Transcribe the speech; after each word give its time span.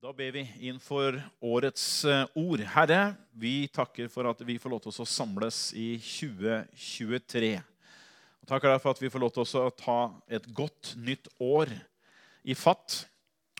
Da 0.00 0.14
ber 0.16 0.30
vi 0.32 0.46
inn 0.64 0.78
for 0.80 1.12
årets 1.44 2.06
eh, 2.08 2.22
ord. 2.40 2.62
Herre, 2.72 3.18
vi 3.36 3.66
takker 3.68 4.06
for 4.08 4.24
at 4.30 4.38
vi 4.48 4.54
får 4.56 4.72
lov 4.72 4.78
til 4.80 5.02
å 5.04 5.04
samles 5.04 5.58
i 5.76 5.98
2023. 6.00 7.50
Og 8.40 8.48
takker 8.48 8.72
deg 8.72 8.80
for 8.80 8.96
at 8.96 9.02
vi 9.02 9.10
får 9.12 9.20
lov 9.20 9.34
til 9.36 9.44
å 9.60 9.66
ta 9.76 9.98
et 10.24 10.46
godt 10.56 10.94
nytt 11.04 11.28
år 11.44 11.74
i 12.48 12.56
fatt. 12.56 13.02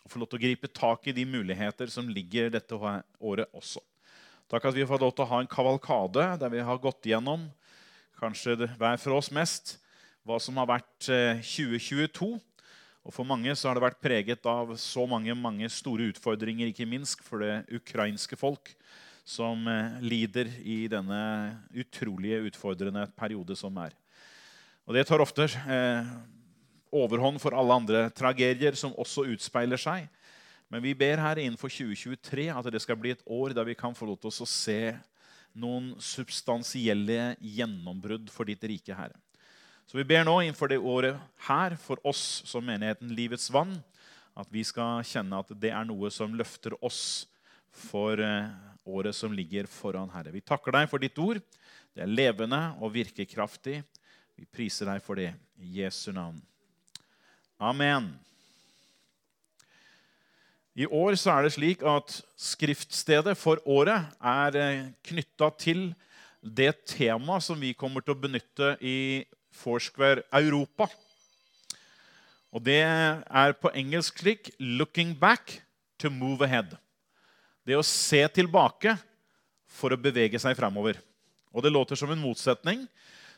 Og 0.01 0.15
få 0.15 0.23
lov 0.23 0.31
til 0.31 0.41
å 0.41 0.43
gripe 0.47 0.71
tak 0.73 1.05
i 1.11 1.13
de 1.13 1.27
muligheter 1.29 1.93
som 1.93 2.09
ligger 2.09 2.49
dette 2.57 2.73
året 2.73 3.53
også. 3.53 3.85
Takk 4.49 4.65
at 4.71 4.81
vi 4.81 4.89
får 4.89 5.05
lov 5.05 5.13
til 5.13 5.27
å 5.27 5.31
ha 5.35 5.43
en 5.45 5.53
kavalkade 5.59 6.25
der 6.41 6.55
vi 6.57 6.65
har 6.65 6.81
gått 6.81 7.05
gjennom, 7.05 7.51
kanskje 8.17 8.57
hver 8.65 8.97
for 8.97 9.21
oss 9.21 9.29
mest, 9.29 9.75
hva 10.25 10.41
som 10.41 10.57
har 10.57 10.73
vært 10.73 11.05
2022 11.05 12.33
eh, 12.33 12.41
og 13.01 13.13
For 13.15 13.25
mange 13.25 13.53
så 13.57 13.69
har 13.69 13.77
det 13.77 13.85
vært 13.85 14.01
preget 14.03 14.45
av 14.45 14.75
så 14.77 15.07
mange, 15.09 15.33
mange 15.33 15.69
store 15.73 16.11
utfordringer, 16.11 16.69
ikke 16.69 16.85
minst 16.85 17.23
for 17.25 17.41
det 17.41 17.63
ukrainske 17.73 18.37
folk, 18.37 18.75
som 19.25 19.65
eh, 19.69 19.97
lider 20.05 20.49
i 20.61 20.85
denne 20.91 21.21
utrolige 21.73 22.43
utfordrende 22.51 23.07
periode 23.17 23.57
som 23.57 23.77
er. 23.81 23.95
Og 24.85 24.93
Det 24.97 25.05
tar 25.07 25.23
ofte 25.23 25.47
eh, 25.49 26.11
overhånd 26.93 27.41
for 27.41 27.57
alle 27.57 27.77
andre 27.81 28.03
tragedier 28.13 28.77
som 28.77 28.93
også 28.99 29.25
utspeiler 29.33 29.81
seg. 29.81 30.05
Men 30.71 30.83
vi 30.83 30.93
ber 30.95 31.21
her 31.21 31.41
innenfor 31.41 31.73
2023 31.73 32.49
at 32.53 32.69
det 32.71 32.81
skal 32.83 32.99
bli 32.99 33.15
et 33.15 33.25
år 33.25 33.55
der 33.57 33.67
vi 33.67 33.77
kan 33.77 33.97
få 33.97 34.07
lov 34.09 34.21
til 34.21 34.31
å 34.31 34.49
se 34.49 34.81
noen 35.57 35.91
substansielle 35.99 37.33
gjennombrudd 37.41 38.29
for 38.31 38.47
ditt 38.47 38.63
rike, 38.63 38.95
Herre. 38.95 39.17
Så 39.91 39.97
vi 39.99 40.05
ber 40.07 40.21
nå 40.23 40.37
innenfor 40.39 40.69
det 40.71 40.77
året 40.79 41.17
her, 41.49 41.73
for 41.75 41.99
oss 42.07 42.45
som 42.47 42.63
menigheten 42.63 43.09
Livets 43.11 43.49
Vann, 43.51 43.73
at 44.39 44.47
vi 44.47 44.61
skal 44.63 45.01
kjenne 45.03 45.41
at 45.43 45.49
det 45.59 45.73
er 45.75 45.83
noe 45.89 46.07
som 46.15 46.31
løfter 46.39 46.77
oss 46.79 47.25
for 47.75 48.15
eh, 48.23 48.53
året 48.87 49.17
som 49.17 49.35
ligger 49.35 49.67
foran 49.67 50.07
Herre. 50.13 50.31
Vi 50.31 50.39
takker 50.47 50.77
deg 50.77 50.87
for 50.87 51.03
ditt 51.03 51.19
ord. 51.19 51.41
Det 51.91 52.05
er 52.05 52.13
levende 52.13 52.59
og 52.79 52.93
virkekraftig. 52.95 53.81
Vi 54.39 54.47
priser 54.47 54.87
deg 54.93 55.03
for 55.03 55.19
det 55.19 55.33
i 55.59 55.81
Jesu 55.81 56.13
navn. 56.15 56.39
Amen. 57.59 58.13
I 60.71 60.87
år 60.87 61.19
så 61.19 61.35
er 61.35 61.49
det 61.49 61.53
slik 61.57 61.83
at 61.83 62.15
skriftstedet 62.39 63.35
for 63.35 63.59
året 63.67 64.07
er 64.23 64.61
eh, 64.63 64.89
knytta 65.11 65.51
til 65.59 65.89
det 66.39 66.77
temaet 66.95 67.43
som 67.43 67.59
vi 67.59 67.75
kommer 67.75 67.99
til 68.07 68.15
å 68.15 68.23
benytte 68.23 68.77
i 68.79 69.27
Foursquare 69.51 70.23
Europa. 70.33 70.87
Og 72.51 72.63
Det 72.63 72.81
er 72.83 73.53
på 73.53 73.71
engelsk 73.73 74.19
slik 74.19 74.51
'looking 74.59 75.17
back 75.19 75.61
to 75.97 76.09
move 76.09 76.45
ahead'. 76.45 76.77
Det 77.65 77.77
å 77.77 77.83
se 77.85 78.27
tilbake 78.27 78.97
for 79.67 79.93
å 79.93 80.01
bevege 80.01 80.39
seg 80.39 80.57
fremover. 80.57 80.97
Og 81.53 81.63
det 81.63 81.71
låter 81.71 81.95
som 81.95 82.11
en 82.11 82.19
motsetning. 82.19 82.87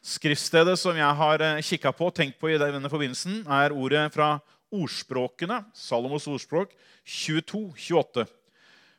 Skriftstedet 0.03 0.75
som 0.79 0.95
jeg 0.95 1.15
har 1.15 1.41
eh, 1.41 1.61
kikka 1.61 1.93
på 1.95 2.09
og 2.09 2.15
tenkt 2.15 2.39
på 2.39 2.49
i 2.51 2.57
denne 2.57 2.89
forbindelsen, 2.91 3.45
er 3.47 3.71
ordet 3.71 4.11
fra 4.13 4.41
ordspråkene, 4.73 5.61
Salomos 5.73 6.27
ordspråk 6.27 6.73
22-28. 7.05 8.25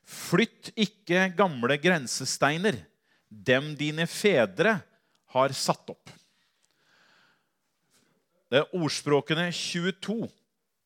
Flytt 0.05 0.71
ikke 0.77 1.27
gamle 1.37 1.77
grensesteiner, 1.81 2.79
dem 3.29 3.73
dine 3.77 4.07
fedre 4.09 4.79
har 5.35 5.57
satt 5.57 5.91
opp. 5.91 6.13
Det 8.55 8.61
er 8.61 8.77
ordspråkene 8.79 9.49
22, 9.51 10.29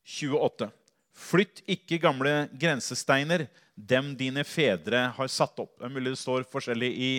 28. 0.08 0.70
Flytt 1.12 1.58
ikke 1.68 1.98
gamle 2.00 2.46
grensesteiner, 2.56 3.42
dem 3.76 4.14
dine 4.16 4.40
fedre 4.48 5.02
har 5.12 5.28
satt 5.28 5.60
opp. 5.60 5.74
Det 5.76 5.84
er 5.84 5.92
mulig 5.92 6.14
det 6.14 6.20
står 6.22 6.46
forskjellig 6.48 6.88
i 6.96 7.10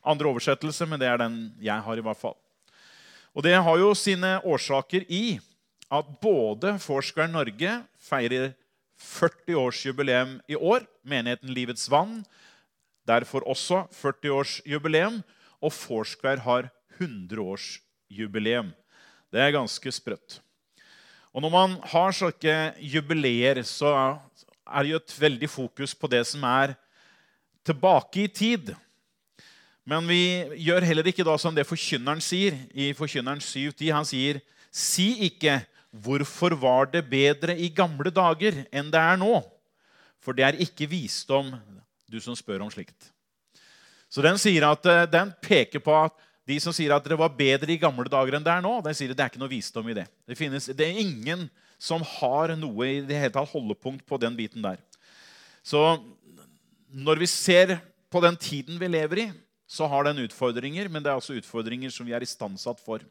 andre 0.00 0.30
oversettelser, 0.32 0.88
men 0.88 1.02
det 1.02 1.10
er 1.10 1.20
den 1.20 1.36
jeg 1.60 1.84
har. 1.84 2.00
i 2.00 2.06
hvert 2.08 2.16
fall. 2.16 2.38
Og 3.36 3.44
Det 3.44 3.52
har 3.52 3.76
jo 3.76 3.92
sine 3.92 4.40
årsaker 4.40 5.04
i 5.12 5.38
at 5.92 6.16
både 6.22 6.78
Foursquare 6.80 7.28
Norge 7.28 7.76
feirer 8.00 8.54
40-årsjubileum 8.96 10.38
i 10.48 10.56
år. 10.56 10.88
Menigheten 11.04 11.52
Livets 11.52 11.90
Vann 11.90 12.24
derfor 13.04 13.44
også 13.44 13.84
40-årsjubileum. 14.00 15.20
Og 15.60 15.72
Foursquare 15.76 16.40
har 16.40 16.72
100-årsjubileum. 16.96 18.72
Det 19.30 19.40
er 19.40 19.54
ganske 19.54 19.92
sprøtt. 19.94 20.40
Og 21.30 21.42
når 21.44 21.52
man 21.54 21.76
har 21.92 22.14
slike 22.14 22.54
jubileer, 22.82 23.62
så 23.62 23.92
er 24.66 24.82
det 24.82 24.92
jo 24.92 25.00
et 25.00 25.16
veldig 25.22 25.50
fokus 25.50 25.94
på 25.94 26.10
det 26.10 26.24
som 26.26 26.42
er 26.46 26.74
tilbake 27.66 28.24
i 28.24 28.30
tid. 28.30 28.72
Men 29.86 30.06
vi 30.10 30.22
gjør 30.66 30.86
heller 30.86 31.06
ikke 31.10 31.26
da 31.26 31.36
som 31.40 31.54
det 31.54 31.68
forkynneren 31.68 32.20
sier 32.22 32.58
i 32.74 32.90
Forkynneren 32.94 33.40
7.10. 33.42 33.92
Han 33.94 34.06
sier, 34.06 34.40
'Si 34.70 35.26
ikke:" 35.26 35.60
Hvorfor 35.90 36.54
var 36.54 36.84
det 36.86 37.02
bedre 37.10 37.56
i 37.58 37.66
gamle 37.68 38.12
dager 38.14 38.60
enn 38.70 38.92
det 38.92 39.00
er 39.00 39.16
nå? 39.18 39.40
For 40.22 40.32
det 40.32 40.44
er 40.46 40.60
ikke 40.62 40.86
visdom, 40.86 41.50
du 42.06 42.20
som 42.22 42.36
spør 42.38 42.62
om 42.62 42.70
slikt. 42.70 43.10
Så 44.06 44.22
den 44.22 44.38
sier 44.38 44.68
at 44.68 44.86
eh, 44.86 45.08
den 45.10 45.32
peker 45.42 45.82
på 45.82 45.94
at 46.04 46.14
de 46.50 46.58
som 46.62 46.74
sier 46.74 46.92
at 46.94 47.06
det 47.06 47.18
var 47.18 47.32
bedre 47.36 47.72
i 47.72 47.80
gamle 47.80 48.10
dager 48.10 48.36
enn 48.36 48.44
det 48.46 48.52
er 48.52 48.64
nå, 48.64 48.76
de 48.84 48.94
sier 48.96 49.12
at 49.12 49.18
det 49.18 49.24
er 49.24 49.32
ikke 49.32 49.42
noe 49.42 49.52
visdom 49.52 49.90
i 49.90 49.96
det. 49.96 50.06
Det, 50.28 50.38
finnes, 50.38 50.66
det 50.74 50.86
er 50.86 51.02
ingen 51.02 51.46
som 51.80 52.02
har 52.18 52.54
noe 52.58 52.88
i 52.88 52.98
det 53.06 53.18
hele 53.18 53.34
tatt 53.34 53.52
holdepunkt 53.52 54.04
på 54.08 54.18
den 54.20 54.36
biten 54.38 54.64
der. 54.64 54.80
Så 55.62 55.80
når 56.90 57.22
vi 57.22 57.28
ser 57.30 57.78
på 58.10 58.22
den 58.24 58.36
tiden 58.40 58.80
vi 58.80 58.90
lever 58.90 59.24
i, 59.24 59.28
så 59.70 59.86
har 59.86 60.08
den 60.08 60.24
utfordringer, 60.24 60.88
men 60.90 61.02
det 61.02 61.12
er 61.12 61.20
også 61.20 61.36
utfordringer 61.38 61.92
som 61.94 62.08
vi 62.08 62.14
er 62.16 62.24
istandsatt 62.26 62.80
for. 62.82 63.04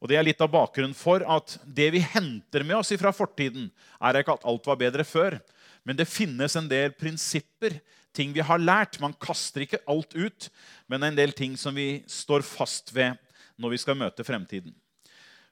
Og 0.00 0.08
Det 0.08 0.16
er 0.16 0.24
litt 0.24 0.40
av 0.40 0.52
bakgrunnen 0.52 0.96
for 0.96 1.24
at 1.28 1.58
det 1.64 1.90
vi 1.92 2.00
henter 2.00 2.64
med 2.64 2.78
oss 2.78 2.92
fra 3.00 3.12
fortiden, 3.12 3.68
er 4.00 4.20
ikke 4.20 4.36
at 4.36 4.46
alt 4.48 4.68
var 4.68 4.78
bedre 4.80 5.04
før, 5.04 5.38
men 5.84 5.96
det 5.96 6.08
finnes 6.08 6.56
en 6.56 6.68
del 6.68 6.92
prinsipper 6.96 7.78
ting 8.16 8.34
vi 8.34 8.44
har 8.44 8.60
lært. 8.60 9.00
Man 9.02 9.16
kaster 9.20 9.64
ikke 9.64 9.82
alt 9.90 10.14
ut, 10.14 10.50
men 10.90 11.06
en 11.06 11.18
del 11.18 11.34
ting 11.36 11.56
som 11.58 11.76
vi 11.76 12.02
står 12.10 12.44
fast 12.46 12.94
ved 12.94 13.18
når 13.60 13.74
vi 13.74 13.80
skal 13.82 13.98
møte 13.98 14.24
fremtiden. 14.26 14.74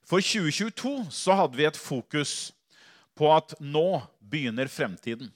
For 0.08 0.24
2022 0.24 1.10
så 1.12 1.36
hadde 1.36 1.58
vi 1.58 1.66
et 1.69 1.76
fokus 1.76 2.50
på 3.19 3.28
at 3.34 3.52
nå 3.60 4.00
begynner 4.24 4.70
fremtiden. 4.70 5.28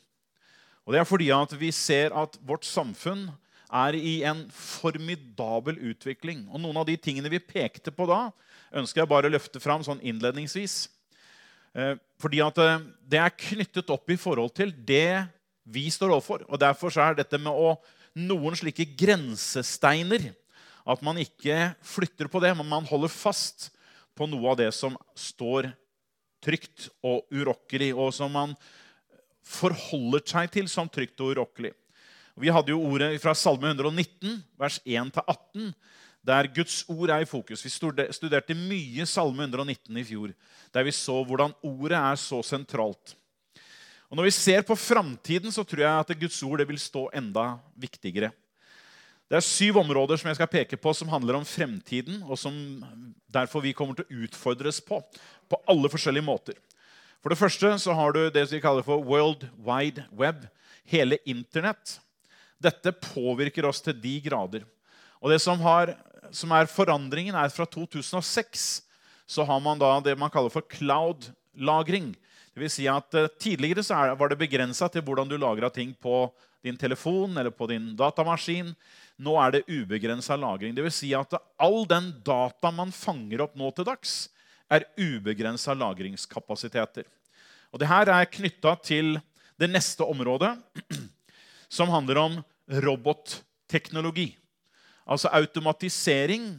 Og 0.87 0.95
Det 0.95 1.01
er 1.01 1.07
fordi 1.07 1.29
at 1.35 1.53
vi 1.61 1.71
ser 1.71 2.15
at 2.17 2.39
vårt 2.43 2.65
samfunn 2.67 3.29
er 3.73 3.97
i 3.97 4.23
en 4.29 4.45
formidabel 4.53 5.79
utvikling. 5.93 6.47
Og 6.51 6.61
Noen 6.61 6.81
av 6.81 6.89
de 6.89 6.97
tingene 6.97 7.31
vi 7.33 7.41
pekte 7.41 7.93
på 7.95 8.07
da, 8.09 8.31
ønsker 8.73 9.03
jeg 9.03 9.11
bare 9.11 9.29
å 9.29 9.33
løfte 9.33 9.61
fram 9.63 9.85
sånn 9.85 10.03
innledningsvis. 10.03 10.89
Eh, 11.73 11.95
fordi 12.21 12.43
at 12.45 12.59
eh, 12.61 12.83
det 13.09 13.21
er 13.21 13.39
knyttet 13.45 13.93
opp 13.93 14.11
i 14.13 14.19
forhold 14.21 14.53
til 14.57 14.73
det 14.73 15.25
vi 15.65 15.87
står 15.91 16.15
overfor. 16.15 16.45
Og 16.49 16.61
Derfor 16.61 16.95
er 17.01 17.19
dette 17.19 17.39
med 17.41 17.53
å, 17.53 17.77
noen 18.19 18.57
slike 18.59 18.85
grensesteiner 18.99 20.35
At 20.83 21.01
man 21.01 21.17
ikke 21.23 21.73
flytter 21.87 22.27
på 22.27 22.41
det, 22.43 22.51
men 22.59 22.67
man 22.67 22.87
holder 22.89 23.09
fast 23.09 23.71
på 24.19 24.27
noe 24.27 24.51
av 24.51 24.59
det 24.59 24.73
som 24.75 24.97
står 25.15 25.71
trygt 26.43 26.89
og 27.07 27.23
urokkelig, 27.31 27.93
og 27.95 28.11
som 28.11 28.33
man 28.35 28.57
forholder 29.47 30.25
seg 30.27 30.51
til 30.51 30.67
som 30.71 30.91
trygt 30.91 31.23
og 31.23 31.37
urokkelig. 31.37 31.71
Vi 32.35 32.51
hadde 32.51 32.73
jo 32.73 32.83
ordet 32.83 33.15
fra 33.23 33.35
Salme 33.37 33.71
119, 33.71 34.41
vers 34.59 34.81
1-18, 34.83 35.71
der 36.23 36.49
Guds 36.55 36.83
ord 36.91 37.11
er 37.11 37.25
i 37.25 37.29
fokus. 37.29 37.63
Vi 37.63 37.71
studerte 37.71 38.57
mye 38.57 39.07
Salme 39.07 39.47
119 39.47 39.99
i 39.99 40.07
fjor, 40.07 40.33
der 40.73 40.87
vi 40.87 40.95
så 40.95 41.19
hvordan 41.27 41.55
ordet 41.67 41.99
er 41.99 42.21
så 42.21 42.41
sentralt. 42.47 43.17
Og 44.13 44.19
Når 44.19 44.27
vi 44.29 44.35
ser 44.37 44.61
på 44.69 44.77
framtiden, 44.77 45.49
så 45.49 45.63
tror 45.65 45.81
jeg 45.81 46.01
at 46.05 46.19
Guds 46.21 46.37
ord 46.45 46.61
vil 46.69 46.77
stå 46.77 47.07
enda 47.17 47.55
viktigere. 47.81 48.29
Det 49.25 49.39
er 49.39 49.47
syv 49.47 49.79
områder 49.81 50.21
som 50.21 50.29
jeg 50.29 50.37
skal 50.37 50.51
peke 50.53 50.77
på 50.77 50.93
som 50.93 51.09
handler 51.09 51.39
om 51.39 51.47
fremtiden, 51.49 52.19
og 52.29 52.37
som 52.37 52.53
derfor 53.33 53.65
vi 53.65 53.73
kommer 53.73 53.97
til 53.97 54.05
å 54.05 54.27
utfordres 54.27 54.83
på 54.85 54.99
på 55.49 55.61
alle 55.65 55.89
forskjellige 55.89 56.27
måter. 56.27 56.59
For 57.25 57.33
det 57.33 57.41
første 57.41 57.71
så 57.81 57.95
har 57.97 58.13
du 58.13 58.21
det 58.29 58.43
vi 58.51 58.61
kaller 58.61 58.85
for 58.85 59.01
World 59.01 59.47
Wide 59.65 60.05
Web, 60.13 60.45
hele 60.85 61.17
Internett. 61.25 61.97
Dette 62.61 62.93
påvirker 62.93 63.65
oss 63.65 63.81
til 63.81 63.97
de 63.97 64.19
grader. 64.21 64.67
Og 65.25 65.33
det 65.33 65.41
som, 65.41 65.57
har, 65.65 65.95
som 66.37 66.53
er 66.53 66.69
forandringen, 66.69 67.33
er 67.33 67.49
fra 67.49 67.65
2006 67.65 68.83
så 69.25 69.49
har 69.49 69.65
man 69.65 69.81
da 69.81 69.95
det 70.05 70.19
man 70.21 70.29
kaller 70.35 70.53
for 70.53 70.69
cloud-lagring. 70.69 72.13
Det 72.53 72.61
vil 72.61 72.73
si 72.73 72.89
at 72.91 73.17
uh, 73.17 73.31
Tidligere 73.41 73.85
så 73.85 73.99
var 74.19 74.33
det 74.33 74.41
begrensa 74.41 74.89
til 74.93 75.05
hvordan 75.07 75.31
du 75.31 75.39
lagra 75.41 75.71
ting 75.73 75.95
på 75.97 76.27
din 76.63 76.77
telefon 76.79 77.37
eller 77.37 77.51
på 77.51 77.67
din 77.71 77.93
datamaskin. 77.99 78.75
Nå 79.23 79.35
er 79.41 79.57
det 79.57 79.65
ubegrensa 79.71 80.37
lagring. 80.37 80.75
Det 80.77 80.85
vil 80.85 80.95
si 80.95 81.13
at 81.17 81.35
all 81.61 81.83
den 81.89 82.13
data 82.25 82.71
man 82.75 82.93
fanger 82.95 83.45
opp 83.47 83.57
nå 83.59 83.73
til 83.75 83.89
dags, 83.89 84.29
er 84.73 84.87
ubegrensa 84.97 85.75
lagringskapasiteter. 85.77 87.09
Og 87.73 87.81
det 87.81 87.89
her 87.89 88.11
er 88.13 88.29
knytta 88.29 88.77
til 88.85 89.17
det 89.61 89.69
neste 89.71 90.05
området, 90.05 90.53
som 91.77 91.93
handler 91.93 92.21
om 92.21 92.39
robotteknologi. 92.85 94.33
Altså 95.09 95.33
automatisering 95.33 96.53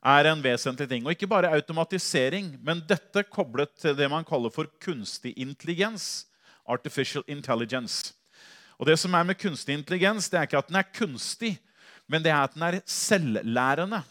er 0.00 0.30
en 0.30 0.42
vesentlig 0.42 0.88
ting. 0.88 1.04
Og 1.04 1.12
ikke 1.14 1.28
bare 1.28 1.52
automatisering, 1.52 2.54
men 2.64 2.82
dette 2.88 3.24
koblet 3.28 3.72
til 3.80 3.96
det 3.96 4.08
man 4.10 4.24
kaller 4.24 4.52
for 4.52 4.70
kunstig 4.82 5.34
intelligens. 5.36 6.26
Artificial 6.68 7.24
intelligence. 7.28 8.14
Og 8.80 8.86
det 8.88 8.96
som 9.00 9.14
er 9.14 9.26
med 9.28 9.38
kunstig 9.40 9.74
intelligens, 9.76 10.30
det 10.30 10.38
er 10.38 10.48
ikke 10.48 10.60
at 10.60 10.70
den 10.70 10.78
er 10.80 10.88
kunstig, 10.96 11.58
men 12.08 12.22
det 12.24 12.32
er 12.32 12.46
at 12.46 12.54
den 12.54 12.64
er 12.64 12.80
selvlærende. 12.88 14.02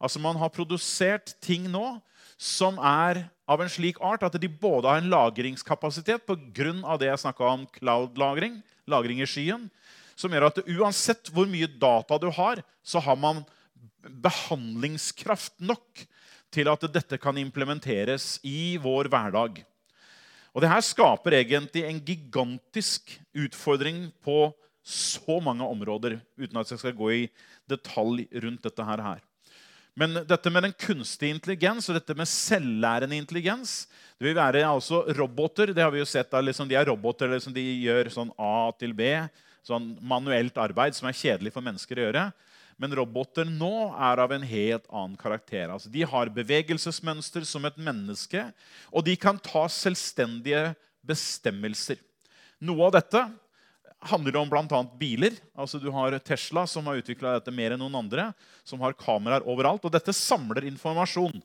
Altså 0.00 0.18
Man 0.18 0.36
har 0.36 0.48
produsert 0.48 1.34
ting 1.40 1.68
nå 1.70 2.00
som 2.40 2.78
er 2.80 3.26
av 3.50 3.60
en 3.60 3.68
slik 3.68 3.98
art 4.00 4.22
at 4.24 4.36
de 4.40 4.48
både 4.48 4.88
har 4.88 5.00
en 5.00 5.10
lagringskapasitet 5.12 6.24
pga. 6.24 6.96
det 6.96 7.08
jeg 7.10 7.18
snakka 7.18 7.44
om 7.44 7.66
cloud-lagring, 7.66 8.62
lagring 8.86 9.20
i 9.20 9.28
skyen, 9.28 9.68
som 10.16 10.32
gjør 10.32 10.48
at 10.48 10.62
uansett 10.68 11.28
hvor 11.32 11.48
mye 11.48 11.66
data 11.66 12.18
du 12.18 12.30
har, 12.30 12.62
så 12.82 13.00
har 13.00 13.16
man 13.16 13.44
behandlingskraft 14.02 15.58
nok 15.60 16.04
til 16.50 16.70
at 16.70 16.86
dette 16.92 17.18
kan 17.20 17.36
implementeres 17.38 18.38
i 18.46 18.76
vår 18.82 19.10
hverdag. 19.12 19.62
Og 20.50 20.64
det 20.64 20.70
her 20.72 20.82
skaper 20.82 21.36
egentlig 21.38 21.84
en 21.86 22.00
gigantisk 22.02 23.14
utfordring 23.38 24.08
på 24.24 24.50
så 24.82 25.38
mange 25.44 25.66
områder, 25.66 26.18
uten 26.40 26.58
at 26.58 26.70
jeg 26.72 26.80
skal 26.80 26.96
gå 26.96 27.10
i 27.14 27.24
detalj 27.70 28.24
rundt 28.42 28.64
dette 28.66 28.86
her. 28.86 29.20
Men 29.98 30.22
dette 30.24 30.50
med 30.50 30.64
den 30.64 30.74
kunstige 30.78 31.34
intelligens 31.34 31.88
og 31.90 31.96
dette 31.98 32.14
med 32.16 32.28
selvlærende 32.30 33.18
intelligens 33.18 33.84
det 34.18 34.28
vil 34.28 34.36
være 34.38 34.62
altså 34.64 35.02
roboter. 35.18 35.74
det 35.74 35.82
har 35.82 35.90
vi 35.90 35.98
jo 35.98 36.08
sett, 36.08 36.32
liksom, 36.32 36.68
De 36.68 36.74
er 36.78 36.86
roboter 36.86 37.28
liksom, 37.28 37.52
de 37.52 37.64
gjør 37.84 38.10
sånn 38.12 38.32
A 38.38 38.70
til 38.78 38.94
B, 38.94 39.10
sånn 39.66 39.98
manuelt 40.00 40.56
arbeid 40.56 40.94
som 40.96 41.08
er 41.08 41.16
kjedelig 41.16 41.52
for 41.52 41.64
mennesker 41.64 41.98
å 41.98 42.06
gjøre. 42.06 42.24
Men 42.80 42.94
roboter 42.96 43.44
nå 43.44 43.90
er 43.92 44.22
av 44.22 44.32
en 44.32 44.44
helt 44.46 44.86
annen 44.88 45.18
karakter. 45.20 45.68
Altså, 45.68 45.90
de 45.92 46.06
har 46.08 46.32
bevegelsesmønster 46.32 47.44
som 47.44 47.68
et 47.68 47.76
menneske, 47.76 48.46
og 48.88 49.04
de 49.04 49.16
kan 49.20 49.38
ta 49.44 49.66
selvstendige 49.68 50.70
bestemmelser. 51.04 52.00
Noe 52.64 52.88
av 52.88 52.96
dette 52.96 53.24
handler 54.08 54.38
om 54.40 54.48
bl.a. 54.48 54.80
biler. 54.96 55.36
Altså, 55.52 55.80
du 55.80 55.90
har 55.92 56.16
Tesla, 56.24 56.64
som 56.66 56.88
har 56.88 57.00
utvikla 57.02 57.36
dette 57.36 57.52
mer 57.52 57.74
enn 57.74 57.82
noen 57.84 58.00
andre, 58.00 58.30
som 58.64 58.80
har 58.80 58.96
kameraer 58.96 59.44
overalt. 59.44 59.84
Og 59.84 59.92
dette 59.92 60.16
samler 60.16 60.64
informasjon 60.70 61.36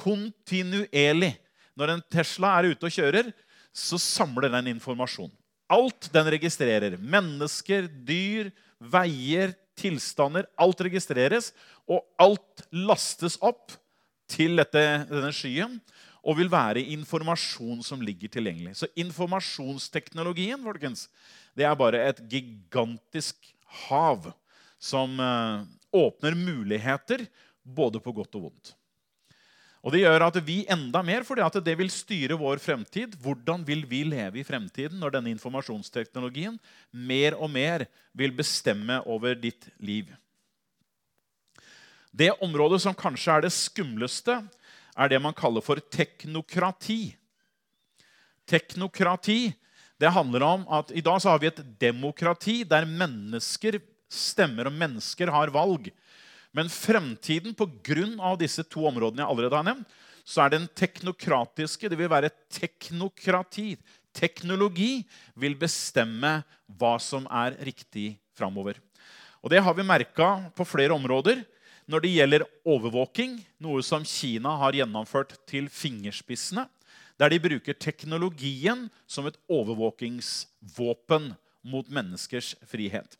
kontinuerlig. 0.00 1.34
Når 1.78 1.94
en 1.94 2.04
Tesla 2.12 2.56
er 2.58 2.72
ute 2.72 2.88
og 2.88 2.94
kjører, 2.94 3.30
så 3.72 4.00
samler 4.00 4.52
den 4.52 4.72
informasjon. 4.74 5.30
Alt 5.70 6.08
den 6.12 6.32
registrerer. 6.34 6.96
Mennesker, 6.98 7.86
dyr, 7.86 8.50
veier, 8.80 9.54
tilstander. 9.80 10.48
Alt 10.60 10.84
registreres, 10.84 11.50
og 11.88 12.04
alt 12.20 12.66
lastes 12.70 13.38
opp 13.42 13.72
til 14.30 14.60
dette, 14.60 14.84
denne 15.10 15.32
skyen 15.34 15.80
og 16.20 16.36
vil 16.36 16.50
være 16.52 16.82
informasjon 16.92 17.80
som 17.84 18.02
ligger 18.04 18.30
tilgjengelig. 18.32 18.76
Så 18.76 18.90
informasjonsteknologien 19.00 20.60
folkens, 20.64 21.06
det 21.56 21.64
er 21.66 21.78
bare 21.78 22.02
et 22.10 22.20
gigantisk 22.30 23.40
hav 23.86 24.28
som 24.80 25.16
eh, 25.20 25.64
åpner 25.96 26.36
muligheter 26.36 27.24
både 27.64 28.02
på 28.02 28.12
godt 28.16 28.36
og 28.36 28.48
vondt. 28.48 28.74
Og 29.80 29.94
Det 29.94 30.02
gjør 30.02 30.26
at 30.26 30.36
vi 30.44 30.58
enda 30.68 31.00
mer, 31.02 31.24
fordi 31.24 31.40
at 31.40 31.56
det 31.64 31.74
vil 31.80 31.88
styre 31.92 32.36
vår 32.36 32.60
fremtid. 32.60 33.14
Hvordan 33.22 33.64
vil 33.64 33.86
vi 33.88 34.02
leve 34.04 34.42
i 34.42 34.44
fremtiden 34.44 35.00
når 35.00 35.14
denne 35.14 35.32
informasjonsteknologien 35.32 36.58
mer 36.92 37.36
og 37.38 37.48
mer 37.52 37.86
vil 38.12 38.34
bestemme 38.36 39.00
over 39.08 39.38
ditt 39.40 39.70
liv? 39.80 40.10
Det 42.12 42.32
området 42.42 42.82
som 42.82 42.96
kanskje 42.96 43.38
er 43.38 43.46
det 43.46 43.54
skumleste, 43.54 44.36
er 44.98 45.08
det 45.08 45.22
man 45.22 45.36
kaller 45.36 45.64
for 45.64 45.80
teknokrati. 45.80 47.14
Teknokrati 48.50 49.54
det 50.00 50.12
handler 50.12 50.44
om 50.46 50.62
at 50.72 50.92
i 50.96 51.02
dag 51.04 51.20
så 51.20 51.34
har 51.34 51.40
vi 51.42 51.50
et 51.50 51.60
demokrati 51.80 52.62
der 52.64 52.86
mennesker 52.88 53.78
stemmer, 54.10 54.70
og 54.70 54.76
mennesker 54.76 55.30
har 55.30 55.52
valg. 55.52 55.90
Men 56.56 56.70
fremtiden, 56.72 57.54
pga. 57.54 58.36
disse 58.36 58.64
to 58.66 58.86
områdene 58.88 59.22
jeg 59.22 59.30
allerede 59.30 59.56
har 59.56 59.66
nevnt, 59.66 59.88
så 60.24 60.44
er 60.44 60.54
den 60.54 60.66
teknokratiske. 60.74 61.88
Det 61.88 61.98
vil 61.98 62.10
være 62.10 62.32
teknokrati. 62.50 63.76
Teknologi 64.14 65.04
vil 65.38 65.54
bestemme 65.58 66.40
hva 66.78 66.96
som 66.98 67.26
er 67.30 67.56
riktig 67.62 68.18
framover. 68.34 68.78
Og 69.40 69.50
det 69.50 69.62
har 69.62 69.74
vi 69.74 69.86
merka 69.86 70.50
på 70.56 70.66
flere 70.68 70.94
områder 70.94 71.44
når 71.90 72.04
det 72.04 72.12
gjelder 72.12 72.44
overvåking, 72.68 73.40
noe 73.58 73.82
som 73.82 74.04
Kina 74.06 74.52
har 74.60 74.76
gjennomført 74.78 75.34
til 75.48 75.66
fingerspissene, 75.72 76.66
der 77.18 77.32
de 77.32 77.40
bruker 77.42 77.74
teknologien 77.74 78.86
som 79.10 79.26
et 79.26 79.38
overvåkingsvåpen 79.50 81.32
mot 81.66 81.90
menneskers 81.90 82.54
frihet. 82.70 83.16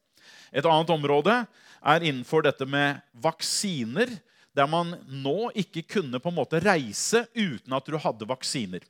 Et 0.50 0.66
annet 0.66 0.92
område 0.92 1.36
er 1.80 2.04
innenfor 2.04 2.44
dette 2.44 2.66
med 2.68 3.00
vaksiner, 3.22 4.12
der 4.56 4.66
man 4.68 4.96
nå 5.06 5.52
ikke 5.58 5.84
kunne 5.96 6.20
på 6.20 6.30
en 6.32 6.38
måte 6.40 6.60
reise 6.62 7.24
uten 7.36 7.76
at 7.76 7.86
du 7.86 7.96
hadde 8.00 8.28
vaksiner. 8.28 8.84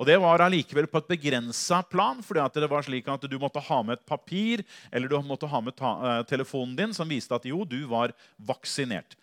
Og 0.00 0.08
Det 0.08 0.16
var 0.18 0.40
allikevel 0.40 0.88
på 0.88 1.02
et 1.02 1.10
begrensa 1.12 1.82
plan, 1.84 2.22
fordi 2.24 2.60
det 2.60 2.70
var 2.70 2.84
slik 2.86 3.08
at 3.12 3.26
du 3.28 3.36
måtte 3.38 3.60
ha 3.60 3.82
med 3.84 3.98
et 3.98 4.06
papir 4.08 4.62
eller 4.90 5.08
du 5.08 5.18
måtte 5.22 5.46
ha 5.46 5.60
med 5.60 5.76
eh, 5.76 6.22
telefonen 6.26 6.74
din 6.78 6.94
som 6.96 7.08
viste 7.08 7.36
at 7.36 7.44
jo, 7.46 7.62
du 7.68 7.84
var 7.90 8.14
vaksinert. 8.40 9.14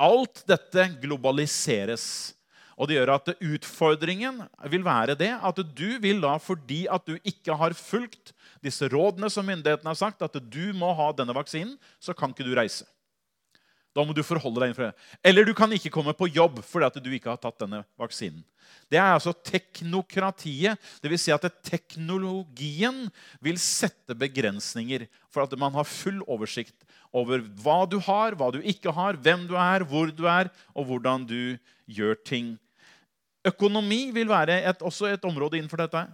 Alt 0.00 0.42
dette 0.48 0.88
globaliseres. 1.02 2.34
Og 2.76 2.88
det 2.88 2.98
gjør 2.98 3.14
at 3.14 3.30
utfordringen 3.40 4.42
vil 4.72 4.84
være 4.84 5.16
det 5.16 5.30
at 5.36 5.60
du 5.76 5.96
vil 6.02 6.20
da, 6.20 6.34
fordi 6.40 6.84
at 6.92 7.06
du 7.08 7.16
ikke 7.24 7.56
har 7.56 7.76
fulgt 7.76 8.34
disse 8.64 8.88
rådene 8.92 9.30
som 9.32 9.46
myndighetene 9.46 9.92
har 9.92 9.98
sagt, 9.98 10.22
at 10.22 10.36
du 10.40 10.72
må 10.76 10.92
ha 10.96 11.10
denne 11.16 11.34
vaksinen, 11.36 11.76
så 12.00 12.14
kan 12.16 12.34
ikke 12.34 12.46
du 12.46 12.54
reise. 12.56 12.86
Da 13.96 14.04
må 14.04 14.12
du 14.12 14.20
forholde 14.26 14.60
deg 14.60 14.68
innenfor 14.68 14.90
det. 14.90 15.06
Eller 15.24 15.46
du 15.48 15.54
kan 15.56 15.72
ikke 15.72 15.92
komme 15.94 16.12
på 16.16 16.28
jobb 16.28 16.58
fordi 16.68 16.88
at 16.90 16.98
du 17.00 17.08
ikke 17.16 17.30
har 17.32 17.40
tatt 17.40 17.62
denne 17.62 17.80
vaksinen. 17.96 18.42
Det 18.92 18.98
er 19.00 19.14
altså 19.14 19.32
teknokratiet. 19.32 20.76
Dvs. 21.00 21.22
Si 21.24 21.32
at 21.32 21.46
teknologien 21.64 23.06
vil 23.40 23.56
sette 23.62 24.12
begrensninger 24.18 25.06
for 25.32 25.46
at 25.46 25.56
man 25.58 25.72
har 25.78 25.88
full 25.88 26.20
oversikt 26.28 26.76
over 27.16 27.40
hva 27.62 27.78
du 27.88 27.96
har, 28.04 28.36
hva 28.36 28.50
du 28.52 28.60
ikke 28.60 28.92
har, 28.92 29.16
hvem 29.16 29.46
du 29.48 29.56
er, 29.56 29.86
hvor 29.88 30.12
du 30.12 30.26
er, 30.28 30.52
og 30.76 30.90
hvordan 30.90 31.24
du 31.24 31.56
gjør 31.88 32.20
ting. 32.20 32.52
Økonomi 33.46 34.10
vil 34.12 34.28
være 34.28 34.60
et, 34.66 34.82
også 34.84 35.08
et 35.08 35.24
område 35.24 35.56
innenfor 35.56 35.80
dette. 35.80 36.04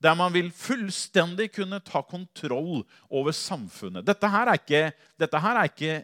Der 0.00 0.16
man 0.16 0.32
vil 0.32 0.48
fullstendig 0.56 1.50
kunne 1.52 1.80
ta 1.84 2.02
kontroll 2.02 2.84
over 3.10 3.36
samfunnet. 3.36 4.06
Dette 4.06 4.30
her 4.32 4.48
er 4.48 4.60
ikke, 4.60 4.84
her 5.20 5.60
er 5.60 5.68
ikke 5.68 5.96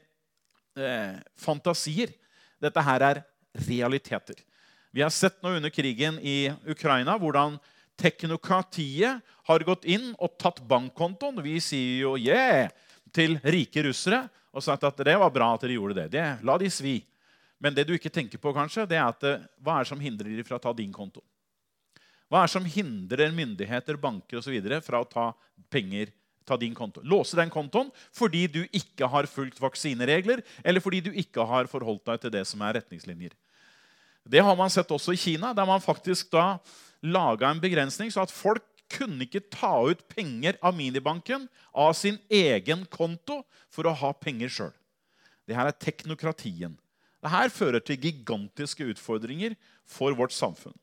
eh, 0.77 1.15
fantasier. 1.41 2.13
Dette 2.61 2.85
her 2.85 3.07
er 3.09 3.23
realiteter. 3.67 4.43
Vi 4.93 5.05
har 5.05 5.13
sett 5.13 5.41
nå 5.45 5.55
under 5.57 5.73
krigen 5.73 6.21
i 6.21 6.51
Ukraina 6.69 7.17
hvordan 7.21 7.57
teknokratiet 7.97 9.25
har 9.49 9.65
gått 9.65 9.87
inn 9.89 10.11
og 10.21 10.37
tatt 10.41 10.61
bankkontoen. 10.69 11.41
Vi 11.45 11.57
sier 11.65 12.05
jo 12.05 12.17
yeah 12.21 12.69
til 13.17 13.39
rike 13.45 13.85
russere 13.87 14.27
og 14.57 14.65
sagt 14.65 14.85
at 14.89 15.05
det 15.05 15.17
var 15.21 15.33
bra 15.33 15.53
at 15.55 15.65
dere 15.65 15.77
gjorde 15.77 16.03
det. 16.03 16.09
det 16.17 16.27
la 16.47 16.57
de 16.61 16.71
svi. 16.73 16.99
Men 17.61 17.75
det 17.77 17.87
du 17.89 17.95
ikke 17.97 18.13
tenker 18.13 18.41
på, 18.41 18.53
kanskje, 18.53 18.85
det 18.89 18.99
er 18.99 19.07
at 19.09 19.25
eh, 19.25 19.45
hva 19.65 19.79
er 19.79 19.87
det 19.87 19.91
som 19.91 20.01
hindrer 20.01 20.37
de 20.37 20.45
fra 20.45 20.59
å 20.59 20.63
ta 20.63 20.75
din 20.77 20.93
konto? 20.93 21.23
Hva 22.27 22.43
er 22.43 22.49
det 22.49 22.55
som 22.57 22.67
hindrer 22.67 23.35
myndigheter, 23.35 23.99
banker 24.01 24.41
osv. 24.41 24.57
fra 24.83 25.03
å 25.03 25.09
ta 25.09 25.27
penger 25.71 26.11
ta 26.47 26.57
din 26.59 26.75
konto? 26.75 27.03
Låse 27.07 27.39
den 27.39 27.51
kontoen 27.51 27.91
fordi 28.15 28.47
du 28.51 28.63
ikke 28.75 29.09
har 29.11 29.29
fulgt 29.31 29.61
vaksineregler, 29.63 30.43
eller 30.65 30.83
fordi 30.83 31.05
du 31.07 31.13
ikke 31.15 31.47
har 31.47 31.71
forholdt 31.71 32.07
deg 32.07 32.25
til 32.25 32.35
det 32.35 32.45
som 32.51 32.63
er 32.67 32.81
retningslinjer. 32.81 33.35
Det 34.27 34.43
har 34.43 34.57
man 34.59 34.73
sett 34.73 34.91
også 34.91 35.15
i 35.15 35.21
Kina, 35.21 35.53
der 35.55 35.67
man 35.69 35.83
faktisk 35.83 36.33
da 36.35 36.57
laga 37.07 37.51
en 37.51 37.63
begrensning 37.63 38.11
så 38.11 38.25
at 38.25 38.35
folk 38.35 38.65
kunne 38.91 39.27
ikke 39.27 39.45
ta 39.51 39.73
ut 39.87 40.03
penger 40.11 40.59
av 40.63 40.75
minibanken 40.75 41.47
av 41.75 41.93
sin 41.99 42.19
egen 42.31 42.85
konto 42.91 43.41
for 43.71 43.87
å 43.87 43.95
ha 43.95 44.13
penger 44.19 44.51
sjøl. 44.51 44.75
Dette 45.47 45.63
er 45.63 45.79
teknokratien. 45.79 46.75
Dette 47.23 47.55
fører 47.55 47.83
til 47.83 48.03
gigantiske 48.03 48.87
utfordringer 48.93 49.55
for 49.87 50.15
vårt 50.19 50.35
samfunn. 50.35 50.75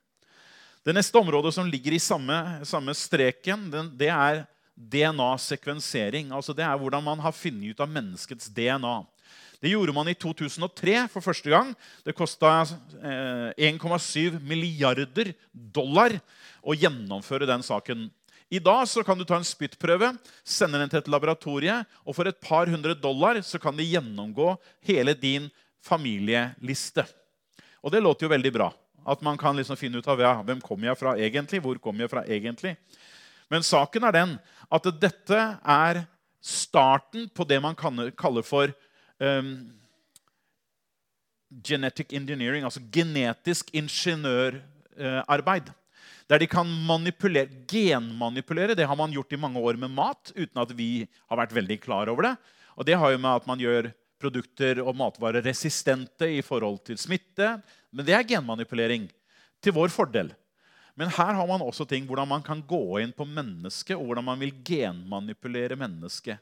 Det 0.83 0.91
neste 0.91 1.15
området 1.15 1.53
som 1.55 1.67
ligger 1.67 1.95
i 1.95 2.01
samme, 2.01 2.35
samme 2.67 2.91
streken, 2.91 3.69
det 3.95 4.09
er 4.11 4.41
DNA-sekvensering. 4.75 6.33
Altså 6.35 6.51
det 6.51 6.65
er 6.67 6.75
hvordan 6.79 7.05
man 7.05 7.21
har 7.23 7.35
funnet 7.35 7.71
ut 7.71 7.83
av 7.83 7.87
menneskets 7.87 8.49
DNA. 8.51 8.97
Det 9.63 9.71
gjorde 9.71 9.95
man 9.95 10.09
i 10.11 10.15
2003 10.19 11.05
for 11.13 11.23
første 11.23 11.47
gang. 11.47 11.71
Det 12.03 12.11
kosta 12.17 12.65
1,7 12.99 13.55
eh, 13.55 14.35
milliarder 14.43 15.31
dollar 15.53 16.17
å 16.59 16.75
gjennomføre 16.75 17.47
den 17.47 17.63
saken. 17.63 18.09
I 18.51 18.59
dag 18.59 18.83
kan 19.07 19.17
du 19.17 19.23
ta 19.23 19.39
en 19.39 19.47
spyttprøve, 19.47 20.11
sende 20.43 20.83
den 20.83 20.91
til 20.91 20.99
et 20.99 21.07
laboratorie, 21.07 21.79
og 22.03 22.19
for 22.19 22.27
et 22.27 22.43
par 22.43 22.67
hundre 22.67 22.91
dollar 22.91 23.39
kan 23.63 23.79
de 23.79 23.87
gjennomgå 23.87 24.51
hele 24.83 25.15
din 25.15 25.47
familieliste. 25.79 27.07
Og 27.79 27.95
det 27.95 28.03
låter 28.03 28.27
jo 28.27 28.35
veldig 28.35 28.51
bra. 28.51 28.73
At 29.05 29.21
man 29.25 29.37
kan 29.37 29.57
liksom 29.57 29.77
finne 29.79 29.99
ut 29.99 30.07
av 30.07 30.21
ja, 30.21 30.33
hvem 30.45 30.61
kommer 30.63 30.91
jeg 30.91 30.99
fra 30.99 31.15
egentlig, 31.19 31.61
hvor 31.63 31.79
kommer 31.81 32.05
jeg 32.05 32.13
fra 32.13 32.23
egentlig. 32.25 32.75
Men 33.51 33.65
saken 33.65 34.07
er 34.07 34.15
den 34.15 34.35
at 34.73 34.89
dette 35.01 35.39
er 35.59 36.03
starten 36.43 37.29
på 37.31 37.45
det 37.47 37.59
man 37.63 37.75
kaller 37.77 38.43
for 38.43 38.71
um, 39.19 39.71
genetic 41.63 42.13
engineering, 42.15 42.63
altså 42.65 42.81
genetisk 42.91 43.69
ingeniørarbeid. 43.75 45.71
Der 46.31 46.39
de 46.39 46.47
kan 46.47 46.67
manipulere, 46.87 47.51
genmanipulere. 47.67 48.75
Det 48.75 48.87
har 48.87 48.95
man 48.97 49.11
gjort 49.11 49.33
i 49.35 49.39
mange 49.39 49.59
år 49.59 49.77
med 49.79 49.91
mat 49.91 50.31
uten 50.35 50.61
at 50.63 50.71
vi 50.75 51.07
har 51.29 51.39
vært 51.43 51.55
veldig 51.55 51.79
klar 51.83 52.09
over 52.11 52.29
det. 52.29 52.35
Og 52.79 52.87
det 52.87 52.97
har 52.97 53.11
jo 53.11 53.19
med 53.21 53.35
at 53.35 53.47
man 53.47 53.59
gjør 53.61 53.91
produkter 54.23 54.79
og 54.83 54.95
matvarer 54.97 55.43
resistente 55.43 56.29
i 56.31 56.41
forhold 56.45 56.79
til 56.87 56.97
smitte. 56.97 57.57
Men 57.93 58.07
det 58.07 58.15
er 58.17 58.25
genmanipulering 58.25 59.05
til 59.63 59.75
vår 59.75 59.93
fordel. 59.93 60.33
Men 60.97 61.09
her 61.13 61.33
har 61.37 61.47
man 61.49 61.63
også 61.65 61.85
ting 61.89 62.05
hvordan 62.09 62.29
man 62.29 62.43
kan 62.45 62.61
gå 62.65 62.99
inn 63.01 63.13
på 63.15 63.25
mennesket, 63.25 63.95
og 63.97 64.09
hvordan 64.09 64.27
man 64.27 64.41
vil 64.41 64.53
genmanipulere 64.65 65.77
mennesket. 65.79 66.41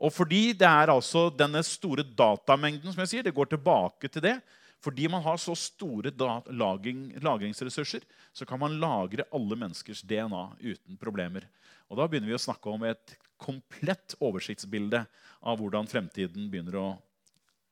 Og 0.00 0.12
fordi 0.12 0.54
det 0.56 0.68
er 0.68 0.92
altså 0.92 1.26
denne 1.36 1.60
store 1.66 2.04
datamengden 2.04 2.92
som 2.92 3.02
jeg 3.04 3.12
sier, 3.12 3.24
det 3.26 3.36
går 3.36 3.50
tilbake 3.52 4.08
til 4.08 4.24
det, 4.24 4.38
fordi 4.80 5.10
man 5.12 5.20
har 5.20 5.36
så 5.36 5.52
store 5.58 6.12
lagring, 6.48 7.10
lagringsressurser, 7.20 8.00
så 8.32 8.46
kan 8.48 8.60
man 8.62 8.78
lagre 8.80 9.26
alle 9.28 9.58
menneskers 9.60 10.00
DNA 10.00 10.44
uten 10.62 10.96
problemer. 10.96 11.44
Og 11.90 11.98
Da 11.98 12.06
begynner 12.08 12.30
vi 12.30 12.38
å 12.38 12.40
snakke 12.40 12.72
om 12.72 12.86
et 12.88 13.16
komplett 13.36 14.14
oversiktsbilde 14.20 15.02
av 15.40 15.60
hvordan 15.60 15.88
fremtiden 15.90 16.48
begynner 16.48 16.78
å 16.80 16.88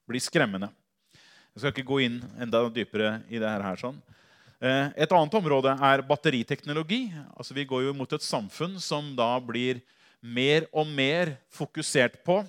bli 0.09 0.21
skremmende. 0.21 0.69
Jeg 1.55 1.63
skal 1.63 1.75
ikke 1.75 1.89
gå 1.89 2.01
inn 2.05 2.21
enda 2.41 2.65
dypere 2.71 3.19
i 3.31 3.41
det 3.41 3.49
her. 3.49 3.77
sånn. 3.77 3.99
Eh, 4.59 4.91
et 5.05 5.13
annet 5.15 5.35
område 5.39 5.71
er 5.71 6.03
batteriteknologi. 6.03 7.13
Altså, 7.37 7.55
vi 7.55 7.67
går 7.69 7.89
jo 7.89 7.95
mot 7.95 8.13
et 8.13 8.25
samfunn 8.25 8.79
som 8.83 9.15
da 9.17 9.39
blir 9.39 9.81
mer 10.21 10.67
og 10.73 10.87
mer 10.87 11.37
fokusert 11.55 12.19
på 12.27 12.41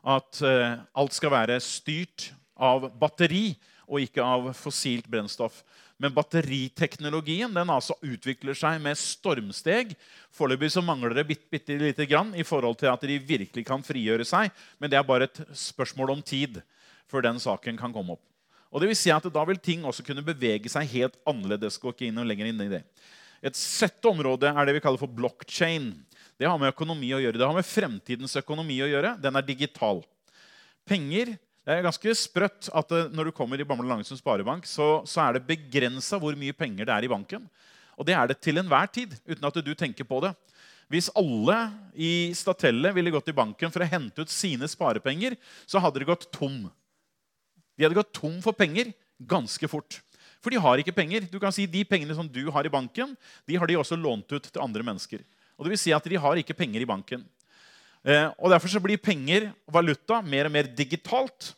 at 0.00 0.40
eh, 0.40 0.78
alt 0.96 1.16
skal 1.16 1.34
være 1.34 1.60
styrt 1.60 2.30
av 2.56 2.88
batteri 3.00 3.52
og 3.90 4.00
ikke 4.04 4.24
av 4.24 4.52
fossilt 4.56 5.08
brennstoff. 5.10 5.60
Men 6.00 6.14
batteriteknologien 6.16 7.52
den 7.52 7.72
altså 7.72 7.92
utvikler 8.00 8.56
seg 8.56 8.78
med 8.80 8.96
stormsteg. 8.96 9.92
Foreløpig 10.32 10.70
så 10.72 10.80
mangler 10.84 11.12
det 11.12 11.26
bitte, 11.28 11.48
bitte 11.52 11.76
lite 11.76 12.06
grann 12.08 12.32
i 12.32 12.46
forhold 12.46 12.78
til 12.80 12.88
at 12.88 13.04
de 13.04 13.18
virkelig 13.20 13.66
kan 13.68 13.84
frigjøre 13.84 14.24
seg. 14.24 14.48
Men 14.80 14.88
det 14.88 14.96
er 14.96 15.04
bare 15.04 15.28
et 15.28 15.42
spørsmål 15.52 16.16
om 16.16 16.24
tid 16.24 16.62
før 17.10 17.28
den 17.28 17.42
saken 17.42 17.76
kan 17.76 17.92
komme 17.92 18.16
opp. 18.16 18.29
Og 18.70 18.82
det 18.82 18.90
vil 18.90 18.98
si 18.98 19.10
at 19.10 19.26
Da 19.34 19.44
vil 19.48 19.58
ting 19.58 19.82
også 19.84 20.04
kunne 20.06 20.24
bevege 20.24 20.70
seg 20.70 20.88
helt 20.94 21.18
annerledes. 21.28 21.78
Gå 21.80 21.90
ikke 21.92 22.06
inn 22.08 22.20
og 22.22 22.28
lenger 22.28 22.50
inn 22.50 22.62
i 22.66 22.70
det. 22.70 22.84
Et 23.42 23.56
sjette 23.56 24.08
område 24.10 24.50
er 24.52 24.66
det 24.68 24.76
vi 24.76 24.82
kaller 24.84 25.00
for 25.00 25.10
blockchain. 25.10 25.92
Det 26.38 26.48
har 26.48 26.58
med 26.60 26.72
økonomi 26.72 27.10
å 27.16 27.20
gjøre. 27.22 27.40
Det 27.40 27.46
har 27.46 27.56
med 27.56 27.66
fremtidens 27.66 28.36
økonomi 28.40 28.78
å 28.84 28.90
gjøre. 28.90 29.16
Den 29.20 29.36
er 29.36 29.46
digital. 29.46 30.04
Penger 30.88 31.34
det 31.60 31.76
er 31.76 31.84
ganske 31.84 32.12
sprøtt 32.16 32.70
at 32.74 32.92
eh, 32.96 33.10
når 33.12 33.28
du 33.28 33.36
kommer 33.36 33.60
i 33.60 33.66
Bamble 33.68 33.86
Langesund 33.86 34.18
Sparebank, 34.18 34.64
så, 34.66 35.02
så, 35.06 35.26
er 35.26 35.36
det 35.36 35.46
begrensa 35.48 36.18
hvor 36.18 36.34
mye 36.38 36.56
penger 36.56 36.88
det 36.88 36.94
er 36.94 37.06
i 37.06 37.10
banken. 37.12 37.44
Og 38.00 38.06
det 38.08 38.16
er 38.16 38.30
det 38.30 38.38
til 38.40 38.58
enhver 38.58 38.88
tid, 38.88 39.12
uten 39.28 39.44
at 39.44 39.60
du 39.60 39.70
tenker 39.76 40.08
på 40.08 40.22
det. 40.24 40.32
Hvis 40.90 41.10
alle 41.14 41.58
i 41.94 42.32
Statelle 42.34 42.90
ville 42.96 43.12
gått 43.14 43.28
i 43.30 43.36
banken 43.36 43.70
for 43.70 43.84
å 43.84 43.90
hente 43.92 44.24
ut 44.24 44.32
sine 44.32 44.66
sparepenger, 44.66 45.36
så 45.68 45.82
hadde 45.84 46.00
det 46.02 46.08
gått 46.08 46.30
tom. 46.34 46.64
De 47.80 47.86
hadde 47.86 47.96
gått 47.96 48.12
tom 48.12 48.36
for 48.44 48.52
penger 48.52 48.92
ganske 49.16 49.68
fort. 49.72 50.02
For 50.44 50.52
de 50.52 50.60
har 50.60 50.80
ikke 50.80 50.92
penger. 50.96 51.24
Du 51.32 51.38
kan 51.40 51.52
si 51.52 51.64
De 51.68 51.80
pengene 51.88 52.16
som 52.16 52.28
du 52.28 52.42
har 52.52 52.68
i 52.68 52.72
banken, 52.72 53.14
de 53.48 53.56
har 53.56 53.68
de 53.68 53.78
også 53.80 53.96
lånt 53.96 54.28
ut 54.28 54.44
til 54.44 54.60
andre 54.60 54.84
mennesker. 54.84 55.24
Og 55.56 55.64
det 55.64 55.72
vil 55.72 55.80
si 55.80 55.94
at 55.96 56.04
De 56.04 56.20
har 56.20 56.36
ikke 56.36 56.56
penger 56.56 56.84
i 56.84 56.88
banken. 56.88 57.24
Eh, 58.04 58.28
og 58.36 58.52
Derfor 58.52 58.68
så 58.68 58.80
blir 58.84 59.00
penger 59.00 59.48
og 59.66 59.74
valuta 59.80 60.20
mer 60.20 60.48
og 60.48 60.52
mer 60.52 60.68
digitalt. 60.68 61.54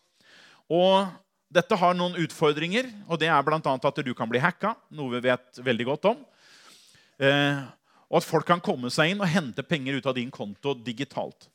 Og 0.71 1.11
dette 1.52 1.76
har 1.76 1.95
noen 1.99 2.17
utfordringer, 2.23 2.87
og 3.11 3.19
det 3.21 3.29
er 3.29 3.43
bl.a. 3.45 3.59
at 3.61 4.02
du 4.07 4.14
kan 4.14 4.31
bli 4.31 4.41
hacka. 4.43 4.76
Noe 4.95 5.19
vi 5.19 5.26
vet 5.26 5.59
veldig 5.59 5.91
godt 5.91 6.12
om. 6.14 6.23
Eh, 7.19 7.59
og 8.12 8.21
at 8.21 8.29
folk 8.29 8.47
kan 8.47 8.62
komme 8.62 8.91
seg 8.93 9.11
inn 9.11 9.23
og 9.25 9.31
hente 9.31 9.64
penger 9.67 9.99
ut 9.99 10.07
av 10.07 10.14
din 10.17 10.31
konto 10.31 10.75
digitalt. 10.79 11.49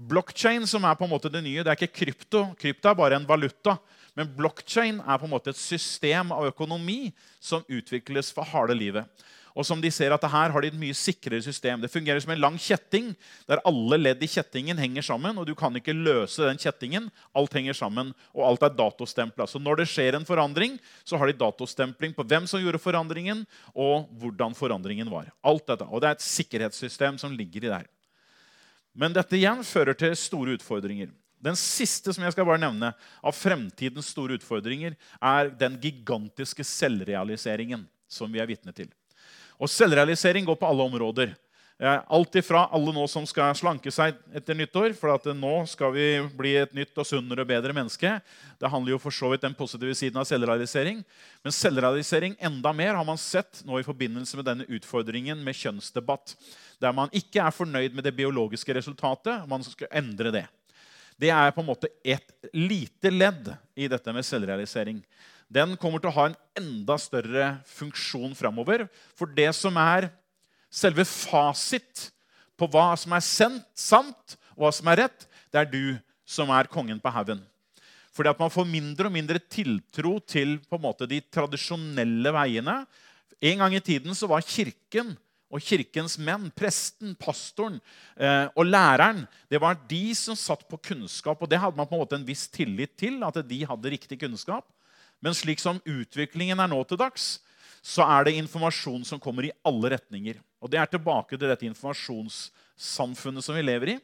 Blockchain, 0.00 0.64
som 0.64 0.84
er 0.88 0.96
på 0.96 1.04
en 1.04 1.12
måte 1.12 1.28
det 1.28 1.42
nye, 1.44 1.60
det 1.60 1.68
er 1.68 1.76
ikke 1.76 2.04
krypto. 2.04 2.46
Krypto 2.60 2.88
er 2.88 2.96
bare 2.96 3.18
en 3.20 3.28
valuta. 3.28 3.76
Men 4.18 4.30
blockchain 4.36 5.00
er 5.00 5.20
på 5.20 5.28
en 5.28 5.34
måte 5.34 5.52
et 5.52 5.60
system 5.60 6.32
av 6.34 6.48
økonomi 6.50 7.12
som 7.40 7.66
utvikles 7.68 8.32
for 8.34 8.48
harde 8.48 8.76
livet. 8.76 9.06
Og 9.50 9.66
som 9.66 9.80
de 9.82 9.90
ser 9.92 10.12
at 10.14 10.24
her 10.30 10.52
har 10.54 10.62
de 10.62 10.70
et 10.70 10.78
mye 10.78 10.94
sikrere 10.96 11.42
system. 11.42 11.80
Det 11.82 11.90
fungerer 11.90 12.22
som 12.22 12.32
en 12.34 12.40
lang 12.40 12.56
kjetting 12.60 13.10
der 13.50 13.62
alle 13.66 13.98
ledd 13.98 14.22
i 14.22 14.28
kjettingen 14.30 14.78
henger 14.78 15.04
sammen. 15.04 15.38
og 15.38 15.48
Du 15.48 15.56
kan 15.58 15.74
ikke 15.76 15.96
løse 15.96 16.46
den 16.46 16.60
kjettingen. 16.60 17.08
Alt 17.36 17.56
henger 17.58 17.76
sammen, 17.76 18.12
og 18.34 18.46
alt 18.46 18.66
er 18.66 18.76
datostempla. 18.78 19.48
Så 19.50 19.58
når 19.62 19.82
det 19.82 19.88
skjer 19.90 20.18
en 20.18 20.28
forandring, 20.28 20.78
så 21.04 21.18
har 21.18 21.26
de 21.26 21.38
datostempling 21.40 22.14
på 22.14 22.26
hvem 22.26 22.46
som 22.50 22.62
gjorde 22.62 22.82
forandringen, 22.82 23.44
og 23.74 24.06
hvordan 24.22 24.54
forandringen 24.54 25.10
var. 25.10 25.32
Alt 25.42 25.66
dette. 25.66 25.88
Og 25.90 26.02
det 26.02 26.10
er 26.10 26.18
et 26.18 26.28
sikkerhetssystem 26.30 27.18
som 27.18 27.34
ligger 27.34 27.66
i 27.66 27.74
det. 27.74 27.84
Men 28.94 29.14
dette 29.14 29.38
igjen 29.38 29.64
fører 29.66 29.98
til 29.98 30.14
store 30.18 30.56
utfordringer. 30.58 31.10
Den 31.40 31.56
siste 31.56 32.12
som 32.12 32.24
jeg 32.24 32.34
skal 32.34 32.46
bare 32.48 32.60
nevne 32.60 32.92
av 33.24 33.36
fremtidens 33.36 34.12
store 34.12 34.36
utfordringer, 34.36 34.96
er 35.20 35.52
den 35.60 35.78
gigantiske 35.80 36.64
selvrealiseringen 36.66 37.86
som 38.10 38.32
vi 38.32 38.42
er 38.42 38.50
vitne 38.50 38.74
til. 38.76 38.90
Og 39.60 39.68
selvrealisering 39.68 40.46
går 40.48 40.58
på 40.60 40.68
alle 40.68 40.84
områder. 40.88 41.32
Alt 41.80 42.36
ifra 42.36 42.66
alle 42.76 42.92
nå 42.92 43.06
som 43.08 43.24
skal 43.24 43.54
slanke 43.56 43.88
seg 43.92 44.18
etter 44.36 44.56
nyttår, 44.56 44.92
for 44.98 45.14
at 45.14 45.24
nå 45.32 45.52
skal 45.68 45.94
vi 45.94 46.06
bli 46.36 46.52
et 46.60 46.74
nytt 46.76 46.92
og 47.00 47.08
sunnere 47.08 47.40
og 47.40 47.48
bedre 47.48 47.72
menneske. 47.76 48.18
Det 48.60 48.68
handler 48.68 48.92
jo 48.94 49.00
for 49.00 49.16
så 49.16 49.30
vidt 49.32 49.46
den 49.46 49.56
positive 49.56 49.96
siden 49.96 50.20
av 50.20 50.28
selvrealisering. 50.28 51.00
Men 51.40 51.56
selvrealisering 51.56 52.36
enda 52.36 52.74
mer 52.76 52.98
har 53.00 53.08
man 53.08 53.20
sett 53.20 53.62
nå 53.64 53.80
i 53.80 53.86
forbindelse 53.86 54.36
med 54.36 54.48
denne 54.50 54.68
utfordringen 54.68 55.40
med 55.44 55.56
kjønnsdebatt. 55.56 56.36
Der 56.84 56.92
man 56.96 57.12
ikke 57.16 57.40
er 57.46 57.56
fornøyd 57.56 57.96
med 57.96 58.04
det 58.04 58.16
biologiske 58.18 58.76
resultatet. 58.76 59.48
Man 59.48 59.64
skal 59.64 59.88
endre 60.02 60.36
det. 60.36 60.46
Det 61.20 61.28
er 61.34 61.52
på 61.52 61.60
en 61.60 61.68
måte 61.68 61.90
et 62.00 62.32
lite 62.56 63.12
ledd 63.12 63.50
i 63.76 63.90
dette 63.92 64.14
med 64.16 64.24
selvrealisering 64.24 65.02
den 65.50 65.74
kommer 65.82 65.98
til 65.98 66.12
å 66.12 66.14
ha 66.14 66.28
en 66.30 66.38
enda 66.58 66.94
større 67.00 67.56
funksjon 67.66 68.36
framover. 68.38 68.86
For 69.18 69.30
det 69.34 69.50
som 69.58 69.74
er 69.82 70.08
selve 70.70 71.04
fasit 71.08 72.06
på 72.58 72.68
hva 72.70 72.92
som 73.00 73.16
er 73.16 73.24
sendt, 73.26 73.66
sant, 73.74 74.36
og 74.54 74.68
hva 74.68 74.72
som 74.74 74.90
er 74.92 75.06
rett, 75.06 75.26
det 75.50 75.62
er 75.62 75.70
du 75.70 75.98
som 76.28 76.52
er 76.54 76.70
kongen 76.70 77.00
på 77.02 77.10
haugen. 77.10 77.42
Fordi 78.14 78.30
at 78.30 78.38
man 78.42 78.52
får 78.52 78.68
mindre 78.68 79.08
og 79.08 79.14
mindre 79.14 79.42
tiltro 79.42 80.18
til 80.22 80.58
på 80.68 80.78
en 80.78 80.84
måte, 80.84 81.08
de 81.10 81.18
tradisjonelle 81.32 82.30
veiene. 82.34 82.76
En 83.42 83.64
gang 83.64 83.74
i 83.74 83.82
tiden 83.82 84.14
så 84.14 84.28
var 84.30 84.46
Kirken 84.46 85.16
og 85.50 85.62
kirkens 85.66 86.14
menn, 86.22 86.46
presten, 86.54 87.16
pastoren 87.18 87.80
eh, 88.14 88.46
og 88.54 88.68
læreren, 88.68 89.24
det 89.50 89.58
var 89.62 89.78
de 89.90 90.14
som 90.14 90.38
satt 90.38 90.62
på 90.70 90.78
kunnskap. 90.90 91.42
Og 91.42 91.50
det 91.50 91.58
hadde 91.58 91.78
man 91.78 91.88
på 91.90 91.96
en 91.96 92.04
måte 92.04 92.18
en 92.18 92.26
viss 92.26 92.46
tillit 92.52 92.94
til, 93.00 93.18
at 93.26 93.40
de 93.46 93.58
hadde 93.66 93.92
riktig 93.92 94.20
kunnskap. 94.22 94.68
Men 95.20 95.34
slik 95.36 95.60
som 95.60 95.82
utviklingen 95.82 96.62
er 96.62 96.70
nå 96.70 96.78
til 96.88 97.00
dags, 97.00 97.40
så 97.82 98.04
er 98.06 98.28
det 98.28 98.36
informasjon 98.38 99.02
som 99.08 99.20
kommer 99.22 99.48
i 99.48 99.54
alle 99.66 99.96
retninger. 99.96 100.38
Og 100.60 100.70
Det 100.70 100.78
er 100.78 100.88
tilbake 100.92 101.36
til 101.36 101.48
dette 101.48 101.66
informasjonssamfunnet 101.66 103.44
som 103.44 103.56
vi 103.56 103.64
lever 103.64 103.96
i. 103.96 103.98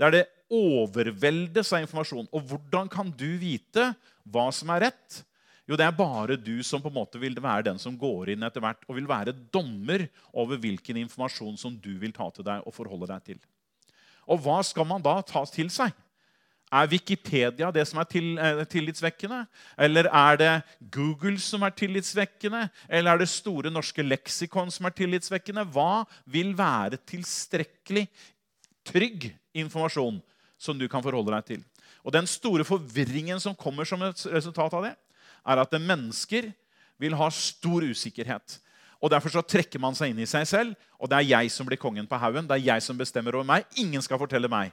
Der 0.00 0.14
det 0.14 0.26
overveldes 0.50 1.72
av 1.74 1.84
informasjon. 1.84 2.28
Og 2.32 2.42
hvordan 2.48 2.88
kan 2.90 3.10
du 3.12 3.28
vite 3.38 3.92
hva 4.24 4.48
som 4.54 4.72
er 4.74 4.88
rett? 4.88 5.22
Jo, 5.68 5.76
det 5.76 5.84
er 5.84 5.92
bare 5.92 6.38
du 6.40 6.62
som 6.64 6.80
på 6.80 6.88
en 6.88 6.96
måte 6.96 7.20
vil 7.20 7.36
være 7.36 7.66
den 7.66 7.78
som 7.80 7.96
går 8.00 8.32
inn 8.32 8.46
etter 8.46 8.62
hvert 8.64 8.86
og 8.88 8.96
vil 8.96 9.08
være 9.08 9.36
dommer 9.52 10.06
over 10.32 10.56
hvilken 10.56 10.96
informasjon 11.04 11.58
som 11.60 11.74
du 11.76 11.92
vil 12.00 12.14
ta 12.16 12.30
til 12.32 12.46
deg 12.46 12.64
og 12.64 12.72
forholde 12.72 13.10
deg 13.10 13.26
til. 13.26 13.40
Og 14.28 14.40
hva 14.44 14.62
skal 14.64 14.88
man 14.88 15.04
da 15.04 15.18
ta 15.24 15.44
til 15.48 15.68
seg? 15.72 15.92
Er 16.68 16.88
Wikipedia 16.88 17.70
det 17.72 17.86
som 17.88 18.00
er 18.00 18.08
til, 18.08 18.38
eh, 18.38 18.64
tillitsvekkende? 18.64 19.46
Eller 19.76 20.08
er 20.08 20.36
det 20.36 20.64
Google 20.90 21.38
som 21.38 21.62
er 21.62 21.70
tillitsvekkende? 21.70 22.70
Eller 22.88 23.12
er 23.12 23.18
det 23.18 23.28
Store 23.28 23.70
norske 23.70 24.04
leksikon 24.04 24.70
som 24.70 24.86
er 24.86 24.90
tillitsvekkende? 24.90 25.64
Hva 25.64 26.06
vil 26.26 26.52
være 26.56 27.00
tilstrekkelig 27.08 28.06
trygg 28.84 29.34
informasjon 29.54 30.20
som 30.58 30.78
du 30.78 30.88
kan 30.88 31.02
forholde 31.02 31.32
deg 31.32 31.44
til? 31.44 31.64
Og 32.04 32.12
Den 32.12 32.26
store 32.26 32.64
forvirringen 32.64 33.40
som 33.40 33.54
kommer 33.54 33.84
som 33.84 34.02
et 34.02 34.26
resultat 34.32 34.72
av 34.74 34.84
det, 34.84 34.96
er 35.44 35.62
at 35.62 35.78
mennesker 35.78 36.50
vil 36.98 37.14
ha 37.18 37.28
stor 37.30 37.86
usikkerhet. 37.86 38.58
Og 38.98 39.10
Derfor 39.12 39.30
så 39.30 39.44
trekker 39.46 39.78
man 39.78 39.94
seg 39.94 40.10
inn 40.10 40.22
i 40.24 40.26
seg 40.26 40.46
selv, 40.50 40.74
og 40.98 41.10
det 41.10 41.20
er 41.20 41.30
jeg 41.30 41.52
som 41.54 41.68
blir 41.68 41.78
kongen 41.78 42.08
på 42.10 42.18
haugen. 42.18 42.48
Det 42.48 42.56
er 42.56 42.66
jeg 42.74 42.82
som 42.82 42.98
bestemmer 42.98 43.36
over 43.38 43.46
meg. 43.46 43.66
Ingen 43.78 44.02
skal 44.02 44.18
fortelle 44.18 44.50
meg. 44.50 44.72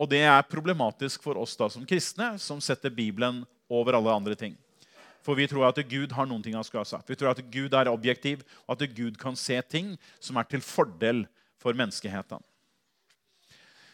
Og 0.00 0.08
det 0.08 0.22
er 0.24 0.48
problematisk 0.48 1.22
for 1.22 1.36
oss 1.38 1.52
da 1.58 1.68
som 1.70 1.84
kristne, 1.86 2.32
som 2.40 2.62
setter 2.64 2.90
Bibelen 2.90 3.42
over 3.68 3.98
alle 3.98 4.14
andre 4.14 4.36
ting. 4.38 4.56
For 5.22 5.38
vi 5.38 5.46
tror 5.46 5.68
at 5.68 5.78
Gud 5.86 6.14
har 6.16 6.26
noen 6.26 6.42
ting 6.42 6.56
han 6.56 6.64
skulle 6.66 6.82
ha 6.82 6.88
sagt. 6.88 7.10
Vi 7.12 7.18
tror 7.18 7.30
at 7.30 7.44
Gud 7.52 7.76
er 7.76 7.92
objektiv, 7.92 8.42
og 8.66 8.74
at 8.74 8.96
Gud 8.96 9.20
kan 9.20 9.36
se 9.38 9.60
ting 9.70 9.94
som 10.18 10.40
er 10.40 10.48
til 10.48 10.64
fordel 10.64 11.22
for 11.62 11.76
menneskeheten. 11.78 12.42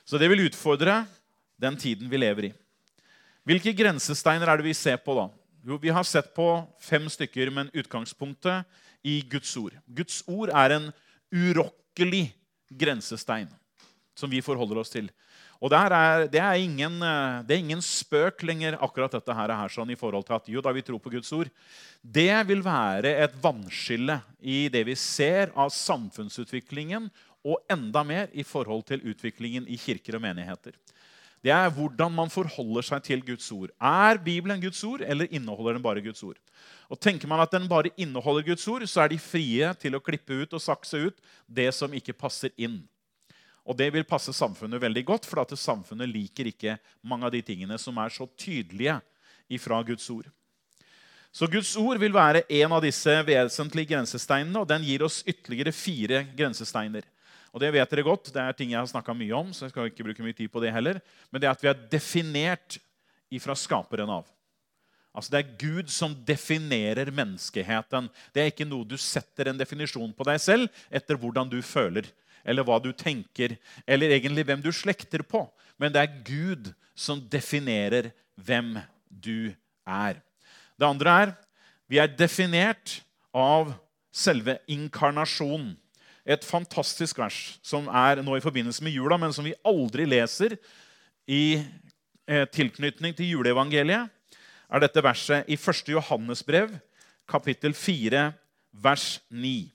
Så 0.09 0.17
det 0.17 0.31
vil 0.31 0.47
utfordre 0.47 1.03
den 1.61 1.77
tiden 1.77 2.09
vi 2.09 2.21
lever 2.23 2.49
i. 2.49 2.55
Hvilke 3.45 3.75
grensesteiner 3.77 4.49
er 4.49 4.61
det 4.61 4.71
vi 4.71 4.77
ser 4.77 4.97
på 5.03 5.17
da? 5.19 5.27
Jo, 5.67 5.79
Vi 5.79 5.91
har 5.91 6.05
sett 6.05 6.35
på 6.35 6.49
fem 6.81 7.09
stykker, 7.11 7.51
men 7.51 7.71
utgangspunktet 7.75 8.65
i 9.03 9.21
Guds 9.31 9.57
ord. 9.57 9.75
Guds 9.87 10.23
ord 10.27 10.53
er 10.55 10.77
en 10.77 10.91
urokkelig 11.35 12.29
grensestein 12.69 13.49
som 14.19 14.31
vi 14.31 14.43
forholder 14.43 14.81
oss 14.83 14.93
til. 14.93 15.11
Og 15.59 15.73
det 15.73 15.79
er, 15.79 16.25
det, 16.31 16.39
er 16.39 16.61
ingen, 16.63 17.01
det 17.47 17.55
er, 17.55 17.59
ingen, 17.59 17.81
spøk 17.83 18.45
lenger, 18.47 18.77
akkurat 18.79 19.17
dette 19.17 19.35
her, 19.35 19.55
her 19.59 19.73
sånn, 19.75 19.91
i 19.91 19.99
forhold 19.99 20.27
til 20.29 20.37
at 20.37 20.51
jo, 20.53 20.63
da 20.63 20.71
vi 20.75 20.85
tror 20.87 21.01
på 21.03 21.11
Guds 21.11 21.33
ord. 21.35 21.51
Det 22.03 22.31
vil 22.47 22.63
være 22.63 23.17
et 23.25 23.35
vannskille 23.43 24.21
i 24.39 24.69
det 24.71 24.85
vi 24.87 24.95
ser 24.99 25.51
av 25.59 25.75
samfunnsutviklingen, 25.75 27.11
og 27.49 27.63
enda 27.71 28.03
mer 28.07 28.31
i 28.35 28.45
forhold 28.47 28.85
til 28.87 29.03
utviklingen 29.09 29.67
i 29.71 29.79
kirker 29.81 30.19
og 30.19 30.25
menigheter. 30.25 30.75
Det 31.45 31.53
er 31.55 31.71
hvordan 31.71 32.13
man 32.13 32.31
forholder 32.33 32.83
seg 32.83 33.03
til 33.07 33.23
Guds 33.23 33.47
ord. 33.55 33.71
Er 33.79 34.19
Bibelen 34.19 34.61
Guds 34.61 34.83
ord, 34.85 35.05
eller 35.07 35.31
inneholder 35.31 35.79
den 35.79 35.85
bare 35.85 36.03
Guds 36.03 36.23
ord? 36.27 36.39
Og 36.91 36.99
Tenker 37.01 37.31
man 37.31 37.41
at 37.45 37.53
den 37.55 37.69
bare 37.71 37.93
inneholder 37.97 38.47
Guds 38.47 38.67
ord, 38.69 38.87
så 38.87 39.05
er 39.05 39.13
de 39.13 39.21
frie 39.23 39.69
til 39.79 39.95
å 39.95 40.03
klippe 40.03 40.43
ut 40.43 40.57
og 40.57 40.63
sakse 40.63 40.99
ut 41.09 41.21
det 41.47 41.71
som 41.77 41.95
ikke 41.95 42.17
passer 42.17 42.51
inn. 42.57 42.81
Og 43.69 43.77
det 43.77 43.91
vil 43.93 44.07
passe 44.09 44.33
samfunnet 44.33 44.81
veldig 44.81 45.05
godt, 45.05 45.29
for 45.29 45.43
at 45.43 45.53
samfunnet 45.59 46.09
liker 46.09 46.49
ikke 46.49 46.79
mange 47.05 47.29
av 47.29 47.35
de 47.35 47.43
tingene 47.45 47.77
som 47.79 47.99
er 48.01 48.11
så 48.15 48.27
tydelige 48.39 48.97
ifra 49.53 49.83
Guds 49.85 50.09
ord. 50.11 50.27
Så 51.31 51.47
Guds 51.47 51.75
ord 51.77 52.01
vil 52.01 52.15
være 52.15 52.47
en 52.49 52.73
av 52.73 52.83
disse 52.83 53.13
vesentlige 53.29 53.93
grensesteinene, 53.93 54.63
og 54.63 54.69
den 54.71 54.87
gir 54.89 55.05
oss 55.05 55.21
ytterligere 55.29 55.75
fire 55.77 56.23
grensesteiner. 56.35 57.05
Og 57.53 57.63
det 57.63 57.71
vet 57.75 57.93
dere 57.93 58.07
godt, 58.07 58.31
det 58.35 58.43
er 58.43 58.57
ting 58.57 58.73
jeg 58.75 58.81
har 58.81 58.91
snakka 58.91 59.15
mye 59.17 59.37
om, 59.37 59.53
så 59.55 59.67
jeg 59.67 59.73
skal 59.73 59.89
ikke 59.91 60.07
bruke 60.07 60.25
mye 60.25 60.37
tid 60.37 60.51
på 60.53 60.63
det 60.63 60.73
heller. 60.75 61.01
Men 61.31 61.41
det 61.41 61.49
er 61.49 61.57
at 61.57 61.65
vi 61.65 61.71
er 61.71 61.87
definert 61.93 62.79
ifra 63.33 63.57
skaperen 63.59 64.11
av. 64.19 64.29
Altså 65.17 65.33
Det 65.33 65.41
er 65.41 65.57
Gud 65.59 65.91
som 65.91 66.15
definerer 66.27 67.11
menneskeheten. 67.11 68.09
Det 68.33 68.43
er 68.43 68.53
ikke 68.53 68.69
noe 68.69 68.87
du 68.87 68.97
setter 69.01 69.51
en 69.51 69.59
definisjon 69.59 70.13
på 70.15 70.27
deg 70.29 70.39
selv 70.43 70.85
etter 70.95 71.19
hvordan 71.19 71.51
du 71.51 71.59
føler 71.65 72.07
eller 72.49 72.65
hva 72.65 72.79
du 72.81 72.93
tenker, 72.97 73.57
eller 73.85 74.15
egentlig 74.15 74.45
hvem 74.47 74.63
du 74.65 74.71
slekter 74.73 75.25
på. 75.27 75.43
Men 75.77 75.93
det 75.93 76.01
er 76.01 76.21
Gud 76.25 76.71
som 76.97 77.21
definerer 77.31 78.11
hvem 78.39 78.79
du 79.11 79.51
er. 79.85 80.21
Det 80.79 80.87
andre 80.87 81.17
er 81.25 81.35
vi 81.89 82.01
er 82.01 82.11
definert 82.13 82.99
av 83.33 83.73
selve 84.13 84.59
inkarnasjonen. 84.71 85.73
Et 86.29 86.45
fantastisk 86.45 87.19
vers 87.23 87.39
som 87.65 87.89
er 87.89 88.21
nå 88.25 88.37
i 88.37 88.45
forbindelse 88.45 88.85
med 88.85 88.93
jula, 88.93 89.17
men 89.17 89.33
som 89.33 89.47
vi 89.47 89.57
aldri 89.67 90.05
leser 90.09 90.59
i 91.25 91.57
eh, 92.29 92.45
tilknytning 92.53 93.17
til 93.17 93.33
juleevangeliet, 93.33 94.13
er 94.69 94.85
dette 94.85 95.01
verset 95.01 95.49
i 95.49 95.57
1. 95.57 95.89
Johannes 95.95 96.45
brev, 96.45 96.75
kapittel 97.29 97.73
4, 97.73 98.27
vers 98.77 99.07
9. 99.33 99.71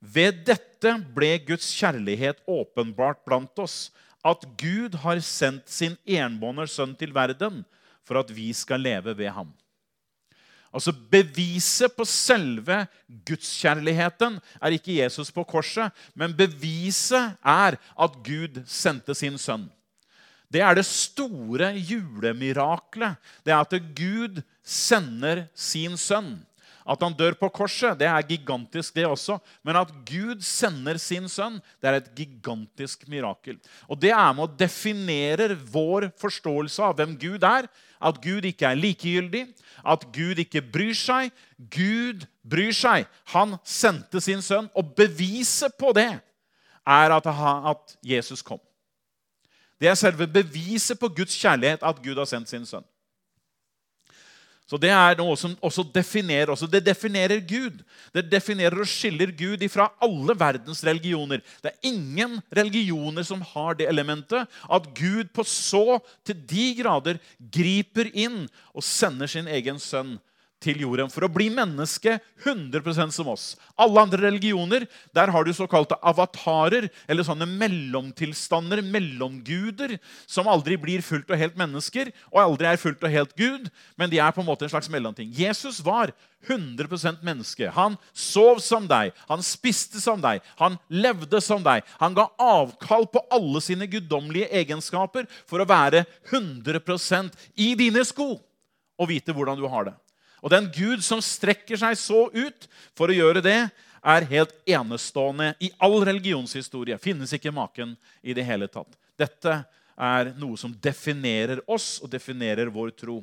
Ved 0.00 0.40
dette 0.48 0.94
ble 1.16 1.34
Guds 1.44 1.68
kjærlighet 1.76 2.40
åpenbart 2.48 3.20
blant 3.28 3.60
oss, 3.60 3.90
at 4.26 4.42
Gud 4.58 4.96
har 5.04 5.20
sendt 5.22 5.68
sin 5.70 5.94
enbårne 6.08 6.66
sønn 6.68 6.96
til 6.98 7.12
verden 7.14 7.62
for 8.06 8.20
at 8.20 8.32
vi 8.32 8.48
skal 8.56 8.82
leve 8.82 9.14
ved 9.18 9.30
ham. 9.34 9.52
Altså 10.76 10.92
Beviset 10.92 11.94
på 11.96 12.04
selve 12.04 12.82
gudskjærligheten 13.28 14.36
er 14.60 14.76
ikke 14.76 14.98
Jesus 14.98 15.32
på 15.32 15.44
korset, 15.48 15.94
men 16.14 16.36
beviset 16.36 17.38
er 17.40 17.78
at 17.80 18.18
Gud 18.26 18.60
sendte 18.68 19.16
sin 19.16 19.40
sønn. 19.40 19.64
Det 20.52 20.60
er 20.62 20.76
det 20.78 20.84
store 20.86 21.72
julemiraklet. 21.74 23.16
Det 23.42 23.54
er 23.54 23.64
at 23.64 23.88
Gud 23.96 24.42
sender 24.62 25.46
sin 25.56 25.96
sønn. 25.98 26.36
At 26.86 27.02
han 27.02 27.16
dør 27.18 27.34
på 27.34 27.48
korset, 27.50 27.96
det 27.98 28.06
er 28.06 28.28
gigantisk, 28.28 28.94
det 28.94 29.08
også. 29.08 29.40
Men 29.66 29.80
at 29.80 29.90
Gud 30.06 30.44
sender 30.46 31.00
sin 31.02 31.26
sønn, 31.26 31.58
det 31.82 31.90
er 31.90 31.98
et 31.98 32.12
gigantisk 32.14 33.08
mirakel. 33.10 33.58
Og 33.90 33.98
det 33.98 34.12
er 34.14 34.36
med 34.36 34.44
å 34.46 34.54
definere 34.60 35.56
vår 35.56 36.12
forståelse 36.20 36.84
av 36.86 36.94
hvem 37.00 37.16
Gud 37.18 37.42
er. 37.42 37.66
At 38.00 38.20
Gud 38.22 38.44
ikke 38.44 38.66
er 38.66 38.76
likegyldig, 38.78 39.46
at 39.86 40.06
Gud 40.12 40.40
ikke 40.42 40.62
bryr 40.62 40.94
seg. 40.96 41.30
Gud 41.58 42.26
bryr 42.44 42.72
seg. 42.76 43.06
Han 43.32 43.56
sendte 43.64 44.20
sin 44.20 44.42
sønn, 44.44 44.68
og 44.74 44.94
beviset 44.98 45.74
på 45.78 45.92
det 45.96 46.10
er 46.86 47.16
at, 47.16 47.96
Jesus 48.02 48.42
kom. 48.42 48.60
Det 49.80 49.88
er 49.88 49.94
selve 49.98 50.26
beviset 50.26 50.98
på 50.98 51.08
Guds 51.08 51.34
kjærlighet 51.36 51.82
at 51.84 52.02
Gud 52.02 52.16
har 52.16 52.28
sendt 52.28 52.48
sin 52.48 52.66
sønn. 52.66 52.84
Så 54.66 54.78
Det 54.82 54.90
er 54.90 55.14
noe 55.20 55.36
som 55.38 55.54
også 55.62 55.84
definerer 55.94 56.50
også. 56.50 56.66
Det 56.66 56.82
definerer 56.82 57.38
Gud. 57.38 57.78
Det 58.14 58.24
definerer 58.26 58.80
og 58.82 58.90
skiller 58.90 59.30
Gud 59.30 59.62
ifra 59.62 59.86
alle 60.02 60.34
verdens 60.38 60.82
religioner. 60.84 61.42
Det 61.62 61.70
er 61.70 61.90
ingen 61.92 62.40
religioner 62.50 63.22
som 63.26 63.44
har 63.54 63.78
det 63.78 63.86
elementet 63.86 64.50
at 64.66 64.88
Gud 64.98 65.30
på 65.30 65.46
så 65.46 66.00
til 66.26 66.40
de 66.50 66.66
grader 66.82 67.20
griper 67.38 68.10
inn 68.10 68.48
og 68.74 68.82
sender 68.82 69.30
sin 69.30 69.46
egen 69.46 69.78
sønn 69.78 70.16
til 70.62 70.80
jorden 70.82 71.10
for 71.12 71.26
å 71.26 71.30
bli 71.32 71.48
menneske 71.52 72.16
100% 72.44 73.14
som 73.14 73.28
oss. 73.32 73.48
Alle 73.78 74.02
andre 74.02 74.26
religioner 74.26 74.86
der 75.14 75.32
har 75.32 75.44
du 75.44 75.52
såkalte 75.56 75.98
avatarer, 76.00 76.88
eller 77.08 77.26
sånne 77.26 77.48
mellomtilstander, 77.48 78.82
mellomguder, 78.84 79.96
som 80.26 80.48
aldri 80.50 80.78
blir 80.80 81.04
fullt 81.04 81.30
og 81.30 81.40
helt 81.40 81.58
mennesker 81.58 82.12
og 82.32 82.40
aldri 82.42 82.70
er 82.70 82.80
fullt 82.80 83.04
og 83.04 83.12
helt 83.12 83.36
Gud, 83.36 83.68
men 84.00 84.12
de 84.12 84.20
er 84.22 84.32
på 84.34 84.42
en 84.42 84.48
måte 84.48 84.66
en 84.66 84.72
slags 84.72 84.90
mellomting. 84.92 85.28
Jesus 85.36 85.82
var 85.84 86.14
100% 86.46 87.22
menneske. 87.26 87.68
Han 87.74 87.96
sov 88.14 88.60
som 88.64 88.86
deg, 88.88 89.12
han 89.28 89.42
spiste 89.44 90.00
som 90.02 90.20
deg, 90.22 90.44
han 90.60 90.78
levde 90.88 91.40
som 91.44 91.64
deg. 91.64 91.84
Han 92.00 92.16
ga 92.16 92.28
avkall 92.42 93.08
på 93.10 93.22
alle 93.34 93.62
sine 93.64 93.88
guddommelige 93.90 94.50
egenskaper 94.62 95.28
for 95.48 95.62
å 95.62 95.68
være 95.68 96.04
100% 96.30 97.34
i 97.60 97.74
dine 97.78 98.04
sko 98.06 98.36
og 98.96 99.10
vite 99.10 99.34
hvordan 99.36 99.58
du 99.58 99.66
har 99.68 99.90
det. 99.90 99.96
Og 100.44 100.52
den 100.52 100.68
Gud 100.74 101.04
som 101.04 101.22
strekker 101.24 101.78
seg 101.80 101.96
så 102.00 102.26
ut 102.32 102.68
for 102.96 103.10
å 103.10 103.16
gjøre 103.16 103.42
det, 103.44 103.60
er 104.06 104.28
helt 104.30 104.52
enestående 104.70 105.54
i 105.58 105.72
all 105.82 105.98
religionshistorie. 106.06 106.98
Finnes 107.02 107.32
ikke 107.34 107.54
maken 107.54 107.96
i 108.22 108.36
det 108.36 108.44
hele 108.46 108.68
tatt. 108.70 108.92
Dette 109.18 109.56
er 109.96 110.30
noe 110.38 110.58
som 110.60 110.74
definerer 110.82 111.62
oss 111.66 111.96
og 112.04 112.12
definerer 112.12 112.70
vår 112.70 112.92
tro. 112.94 113.22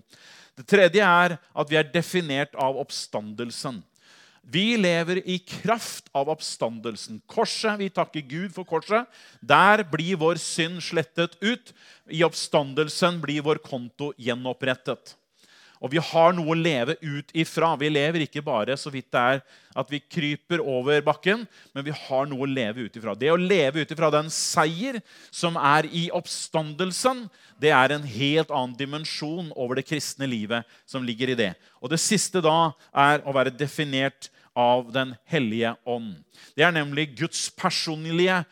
Det 0.58 0.66
tredje 0.70 1.06
er 1.06 1.38
at 1.40 1.72
vi 1.72 1.80
er 1.80 1.90
definert 1.94 2.54
av 2.60 2.78
oppstandelsen. 2.82 3.80
Vi 4.44 4.76
lever 4.76 5.22
i 5.24 5.38
kraft 5.40 6.10
av 6.12 6.28
oppstandelsen. 6.34 7.22
Korset, 7.32 7.80
Vi 7.80 7.88
takker 7.90 8.22
Gud 8.28 8.52
for 8.52 8.68
korset. 8.68 9.08
Der 9.40 9.86
blir 9.88 10.20
vår 10.20 10.36
synd 10.36 10.84
slettet 10.84 11.38
ut. 11.40 11.74
I 12.12 12.26
oppstandelsen 12.28 13.22
blir 13.22 13.42
vår 13.42 13.64
konto 13.64 14.12
gjenopprettet. 14.18 15.16
Og 15.84 15.92
vi 15.92 16.00
har 16.00 16.32
noe 16.32 16.54
å 16.54 16.56
leve 16.56 16.96
ut 17.04 17.34
ifra. 17.36 17.74
Vi 17.76 17.90
lever 17.92 18.24
ikke 18.24 18.44
bare 18.46 18.78
så 18.80 18.92
vidt 18.94 19.10
det 19.12 19.20
er 19.20 19.42
at 19.76 19.90
vi 19.92 20.00
kryper 20.00 20.62
over 20.64 21.02
bakken, 21.04 21.44
men 21.76 21.84
vi 21.84 21.96
har 22.06 22.30
noe 22.30 22.46
å 22.46 22.50
leve 22.50 22.86
ut 22.86 22.96
ifra. 22.96 23.16
Det 23.20 23.32
å 23.34 23.40
leve 23.40 23.84
ut 23.84 23.92
ifra 23.92 24.12
den 24.14 24.30
seier 24.32 25.02
som 25.28 25.58
er 25.60 25.90
i 25.92 26.06
oppstandelsen, 26.16 27.26
det 27.60 27.74
er 27.76 27.92
en 27.92 28.06
helt 28.08 28.54
annen 28.54 28.78
dimensjon 28.80 29.52
over 29.58 29.80
det 29.80 29.88
kristne 29.90 30.30
livet 30.30 30.64
som 30.88 31.04
ligger 31.04 31.34
i 31.34 31.40
det. 31.42 31.52
Og 31.84 31.92
det 31.92 32.00
siste 32.00 32.40
da 32.44 32.72
er 32.96 33.26
å 33.28 33.36
være 33.36 33.52
definert 33.52 34.32
av 34.54 34.92
Den 34.94 35.16
hellige 35.26 35.72
ånd. 35.90 36.14
Det 36.54 36.62
er 36.62 36.74
nemlig 36.76 37.16
Guds 37.18 37.48
personlige 37.58 38.44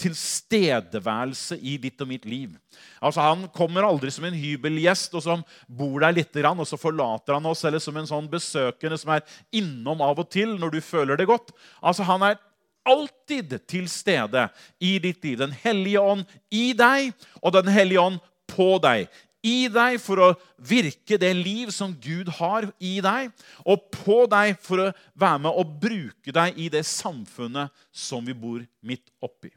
tilstedeværelse 0.00 1.58
i 1.62 1.76
ditt 1.80 2.00
og 2.02 2.08
mitt 2.10 2.24
liv. 2.28 2.54
Altså 3.00 3.20
Han 3.20 3.46
kommer 3.54 3.86
aldri 3.86 4.10
som 4.10 4.26
en 4.28 4.36
hybelgjest 4.36 5.14
og 5.14 5.22
som 5.24 5.44
bor 5.68 6.00
der 6.02 6.16
litt, 6.16 6.34
og 6.34 6.66
så 6.66 6.78
forlater 6.80 7.36
han 7.36 7.46
oss, 7.46 7.64
eller 7.64 7.82
som 7.82 7.96
en 7.96 8.08
sånn 8.08 8.30
besøkende 8.30 8.98
som 8.98 9.14
er 9.14 9.22
innom 9.52 10.02
av 10.02 10.18
og 10.18 10.30
til 10.30 10.56
når 10.58 10.76
du 10.76 10.80
føler 10.80 11.16
det 11.16 11.28
godt. 11.30 11.52
Altså 11.82 12.02
Han 12.02 12.22
er 12.22 12.40
alltid 12.84 13.58
til 13.66 13.88
stede 13.88 14.48
i 14.80 14.98
ditt 14.98 15.24
liv. 15.24 15.38
Den 15.38 15.54
hellige 15.64 16.00
ånd 16.00 16.24
i 16.50 16.72
deg 16.76 17.14
og 17.40 17.52
Den 17.52 17.70
hellige 17.72 18.00
ånd 18.00 18.18
på 18.50 18.78
deg. 18.82 19.08
i 19.44 19.68
deg 19.68 19.98
for 20.00 20.16
å 20.24 20.28
virke 20.56 21.18
det 21.20 21.34
liv 21.36 21.68
som 21.68 21.92
Gud 22.00 22.30
har 22.38 22.64
i 22.80 22.94
deg, 23.04 23.28
og 23.60 23.90
på 23.92 24.22
deg 24.32 24.56
for 24.64 24.80
å 24.80 24.92
være 25.20 25.42
med 25.44 25.52
og 25.52 25.74
bruke 25.82 26.32
deg 26.32 26.56
i 26.56 26.70
det 26.72 26.80
samfunnet 26.88 27.68
som 27.92 28.24
vi 28.24 28.32
bor 28.32 28.62
midt 28.80 29.04
oppi. 29.20 29.52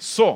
Så 0.00 0.32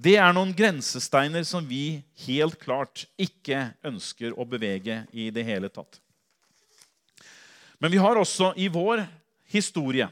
det 0.00 0.14
er 0.16 0.32
noen 0.32 0.54
grensesteiner 0.56 1.44
som 1.44 1.66
vi 1.66 2.00
helt 2.24 2.56
klart 2.62 3.04
ikke 3.20 3.72
ønsker 3.84 4.32
å 4.32 4.46
bevege 4.48 5.02
i 5.12 5.28
det 5.34 5.44
hele 5.44 5.68
tatt. 5.68 5.98
Men 7.80 7.92
vi 7.92 8.00
har 8.00 8.16
også 8.16 8.54
i 8.56 8.70
vår 8.72 9.02
historie 9.50 10.08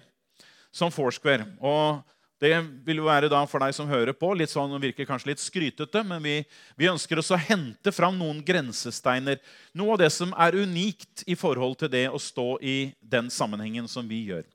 som 0.74 0.92
Foursquare 0.92 1.46
og 1.64 2.04
det 2.38 2.52
vil 2.86 3.00
jo 3.00 3.08
være 3.08 3.30
da 3.30 3.40
for 3.50 3.62
deg 3.62 3.74
som 3.74 3.88
hører 3.90 4.14
på, 4.14 4.30
litt 4.38 4.52
sånn, 4.52 4.76
virker 4.78 5.08
kanskje 5.08 5.32
litt 5.32 5.42
skrytete, 5.42 6.04
men 6.06 6.22
vi, 6.22 6.36
vi 6.78 6.86
ønsker 6.86 7.18
også 7.18 7.34
å 7.34 7.40
hente 7.48 7.90
fram 7.90 8.14
noen 8.14 8.44
grensesteiner. 8.46 9.40
Noe 9.74 9.96
av 9.96 10.02
det 10.04 10.12
som 10.14 10.30
er 10.38 10.54
unikt 10.54 11.24
i 11.26 11.34
forhold 11.38 11.80
til 11.80 11.90
det 11.90 12.04
å 12.06 12.20
stå 12.22 12.60
i 12.62 12.92
den 13.02 13.26
sammenhengen 13.34 13.90
som 13.90 14.06
vi 14.06 14.20
gjør. 14.30 14.46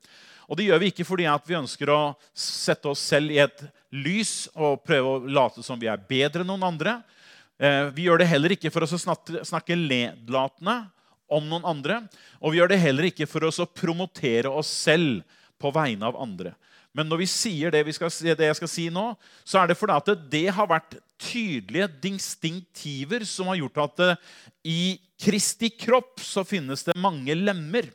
Og 0.48 0.58
det 0.58 0.68
gjør 0.68 0.82
vi 0.82 0.90
ikke 0.92 1.06
fordi 1.06 1.28
vi 1.46 1.58
ønsker 1.58 1.92
å 1.92 2.00
sette 2.36 2.90
oss 2.90 3.02
selv 3.12 3.32
i 3.32 3.40
et 3.44 3.64
lys 3.94 4.48
og 4.54 4.82
prøve 4.84 5.14
å 5.14 5.22
late 5.24 5.64
som 5.64 5.80
vi 5.80 5.88
er 5.90 6.02
bedre 6.08 6.44
enn 6.44 6.50
noen 6.52 6.66
andre. 6.68 6.98
Eh, 7.58 7.90
vi 7.94 8.08
gjør 8.08 8.20
det 8.20 8.30
heller 8.30 8.56
ikke 8.56 8.72
for 8.74 8.84
å 8.84 8.90
snakke 8.90 9.78
ledlatende 9.78 10.82
om 11.32 11.46
noen 11.48 11.64
andre. 11.68 12.02
Og 12.42 12.52
vi 12.52 12.60
gjør 12.60 12.74
det 12.74 12.82
heller 12.82 13.08
ikke 13.08 13.28
for 13.30 13.46
å 13.46 13.70
promotere 13.70 14.50
oss 14.50 14.70
selv 14.84 15.22
på 15.60 15.72
vegne 15.74 16.10
av 16.10 16.18
andre. 16.20 16.54
Men 16.94 17.08
når 17.10 17.24
vi 17.24 17.30
sier 17.30 17.74
det, 17.74 17.82
vi 17.86 17.94
skal, 17.94 18.12
det 18.38 18.50
jeg 18.50 18.58
skal 18.60 18.70
si 18.70 18.84
nå, 18.92 19.08
så 19.42 19.58
er 19.60 19.70
det 19.70 19.78
fordi 19.78 19.96
at 19.96 20.28
det 20.30 20.46
har 20.54 20.68
vært 20.70 20.94
tydelige 21.18 21.88
distinktiver 22.04 23.24
som 23.26 23.50
har 23.50 23.58
gjort 23.58 23.80
at 23.88 24.04
i 24.62 24.94
Kristi 25.24 25.72
kropp 25.74 26.22
så 26.22 26.44
finnes 26.46 26.84
det 26.86 26.94
mange 27.00 27.34
lemmer. 27.34 27.88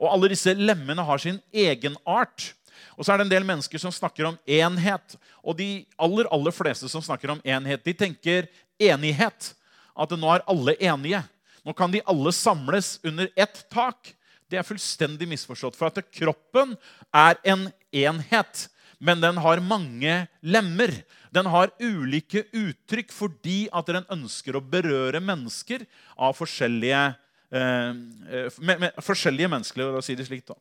Og 0.00 0.10
alle 0.10 0.30
disse 0.32 0.52
lemmene 0.56 1.04
har 1.06 1.20
sin 1.22 1.38
egenart. 1.54 2.52
Og 2.96 3.04
så 3.04 3.12
er 3.12 3.20
det 3.20 3.26
en 3.26 3.32
del 3.34 3.46
mennesker 3.48 3.80
som 3.80 3.94
snakker 3.94 4.28
om 4.30 4.38
enhet. 4.48 5.16
Og 5.44 5.56
de 5.58 5.70
aller, 6.00 6.28
aller 6.32 6.54
fleste 6.54 6.88
som 6.92 7.04
snakker 7.04 7.34
om 7.34 7.42
enhet, 7.44 7.84
de 7.84 7.94
tenker 7.96 8.48
enighet. 8.80 9.52
At 9.96 10.12
nå 10.16 10.30
er 10.32 10.44
alle 10.48 10.76
enige. 10.80 11.22
Nå 11.66 11.74
kan 11.76 11.92
de 11.92 12.04
alle 12.08 12.32
samles 12.34 12.96
under 13.04 13.28
ett 13.36 13.64
tak. 13.72 14.12
Det 14.46 14.60
er 14.60 14.66
fullstendig 14.66 15.28
misforstått. 15.28 15.76
For 15.76 15.90
at 15.90 16.00
kroppen 16.14 16.76
er 17.10 17.40
en 17.44 17.68
enhet, 17.90 18.66
men 19.02 19.20
den 19.20 19.40
har 19.42 19.64
mange 19.64 20.20
lemmer. 20.40 20.92
Den 21.34 21.48
har 21.52 21.72
ulike 21.82 22.46
uttrykk 22.54 23.10
fordi 23.12 23.66
at 23.74 23.90
den 23.92 24.06
ønsker 24.12 24.56
å 24.56 24.64
berøre 24.64 25.20
mennesker 25.20 25.84
av 26.16 26.36
forskjellige 26.38 27.10
Eh, 27.50 27.88
eh, 28.30 28.52
med, 28.58 28.80
med 28.80 29.02
forskjellige 29.04 29.50
mennesker, 29.50 29.84
la 29.84 30.00
oss 30.00 30.08
si 30.10 30.16
det 30.18 30.26
slik. 30.26 30.46
da. 30.48 30.56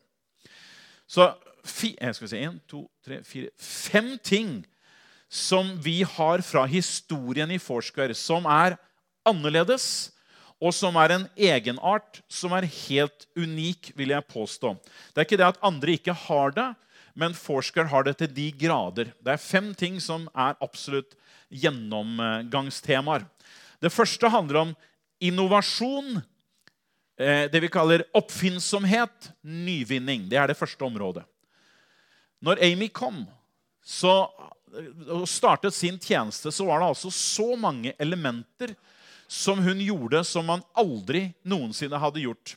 Så 1.09 1.29
fi, 1.65 1.93
jeg 1.97 2.17
skal 2.17 2.31
si, 2.31 2.41
en, 2.45 2.59
to, 2.69 2.85
tre, 3.05 3.21
fire, 3.25 3.51
fem 3.57 4.15
ting 4.21 4.59
som 5.29 5.73
vi 5.81 6.03
har 6.05 6.43
fra 6.45 6.65
historien 6.69 7.51
i 7.51 7.61
Foursquare, 7.61 8.15
som 8.17 8.45
er 8.49 8.77
annerledes, 9.25 10.11
og 10.61 10.71
som 10.71 10.95
er 11.01 11.11
en 11.11 11.25
egenart 11.35 12.21
som 12.31 12.53
er 12.55 12.69
helt 12.87 13.25
unik, 13.35 13.91
vil 13.97 14.13
jeg 14.13 14.29
påstå. 14.31 14.75
Det 15.11 15.19
er 15.19 15.27
ikke 15.27 15.39
det 15.41 15.49
at 15.49 15.61
andre 15.65 15.97
ikke 15.97 16.15
har 16.25 16.53
det, 16.55 16.69
men 17.15 17.35
Foursquare 17.35 17.89
har 17.91 18.05
det 18.05 18.17
til 18.21 18.31
de 18.31 18.47
grader. 18.59 19.11
Det 19.23 19.33
er 19.33 19.41
fem 19.41 19.73
ting 19.75 19.97
som 20.03 20.29
er 20.31 20.55
absolutt 20.63 21.17
gjennomgangstemaer. 21.49 23.25
Det 23.83 23.91
første 23.91 24.29
handler 24.31 24.61
om 24.61 24.73
innovasjon 25.23 26.21
Eh, 26.21 26.34
det 27.17 27.61
vi 27.63 27.69
kaller 27.71 28.03
oppfinnsomhet, 28.17 29.29
nyvinning. 29.41 30.25
Det 30.29 30.39
er 30.39 30.51
det 30.51 30.57
første 30.59 30.83
området. 30.83 31.23
Når 32.43 32.59
Amy 32.65 32.89
kom 32.91 33.23
så, 33.85 34.27
og 35.07 35.23
startet 35.29 35.73
sin 35.73 35.99
tjeneste, 36.01 36.51
så 36.51 36.67
var 36.67 36.81
det 36.81 36.89
altså 36.91 37.11
så 37.13 37.55
mange 37.55 37.93
elementer 38.01 38.75
som 39.27 39.61
hun 39.63 39.79
gjorde 39.81 40.23
som 40.27 40.45
man 40.45 40.63
aldri 40.77 41.29
noensinne 41.47 41.99
hadde 42.01 42.25
gjort. 42.25 42.55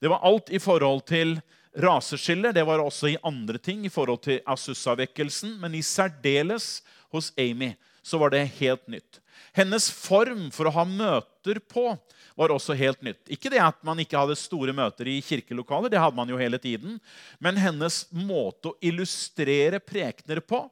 Det 0.00 0.10
var 0.10 0.24
alt 0.26 0.50
i 0.50 0.60
forhold 0.60 1.04
til 1.08 1.38
raseskiller, 1.78 2.52
det 2.52 2.64
var 2.66 2.82
også 2.82 3.12
i 3.12 3.18
andre 3.22 3.60
ting, 3.62 3.84
i 3.86 3.92
forhold 3.92 4.24
til 4.24 4.40
Asusa-vekkelsen, 4.48 5.54
men 5.60 5.76
i 5.78 5.84
særdeles 5.86 6.80
hos 7.14 7.30
Amy 7.38 7.74
så 8.02 8.18
var 8.18 8.32
det 8.34 8.48
helt 8.58 8.88
nytt. 8.90 9.20
Hennes 9.54 9.90
form 9.92 10.48
for 10.54 10.68
å 10.68 10.74
ha 10.74 10.86
møter 10.88 11.29
på 11.68 11.96
var 12.36 12.52
også 12.52 12.74
helt 12.76 13.02
nytt. 13.02 13.22
Ikke 13.28 13.50
det 13.50 13.60
at 13.62 13.78
man 13.86 13.98
ikke 13.98 14.18
hadde 14.18 14.36
store 14.36 14.72
møter 14.76 15.08
i 15.08 15.20
kirkelokaler, 15.24 15.90
det 15.90 16.00
hadde 16.00 16.16
man 16.16 16.28
jo 16.28 16.38
hele 16.40 16.58
tiden. 16.58 16.98
Men 17.38 17.56
hennes 17.56 18.06
måte 18.12 18.72
å 18.72 18.78
illustrere 18.80 19.80
prekener 19.80 20.40
på 20.40 20.64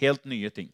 helt 0.00 0.24
nye 0.24 0.50
ting. 0.50 0.68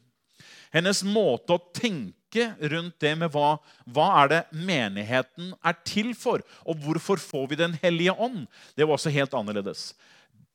Hennes 0.73 1.03
måte 1.03 1.57
å 1.57 1.63
tenke 1.75 2.53
rundt 2.71 3.01
det 3.03 3.17
med 3.19 3.33
hva, 3.35 3.57
hva 3.91 4.07
er 4.23 4.31
det 4.31 4.43
menigheten 4.55 5.55
er 5.67 5.79
til 5.83 6.13
for, 6.15 6.45
og 6.63 6.79
hvorfor 6.85 7.19
får 7.19 7.49
vi 7.51 7.59
Den 7.59 7.75
hellige 7.83 8.15
ånd, 8.15 8.47
det 8.77 8.87
var 8.87 8.95
også 8.95 9.11
helt 9.11 9.35
annerledes. 9.35 9.95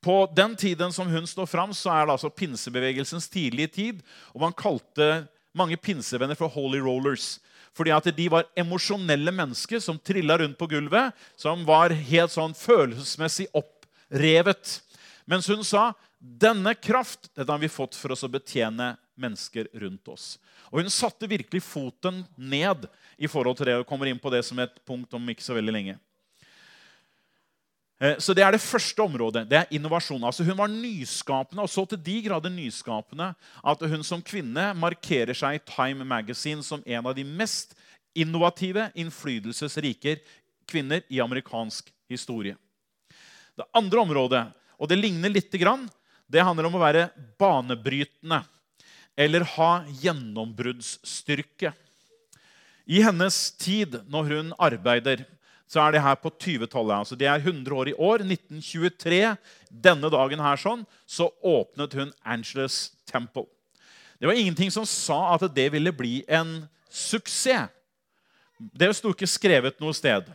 På 0.06 0.28
den 0.36 0.56
tiden 0.56 0.94
som 0.94 1.08
hun 1.10 1.28
står 1.28 1.46
fram, 1.50 1.74
så 1.74 1.90
er 1.90 2.06
det 2.06 2.14
altså 2.14 2.30
pinsebevegelsens 2.30 3.28
tidlige 3.30 3.68
tid. 3.68 4.04
Og 4.34 4.44
man 4.44 4.54
kalte 4.54 5.26
mange 5.56 5.78
pinsevenner 5.82 6.38
for 6.38 6.52
holy 6.54 6.78
rollers. 6.78 7.40
Fordi 7.76 7.92
at 7.92 8.08
de 8.16 8.28
var 8.32 8.48
emosjonelle 8.56 9.34
mennesker 9.36 9.82
som 9.84 10.00
trilla 10.00 10.38
rundt 10.40 10.58
på 10.58 10.70
gulvet. 10.72 11.12
Som 11.36 11.66
var 11.68 11.92
helt 11.92 12.32
sånn 12.32 12.56
følelsesmessig 12.56 13.50
opprevet. 13.56 14.80
Mens 15.28 15.50
hun 15.52 15.64
sa 15.68 15.90
denne 16.20 16.74
kraft 16.78 17.30
den 17.36 17.50
har 17.52 17.60
vi 17.62 17.70
fått 17.70 17.98
for 18.00 18.16
oss 18.16 18.24
å 18.26 18.32
betjene 18.32 18.94
mennesker 19.20 19.68
rundt 19.82 20.08
oss. 20.08 20.36
Og 20.72 20.82
Hun 20.82 20.92
satte 20.92 21.30
virkelig 21.30 21.64
foten 21.64 22.24
ned 22.36 22.88
i 23.18 23.30
forhold 23.32 23.60
til 23.60 23.70
det, 23.70 23.78
og 23.80 23.88
kommer 23.88 24.10
inn 24.10 24.20
på 24.20 24.32
det 24.34 24.42
som 24.44 24.60
et 24.60 24.76
punkt 24.88 25.14
om 25.16 25.30
ikke 25.32 25.46
så 25.46 25.56
veldig 25.56 25.76
lenge. 25.76 25.96
Eh, 28.02 28.18
så 28.20 28.34
Det 28.34 28.44
er 28.44 28.52
det 28.52 28.62
første 28.62 29.02
området. 29.02 29.50
det 29.50 29.58
er 29.58 29.72
innovasjon. 29.72 30.24
Altså 30.24 30.44
Hun 30.44 30.58
var 30.58 30.68
nyskapende, 30.68 31.62
og 31.62 31.70
så 31.70 31.88
til 31.88 31.98
de 31.98 32.22
grader 32.22 32.50
nyskapende 32.50 33.36
at 33.64 33.80
hun 33.80 34.04
som 34.04 34.22
kvinne 34.22 34.74
markerer 34.76 35.34
seg 35.34 35.56
i 35.56 35.64
Time 35.66 36.04
Magazine 36.04 36.64
som 36.64 36.84
en 36.86 37.06
av 37.06 37.16
de 37.16 37.24
mest 37.24 37.76
innovative, 38.16 38.92
innflytelsesrike 38.96 40.20
kvinner 40.68 41.02
i 41.10 41.20
amerikansk 41.20 41.92
historie. 42.10 42.56
Det 43.56 43.66
andre 43.74 44.00
området, 44.00 44.54
og 44.80 44.90
det 44.90 45.00
ligner 45.00 45.30
lite 45.30 45.58
grann, 45.58 45.90
det 46.28 46.44
handler 46.44 46.66
om 46.66 46.76
å 46.76 46.84
være 46.84 47.10
banebrytende 47.40 48.44
eller 49.16 49.46
ha 49.56 49.86
gjennombruddsstyrke. 50.02 51.72
I 52.86 53.02
hennes 53.02 53.52
tid, 53.58 54.02
når 54.12 54.24
hun 54.24 54.54
arbeider 54.60 55.24
så 55.68 55.82
er 55.82 55.96
det 55.96 56.04
her 56.06 56.16
på 56.22 56.30
20-tallet. 56.30 56.96
Altså 56.96 57.18
det 57.18 57.28
er 57.30 57.42
100 57.42 57.74
år 57.76 57.90
i 57.90 57.98
år. 57.98 58.24
1923, 58.26 59.22
denne 59.70 60.12
dagen 60.14 60.44
her 60.44 60.62
sånn, 60.62 60.86
så 61.10 61.32
åpnet 61.42 61.98
hun 61.98 62.14
Angeles 62.24 62.94
Temple. 63.10 63.48
Det 64.20 64.30
var 64.30 64.38
ingenting 64.40 64.72
som 64.72 64.86
sa 64.88 65.36
at 65.36 65.48
det 65.56 65.68
ville 65.74 65.92
bli 65.94 66.22
en 66.28 66.64
suksess. 66.90 67.72
Det 68.56 68.88
sto 68.96 69.12
ikke 69.12 69.28
skrevet 69.28 69.82
noe 69.84 69.94
sted. 69.96 70.30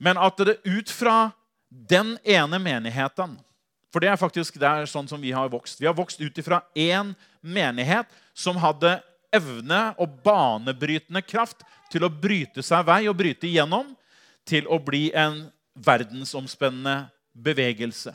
Men 0.00 0.16
at 0.16 0.38
det 0.40 0.60
ut 0.64 0.92
fra 0.92 1.32
den 1.68 2.14
ene 2.24 2.58
menigheten 2.62 3.36
For 3.92 4.00
det 4.00 4.10
er 4.12 4.18
faktisk 4.20 4.58
det 4.60 4.68
er 4.68 4.88
sånn 4.88 5.06
som 5.08 5.20
vi 5.22 5.30
har 5.32 5.48
vokst. 5.48 5.78
Vi 5.80 5.86
har 5.88 5.94
vokst 5.96 6.20
ut 6.20 6.38
ifra 6.38 6.58
én 6.76 7.14
menighet 7.40 8.10
som 8.36 8.58
hadde 8.60 8.98
evne 9.32 9.94
og 9.96 10.18
banebrytende 10.24 11.22
kraft 11.24 11.64
til 11.92 12.04
å 12.04 12.12
bryte 12.12 12.64
seg 12.66 12.84
vei 12.84 13.06
og 13.08 13.16
bryte 13.16 13.48
igjennom 13.48 13.94
til 14.48 14.68
å 14.70 14.78
bli 14.82 15.10
en 15.16 15.46
verdensomspennende 15.74 17.08
bevegelse. 17.36 18.14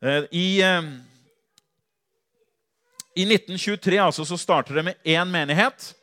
Eh, 0.00 0.24
I, 0.30 0.62
eh, 0.62 0.82
i 3.18 3.26
1923 3.26 3.98
altså, 3.98 4.26
så 4.28 4.38
starter 4.38 4.78
det 4.78 4.84
med 4.90 4.96
én 5.04 5.30
menighet. 5.30 5.94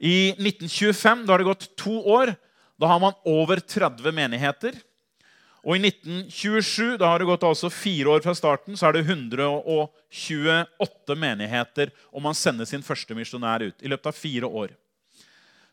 I 0.00 0.32
1925 0.36 1.26
da 1.26 1.32
har 1.32 1.38
det 1.38 1.48
gått 1.48 1.76
to 1.76 2.02
år. 2.04 2.34
Da 2.80 2.86
har 2.86 3.00
man 3.00 3.12
over 3.24 3.60
30 3.60 4.12
menigheter. 4.12 4.72
Og 5.60 5.76
i 5.76 5.80
1927, 5.84 6.96
da 7.00 7.10
har 7.10 7.20
det 7.20 7.28
gått 7.28 7.42
altså 7.44 7.68
fire 7.72 8.08
år 8.14 8.22
fra 8.24 8.32
starten, 8.36 8.76
så 8.80 8.88
er 8.88 8.92
det 8.96 9.02
128 9.04 11.16
menigheter, 11.20 11.90
og 12.08 12.22
man 12.24 12.36
sender 12.36 12.64
sin 12.68 12.84
første 12.84 13.14
misjonær 13.16 13.66
ut. 13.68 13.76
I 13.84 13.90
løpet 13.92 14.08
av 14.08 14.16
fire 14.16 14.48
år. 14.48 14.72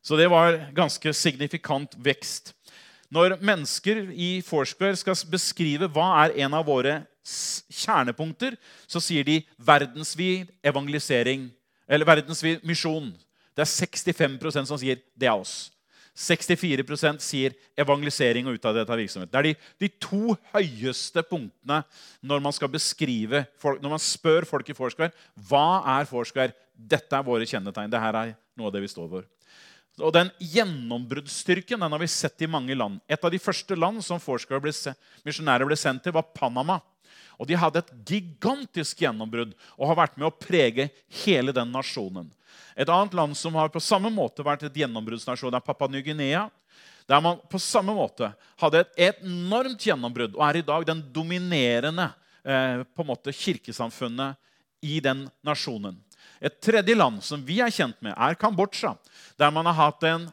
Så 0.07 0.15
det 0.15 0.29
var 0.31 0.61
ganske 0.71 1.11
signifikant 1.11 1.97
vekst. 1.99 2.53
Når 3.11 3.37
mennesker 3.43 4.05
i 4.15 4.37
Foursquare 4.43 4.95
skal 4.99 5.19
beskrive 5.31 5.89
hva 5.91 6.07
er 6.23 6.37
en 6.45 6.55
av 6.55 6.67
våre 6.67 7.01
kjernepunkter, 7.27 8.55
så 8.87 9.01
sier 9.03 9.27
de 9.27 9.41
verdensvid 9.59 10.53
evangelisering. 10.63 11.49
Eller 11.87 12.07
verdensvid 12.07 12.63
misjon. 12.67 13.11
Det 13.55 13.65
er 13.65 13.73
65% 13.73 14.69
som 14.69 14.79
sier 14.79 15.01
det 15.15 15.27
er 15.27 15.35
oss. 15.35 15.73
64% 16.17 17.21
sier 17.21 17.53
evangelisering 17.77 18.47
og 18.47 18.57
utadrettet 18.57 19.03
virksomhet. 19.03 19.29
Det 19.29 19.37
er 19.37 19.47
de, 19.51 19.55
de, 19.83 19.89
to 20.01 20.33
høyeste 20.55 21.21
punktene 21.29 21.83
når 22.25 22.41
man 22.47 22.55
skal 22.55 22.71
beskrive 22.73 23.43
folk, 23.61 23.83
når 23.83 23.97
man 23.97 24.01
spør 24.01 24.47
folk 24.49 24.71
i 24.71 24.77
Foursquare 24.77 25.13
hva 25.49 25.83
er 25.99 26.09
Foursquare. 26.09 26.55
Dette 26.73 27.13
er 27.13 27.25
våre 27.27 27.45
kjennetegn. 27.49 27.91
Dette 27.91 28.13
er 28.23 28.37
noe 28.57 28.71
av 28.71 28.73
det 28.73 28.87
vi 28.87 28.89
står 28.89 29.11
for. 29.11 29.27
Og 29.97 30.13
Den 30.13 30.29
gjennombruddsstyrken 30.37 31.81
den 31.81 31.93
har 31.93 32.01
vi 32.01 32.09
sett 32.11 32.41
i 32.45 32.49
mange 32.49 32.75
land. 32.77 32.99
Et 33.09 33.23
av 33.23 33.33
de 33.33 33.39
første 33.41 33.75
land 33.75 34.03
som 34.05 34.21
forskere 34.21 34.61
ble, 34.61 34.73
misjonærer 35.25 35.65
ble 35.65 35.77
sendt 35.79 36.05
til, 36.05 36.13
var 36.13 36.29
Panama. 36.37 36.79
Og 37.37 37.49
De 37.49 37.57
hadde 37.57 37.81
et 37.81 37.93
gigantisk 38.05 39.01
gjennombrudd 39.01 39.55
og 39.77 39.89
har 39.89 39.99
vært 40.03 40.17
med 40.17 40.29
å 40.29 40.35
prege 40.37 40.89
hele 41.23 41.53
den 41.53 41.73
nasjonen. 41.73 42.29
Et 42.77 42.89
annet 42.89 43.15
land 43.17 43.37
som 43.37 43.57
har 43.57 43.73
på 43.73 43.81
samme 43.81 44.11
måte 44.13 44.45
vært 44.45 44.67
et 44.67 44.79
gjennombruddsnasjon, 44.83 45.53
er 45.53 45.65
Papua 45.65 45.89
Ny-Guinea. 45.89 46.45
Der 47.09 47.21
man 47.23 47.39
på 47.49 47.59
samme 47.61 47.95
måte 47.95 48.29
hadde 48.59 48.83
et 48.83 49.21
enormt 49.25 49.81
gjennombrudd 49.81 50.35
og 50.35 50.43
er 50.45 50.59
i 50.59 50.65
dag 50.65 50.85
den 50.85 51.01
dominerende 51.13 52.09
eh, 52.43 52.83
på 52.83 53.05
en 53.05 53.09
måte 53.09 53.33
kirkesamfunnet 53.33 54.37
i 54.85 54.99
den 55.01 55.25
nasjonen. 55.45 55.95
Et 56.41 56.57
tredje 56.61 56.95
land 56.95 57.23
som 57.25 57.43
vi 57.45 57.59
er 57.63 57.73
kjent 57.73 57.97
med, 58.05 58.13
er 58.13 58.37
Kambodsja. 58.39 58.95
Der 59.39 59.53
man 59.53 59.65
har 59.69 59.77
hatt 59.77 60.03
en 60.07 60.27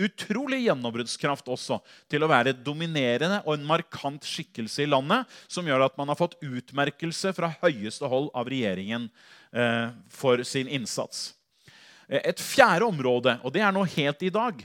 utrolig 0.00 0.62
gjennombruddskraft 0.64 1.48
også 1.52 1.80
til 2.10 2.24
å 2.24 2.30
være 2.30 2.54
dominerende 2.56 3.42
og 3.44 3.54
en 3.56 3.66
markant 3.68 4.24
skikkelse 4.26 4.84
i 4.84 4.88
landet, 4.88 5.28
som 5.50 5.66
gjør 5.68 5.84
at 5.86 5.98
man 6.00 6.08
har 6.08 6.18
fått 6.18 6.38
utmerkelse 6.40 7.34
fra 7.36 7.52
høyeste 7.60 8.08
hold 8.08 8.30
av 8.36 8.48
regjeringen 8.50 9.08
eh, 9.52 9.92
for 10.12 10.42
sin 10.48 10.70
innsats. 10.70 11.34
Eh, 12.08 12.22
et 12.22 12.40
fjerde 12.40 12.88
område, 12.88 13.36
og 13.44 13.52
det 13.54 13.64
er 13.66 13.76
nå 13.76 13.84
helt 13.96 14.24
i 14.24 14.32
dag, 14.32 14.64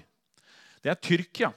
det 0.85 0.93
er 0.93 1.01
Tyrkia. 1.01 1.51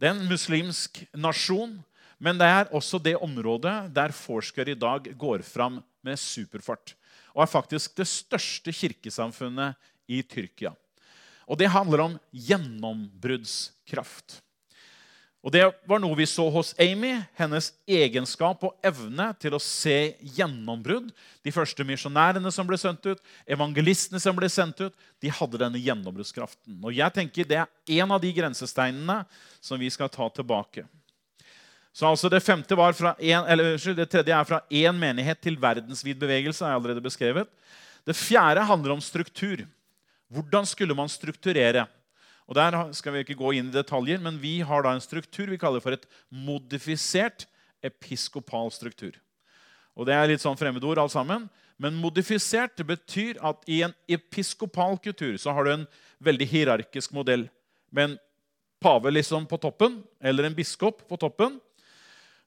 Det 0.00 0.08
er 0.08 0.14
en 0.14 0.30
muslimsk 0.30 1.02
nasjon, 1.18 1.74
men 2.20 2.38
det 2.40 2.46
er 2.48 2.70
også 2.76 3.00
det 3.02 3.16
området 3.20 3.74
der 3.96 4.14
Forsker 4.14 4.68
i 4.70 4.78
dag 4.78 5.08
går 5.18 5.42
fram 5.44 5.80
med 6.04 6.20
superfart. 6.20 6.94
Og 7.34 7.42
er 7.44 7.50
faktisk 7.50 7.96
det 7.98 8.08
største 8.10 8.72
kirkesamfunnet 8.74 9.74
i 10.10 10.22
Tyrkia. 10.26 10.74
Og 11.50 11.58
det 11.58 11.72
handler 11.72 12.00
om 12.04 12.14
gjennombruddskraft. 12.30 14.40
Og 15.40 15.54
Det 15.54 15.62
var 15.88 16.00
noe 16.02 16.16
vi 16.18 16.26
så 16.28 16.44
hos 16.52 16.74
Amy. 16.80 17.14
Hennes 17.38 17.70
egenskap 17.88 18.60
og 18.66 18.74
evne 18.84 19.30
til 19.40 19.54
å 19.56 19.62
se 19.62 20.12
gjennombrudd. 20.36 21.08
De 21.40 21.54
første 21.54 21.86
misjonærene 21.88 22.52
som 22.52 22.68
ble 22.68 22.76
sendt 22.80 23.06
ut, 23.08 23.22
evangelistene 23.48 24.20
som 24.20 24.36
ble 24.36 24.50
sendt 24.52 24.82
ut, 24.84 24.94
de 25.20 25.32
hadde 25.32 25.62
denne 25.62 25.80
gjennombruddskraften. 25.80 26.76
Og 26.84 26.92
jeg 26.92 27.16
tenker 27.16 27.48
Det 27.48 27.62
er 27.62 28.02
en 28.02 28.12
av 28.12 28.20
de 28.20 28.34
grensesteinene 28.36 29.22
som 29.64 29.80
vi 29.80 29.88
skal 29.88 30.12
ta 30.12 30.28
tilbake. 30.28 30.84
Så 31.92 32.06
altså 32.06 32.28
Det 32.28 32.42
en, 32.48 33.44
eller, 33.46 33.94
det 33.94 34.10
tredje 34.10 34.34
er 34.34 34.44
fra 34.44 34.62
én 34.70 34.96
menighet 34.96 35.40
til 35.42 35.56
verdensvid 35.60 36.14
bevegelse. 36.14 36.64
er 36.64 36.74
allerede 36.74 37.00
beskrevet. 37.00 37.48
Det 38.06 38.16
fjerde 38.16 38.64
handler 38.64 38.92
om 38.92 39.00
struktur. 39.00 39.66
Hvordan 40.28 40.66
skulle 40.66 40.94
man 40.94 41.08
strukturere? 41.08 41.86
Og 42.46 42.54
Der 42.54 42.92
skal 42.92 43.12
vi 43.12 43.18
ikke 43.18 43.38
gå 43.38 43.52
inn 43.52 43.68
i 43.68 43.72
detaljer, 43.72 44.18
men 44.18 44.38
vi 44.42 44.60
har 44.60 44.82
da 44.82 44.94
en 44.94 45.00
struktur 45.00 45.46
vi 45.46 45.58
kaller 45.58 45.80
for 45.80 45.92
et 45.92 46.06
modifisert 46.30 47.46
episkopal 47.82 48.70
struktur. 48.70 49.12
Og 49.96 50.06
Det 50.06 50.14
er 50.14 50.26
litt 50.26 50.42
sånn 50.42 50.58
fremmedord, 50.58 50.98
alt 50.98 51.12
sammen. 51.12 51.48
Men 51.78 51.96
modifisert 51.96 52.76
betyr 52.86 53.38
at 53.40 53.62
i 53.70 53.82
en 53.82 53.94
episkopal 54.08 54.98
kultur 54.98 55.38
så 55.38 55.54
har 55.54 55.64
du 55.64 55.72
en 55.72 55.86
veldig 56.20 56.46
hierarkisk 56.46 57.14
modell 57.16 57.48
med 57.90 58.10
en 58.10 58.18
pave 58.80 59.10
liksom 59.10 59.46
på 59.46 59.56
toppen, 59.60 60.02
eller 60.20 60.44
en 60.44 60.56
biskop 60.56 61.06
på 61.08 61.16
toppen. 61.20 61.58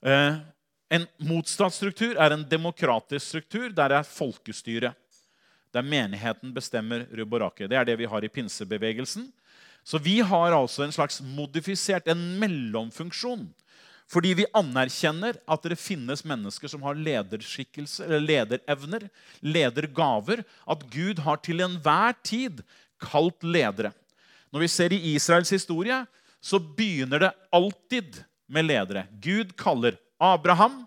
Eh, 0.04 0.36
en 0.94 1.06
motstatsstruktur 1.24 2.18
er 2.20 2.36
en 2.36 2.44
demokratisk 2.50 3.26
struktur 3.26 3.72
der 3.72 3.94
det 3.94 4.02
er 4.02 4.10
folkestyre. 4.10 4.92
Der 5.74 5.86
menigheten 5.86 6.52
bestemmer 6.54 7.08
rubb 7.18 7.34
og 7.34 7.46
rake. 7.48 7.70
Det 7.72 7.78
er 7.80 7.88
det 7.88 7.98
vi 7.98 8.10
har 8.10 8.24
i 8.24 8.30
pinsebevegelsen. 8.30 9.32
Så 9.84 10.00
vi 10.00 10.20
har 10.22 10.54
altså 10.54 10.84
en 10.86 10.94
slags 10.96 11.20
modifisert, 11.24 12.08
en 12.08 12.38
mellomfunksjon. 12.40 13.48
Fordi 14.12 14.34
vi 14.38 14.46
anerkjenner 14.54 15.40
at 15.50 15.66
det 15.66 15.80
finnes 15.80 16.22
mennesker 16.28 16.70
som 16.70 16.84
har 16.86 17.00
lederskikkelse, 17.00 18.06
eller 18.06 18.22
lederevner, 18.28 19.08
ledergaver. 19.42 20.44
At 20.70 20.86
Gud 20.94 21.24
har 21.26 21.42
til 21.42 21.64
enhver 21.66 22.14
tid 22.22 22.62
kalt 23.02 23.42
ledere. 23.44 23.94
Når 24.54 24.68
vi 24.68 24.70
ser 24.70 24.94
i 24.94 25.02
Israels 25.16 25.50
historie, 25.50 26.04
så 26.44 26.60
begynner 26.60 27.24
det 27.24 27.34
alltid 27.56 28.22
med 28.54 28.70
ledere. 28.70 29.08
Gud 29.22 29.56
kaller 29.60 29.98
Abraham, 30.22 30.84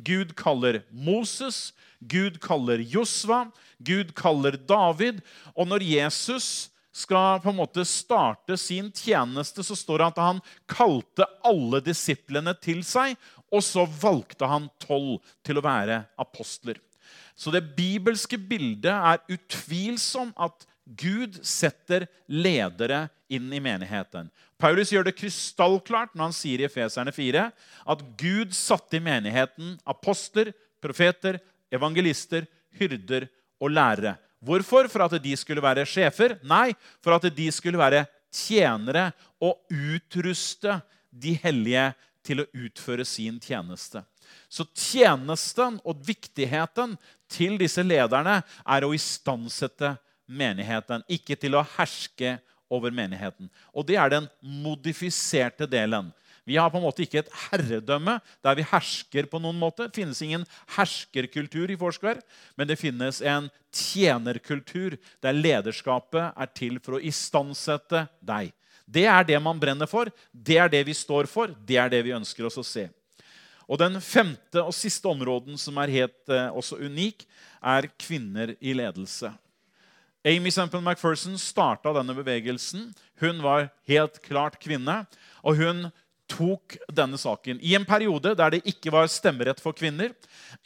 Gud 0.00 0.34
kaller 0.38 0.82
Moses, 0.90 1.70
Gud 2.00 2.40
kaller 2.40 2.80
Josva, 2.80 3.46
Gud 3.78 4.14
kaller 4.16 4.56
David. 4.56 5.20
Og 5.54 5.68
når 5.68 5.84
Jesus 5.84 6.70
skal 6.92 7.40
på 7.42 7.52
en 7.52 7.60
måte 7.60 7.84
starte 7.86 8.56
sin 8.58 8.90
tjeneste, 8.96 9.62
så 9.64 9.76
står 9.78 10.00
det 10.00 10.08
at 10.10 10.22
han 10.24 10.40
kalte 10.70 11.28
alle 11.46 11.82
disiplene 11.84 12.54
til 12.58 12.82
seg, 12.86 13.14
og 13.50 13.62
så 13.66 13.84
valgte 14.00 14.48
han 14.48 14.68
tolv 14.82 15.20
til 15.46 15.58
å 15.58 15.64
være 15.64 16.04
apostler. 16.20 16.80
Så 17.34 17.52
det 17.54 17.72
bibelske 17.76 18.36
bildet 18.36 18.92
er 18.92 19.22
utvilsomt 19.32 20.36
at 20.36 20.66
Gud 20.98 21.38
setter 21.46 22.06
ledere 22.26 23.08
inn 23.30 23.52
i 23.54 23.60
menigheten. 23.62 24.30
Paulus 24.60 24.90
gjør 24.92 25.06
det 25.06 25.16
krystallklart 25.18 26.16
når 26.16 26.28
han 26.28 26.36
sier 26.36 26.62
i 26.62 26.66
Efeserne 26.66 27.12
4 27.14 27.46
at 27.94 28.02
Gud 28.20 28.54
satte 28.56 28.98
i 28.98 29.04
menigheten 29.04 29.76
apostler, 29.88 30.50
profeter, 30.82 31.38
evangelister, 31.72 32.48
hyrder 32.78 33.28
og 33.62 33.72
lærere. 33.72 34.16
Hvorfor? 34.40 34.88
For 34.88 35.04
at 35.04 35.18
de 35.22 35.34
skulle 35.36 35.62
være 35.62 35.86
sjefer? 35.88 36.38
Nei, 36.42 36.72
for 37.04 37.16
at 37.16 37.28
de 37.36 37.48
skulle 37.52 37.80
være 37.80 38.06
tjenere 38.32 39.10
og 39.42 39.60
utruste 39.70 40.80
de 41.10 41.34
hellige 41.42 41.90
til 42.24 42.42
å 42.42 42.48
utføre 42.66 43.04
sin 43.08 43.40
tjeneste. 43.42 44.02
Så 44.50 44.66
tjenesten 44.76 45.78
og 45.86 46.02
viktigheten 46.06 46.96
til 47.30 47.56
disse 47.60 47.82
lederne 47.84 48.40
er 48.42 48.86
å 48.86 48.94
istandsette 48.94 49.94
menigheten, 50.30 51.04
ikke 51.10 51.36
til 51.38 51.58
å 51.58 51.66
herske 51.76 52.38
over 52.70 52.94
menigheten. 52.94 53.50
Og 53.74 53.86
det 53.88 53.98
er 53.98 54.12
den 54.12 54.28
modifiserte 54.40 55.66
delen. 55.70 56.12
Vi 56.46 56.56
har 56.56 56.70
på 56.72 56.80
en 56.80 56.86
måte 56.86 57.04
ikke 57.04 57.20
et 57.20 57.32
herredømme 57.50 58.16
der 58.42 58.56
vi 58.58 58.66
hersker. 58.66 59.26
på 59.26 59.38
noen 59.38 59.58
måte. 59.58 59.86
Det 59.86 60.00
finnes 60.00 60.22
ingen 60.22 60.46
herskerkultur 60.76 61.70
i 61.70 61.76
Foursquare, 61.76 62.22
men 62.56 62.66
det 62.66 62.78
finnes 62.78 63.20
en 63.20 63.50
tjenerkultur 63.72 64.96
der 65.22 65.32
lederskapet 65.32 66.32
er 66.34 66.50
til 66.54 66.80
for 66.80 66.96
å 66.96 67.02
istandsette 67.02 68.08
deg. 68.20 68.52
Det 68.86 69.06
er 69.06 69.22
det 69.24 69.38
man 69.42 69.60
brenner 69.60 69.86
for, 69.86 70.10
det 70.32 70.58
er 70.58 70.68
det 70.68 70.86
vi 70.86 70.94
står 70.94 71.28
for, 71.30 71.54
det 71.66 71.76
er 71.78 71.90
det 71.92 72.02
vi 72.02 72.16
ønsker 72.16 72.46
oss 72.46 72.58
å 72.58 72.66
se. 72.66 72.88
Og 73.70 73.78
Den 73.78 74.00
femte 74.02 74.64
og 74.64 74.74
siste 74.74 75.06
områden 75.06 75.58
som 75.58 75.78
er 75.78 75.92
helt 75.94 76.32
eh, 76.32 76.50
også 76.50 76.80
unik, 76.82 77.22
er 77.62 77.86
kvinner 77.94 78.56
i 78.58 78.74
ledelse. 78.74 79.30
Amy 80.24 80.50
Semple 80.52 80.82
McPherson 80.84 81.38
starta 81.40 81.94
denne 81.96 82.12
bevegelsen. 82.14 82.90
Hun 83.20 83.40
var 83.42 83.70
helt 83.88 84.20
klart 84.22 84.58
kvinne. 84.60 85.06
Og 85.40 85.56
hun 85.56 85.86
tok 86.30 86.76
denne 86.94 87.18
saken. 87.20 87.58
I 87.62 87.74
en 87.76 87.84
periode 87.88 88.32
der 88.38 88.54
det 88.54 88.60
ikke 88.68 88.92
var 88.94 89.08
stemmerett 89.10 89.60
for 89.62 89.76
kvinner, 89.76 90.12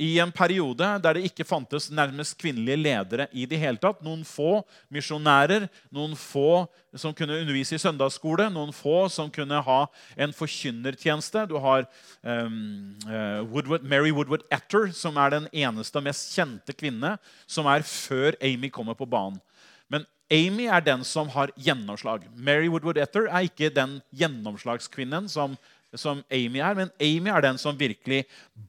i 0.00 0.18
en 0.22 0.33
periode 0.35 0.87
der 1.03 1.16
det 1.16 1.24
ikke 1.29 1.46
fantes 1.48 1.90
nærmest 1.90 2.37
kvinnelige 2.40 2.81
ledere 2.83 3.27
i 3.33 3.46
det 3.48 3.59
hele 3.61 3.81
tatt, 3.81 4.03
noen 4.05 4.24
få 4.29 4.62
misjonærer, 4.92 5.68
noen 5.94 6.16
få 6.18 6.66
som 6.94 7.14
kunne 7.16 7.40
undervise 7.40 7.77
i 7.77 7.83
søndagsskole, 7.83 8.46
noen 8.53 8.72
få 8.77 9.09
som 9.12 9.33
kunne 9.33 9.62
ha 9.66 9.81
en 10.16 10.35
forkynnertjeneste. 10.37 11.46
Du 11.50 11.57
har 11.62 11.88
um, 12.22 12.94
Woodward, 13.50 13.83
Mary 13.83 14.12
Woodward 14.14 14.46
Etter, 14.55 14.92
som 14.94 15.18
er 15.18 15.35
den 15.35 15.48
eneste 15.53 15.98
og 15.98 16.07
mest 16.07 16.37
kjente 16.37 16.77
kvinne 16.77 17.16
som 17.50 17.68
er 17.70 17.87
før 17.88 18.38
Amy 18.44 18.70
kommer 18.72 18.98
på 18.98 19.09
banen. 19.09 19.40
Men 19.90 20.07
Amy 20.34 20.66
er 20.66 20.82
den 20.82 21.04
som 21.06 21.28
har 21.30 21.52
gjennomslag. 21.54 22.24
Mary 22.34 22.66
Woodward 22.70 22.98
Etter 22.98 23.28
er 23.28 23.46
ikke 23.46 23.70
den 23.70 23.98
gjennomslagskvinnen 24.16 25.28
som, 25.30 25.54
som, 25.94 26.24
Amy 26.32 26.62
er, 26.64 26.74
men 26.78 26.90
Amy 26.98 27.30
er 27.30 27.44
den 27.44 27.60
som 27.60 27.78
virkelig 27.78 28.24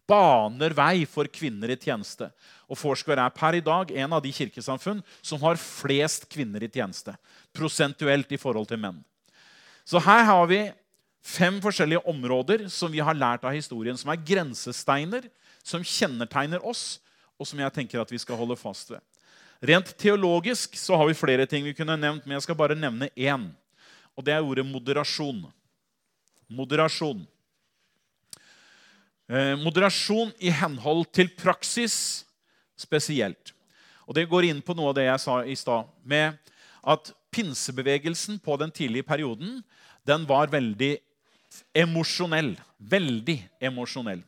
baner 0.10 0.76
vei 0.78 1.08
for 1.10 1.30
kvinner 1.32 1.74
i 1.74 1.80
tjeneste. 1.80 2.30
Og 2.70 2.78
Foursquare 2.78 3.26
er 3.26 3.34
per 3.34 3.58
i 3.58 3.64
dag 3.66 3.94
en 4.04 4.18
av 4.18 4.22
de 4.26 4.34
kirkesamfunn 4.36 5.02
som 5.26 5.42
har 5.46 5.60
flest 5.62 6.30
kvinner 6.32 6.66
i 6.66 6.70
tjeneste. 6.70 7.16
Prosentuelt 7.56 8.32
i 8.36 8.42
forhold 8.42 8.70
til 8.70 8.82
menn. 8.82 9.02
Så 9.86 10.02
her 10.02 10.26
har 10.26 10.46
vi 10.50 10.62
fem 11.26 11.58
forskjellige 11.62 12.06
områder 12.10 12.68
som 12.74 12.94
vi 12.94 13.02
har 13.02 13.18
lært 13.18 13.46
av 13.46 13.56
historien, 13.56 13.98
som 13.98 14.12
er 14.14 14.22
grensesteiner, 14.22 15.26
som 15.66 15.86
kjennetegner 15.86 16.62
oss, 16.66 17.00
og 17.40 17.50
som 17.50 17.60
jeg 17.60 17.74
tenker 17.74 18.02
at 18.02 18.12
vi 18.14 18.22
skal 18.22 18.38
holde 18.38 18.58
fast 18.60 18.94
ved. 18.94 19.02
Rent 19.66 19.96
teologisk 19.98 20.76
så 20.78 20.98
har 21.00 21.08
vi 21.10 21.18
flere 21.18 21.46
ting 21.50 21.64
vi 21.66 21.74
kunne 21.74 21.96
nevnt, 21.98 22.26
men 22.26 22.36
jeg 22.36 22.46
skal 22.46 22.58
bare 22.58 22.78
nevne 22.78 23.10
én. 23.18 23.48
Og 24.14 24.26
det 24.26 24.36
er 24.36 24.46
ordet 24.46 24.66
moderasjon. 24.68 25.42
Moderasjon. 26.52 27.24
Eh, 29.26 29.56
moderasjon 29.58 30.36
i 30.38 30.52
henhold 30.54 31.08
til 31.10 31.32
praksis 31.34 32.26
spesielt. 32.78 33.54
Og 34.06 34.14
Det 34.14 34.30
går 34.30 34.52
inn 34.52 34.62
på 34.62 34.76
noe 34.78 34.92
av 34.92 35.00
det 35.00 35.08
jeg 35.08 35.24
sa 35.24 35.40
i 35.42 35.56
stad, 35.58 35.90
med 36.04 36.38
at 36.86 37.10
pinsebevegelsen 37.34 38.38
på 38.40 38.58
den 38.62 38.72
tidlige 38.72 39.08
perioden 39.08 39.64
den 40.06 40.28
var 40.30 40.48
veldig 40.48 41.00
emosjonell. 41.74 42.54
Veldig 42.78 43.40
emosjonell. 43.60 44.22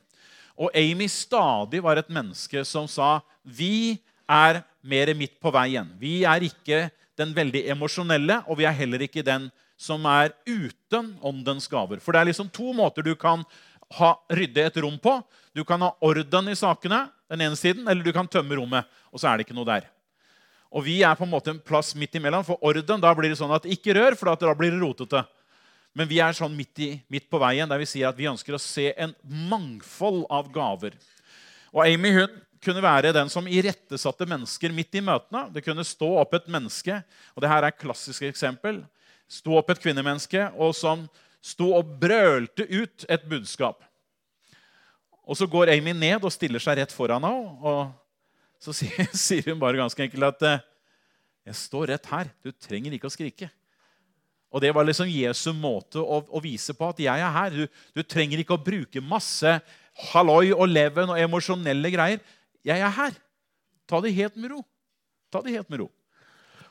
Og 0.58 0.74
Amy 0.74 1.06
stadig 1.08 1.84
var 1.84 2.00
et 2.02 2.10
menneske 2.10 2.66
som 2.66 2.88
sa 2.90 3.20
vi 3.46 4.00
er 4.26 4.64
mer 4.88 5.12
midt 5.18 5.38
på 5.44 5.52
veien. 5.54 5.90
Vi 6.00 6.22
er 6.28 6.46
ikke 6.48 6.88
den 7.18 7.34
veldig 7.36 7.66
emosjonelle, 7.74 8.42
og 8.48 8.60
vi 8.60 8.68
er 8.70 8.76
heller 8.78 9.04
ikke 9.06 9.26
den 9.26 9.50
som 9.78 10.06
er 10.10 10.34
uten 10.48 11.14
åndens 11.22 11.70
gaver. 11.70 12.02
For 12.02 12.14
det 12.14 12.22
er 12.22 12.32
liksom 12.32 12.50
to 12.54 12.74
måter 12.78 13.06
du 13.06 13.14
kan 13.20 13.44
ha, 14.00 14.16
rydde 14.34 14.66
et 14.66 14.80
rom 14.84 14.98
på. 15.02 15.20
Du 15.56 15.64
kan 15.68 15.82
ha 15.86 15.94
orden 16.04 16.50
i 16.52 16.58
sakene, 16.58 17.06
den 17.30 17.44
ene 17.46 17.60
siden, 17.60 17.86
eller 17.88 18.04
du 18.06 18.14
kan 18.16 18.30
tømme 18.30 18.58
rommet. 18.58 18.90
Og 19.12 19.22
så 19.22 19.30
er 19.30 19.38
det 19.38 19.48
ikke 19.48 19.58
noe 19.58 19.70
der. 19.70 19.88
Og 20.74 20.84
vi 20.84 21.00
er 21.06 21.16
på 21.16 21.24
en 21.24 21.32
måte 21.32 21.54
en 21.54 21.64
plass 21.64 21.94
midt 21.96 22.18
imellom. 22.20 22.46
For 22.46 22.60
orden 22.66 23.04
da 23.04 23.14
blir 23.16 23.32
det 23.32 23.40
sånn 23.40 23.54
at 23.56 23.68
ikke 23.70 23.96
rør, 23.98 24.18
for 24.20 24.34
da 24.34 24.56
blir 24.58 24.74
det 24.74 24.82
rotete. 24.82 25.24
Men 25.98 26.10
vi 26.10 26.20
er 26.22 26.36
sånn 26.38 26.54
midt, 26.54 26.76
i, 26.84 26.90
midt, 27.10 27.26
på 27.32 27.40
veien, 27.42 27.70
der 27.70 27.80
vi 27.82 27.88
sier 27.90 28.12
at 28.12 28.18
vi 28.18 28.28
ønsker 28.30 28.54
å 28.54 28.62
se 28.62 28.92
en 29.00 29.16
mangfold 29.24 30.26
av 30.34 30.52
gaver. 30.54 30.98
Og 31.74 31.82
Amy 31.86 32.12
hun 32.14 32.36
kunne 32.64 32.84
være 32.84 33.14
den 33.16 33.30
som 33.32 33.48
irettesatte 33.50 34.28
mennesker 34.30 34.74
midt 34.76 34.98
i 34.98 35.04
møtene. 35.04 35.48
Det 35.54 35.64
kunne 35.66 35.86
stå 35.86 36.10
opp 36.22 36.34
et 36.38 36.48
menneske, 36.52 37.02
og 37.36 37.44
det 37.44 37.52
her 37.52 37.64
er 37.64 37.74
et 37.74 37.82
klassisk 37.82 38.26
eksempel. 38.28 38.82
Sto 39.28 39.58
opp 39.60 39.70
et 39.74 39.82
kvinnemenneske 39.84 40.48
og 40.56 40.74
som 40.78 41.06
sto 41.44 41.74
og 41.78 41.98
brølte 42.02 42.66
ut 42.70 43.06
et 43.10 43.28
budskap. 43.30 43.84
Og 45.28 45.36
Så 45.38 45.48
går 45.48 45.74
Amy 45.76 45.92
ned 45.92 46.24
og 46.24 46.32
stiller 46.32 46.64
seg 46.64 46.80
rett 46.80 46.94
foran 46.96 47.24
henne. 47.24 47.60
og 47.62 47.92
Så 48.60 48.74
sier 48.74 49.44
hun 49.52 49.60
bare 49.60 49.78
ganske 49.78 50.04
enkelt 50.04 50.24
at 50.24 50.42
eh, 50.48 50.66
'Jeg 51.48 51.56
står 51.56 51.88
rett 51.88 52.06
her. 52.12 52.28
Du 52.44 52.52
trenger 52.52 52.92
ikke 52.92 53.08
å 53.08 53.14
skrike.' 53.14 53.50
Og 54.52 54.62
Det 54.62 54.72
var 54.74 54.84
liksom 54.88 55.10
Jesu 55.12 55.52
måte 55.52 56.00
å, 56.00 56.22
å 56.24 56.40
vise 56.44 56.74
på 56.74 56.88
at 56.88 57.00
'jeg 57.00 57.20
er 57.20 57.32
her'. 57.32 57.56
Du, 57.56 57.68
du, 57.96 58.04
trenger 58.04 58.40
ikke 58.40 58.56
å 58.56 58.64
bruke 58.64 59.04
masse 59.04 59.60
halloi 60.12 60.54
og 60.54 60.68
leven 60.68 61.10
og 61.10 61.20
emosjonelle 61.20 61.92
greier. 61.92 62.20
'Jeg 62.64 62.80
er 62.80 62.90
her. 62.90 63.14
Ta 63.88 64.02
det 64.02 64.16
helt 64.16 64.36
med 64.36 64.52
ro.' 64.52 64.66
Ta 65.32 65.42
det 65.42 65.52
helt 65.52 65.70
med 65.70 65.80
ro. 65.80 65.92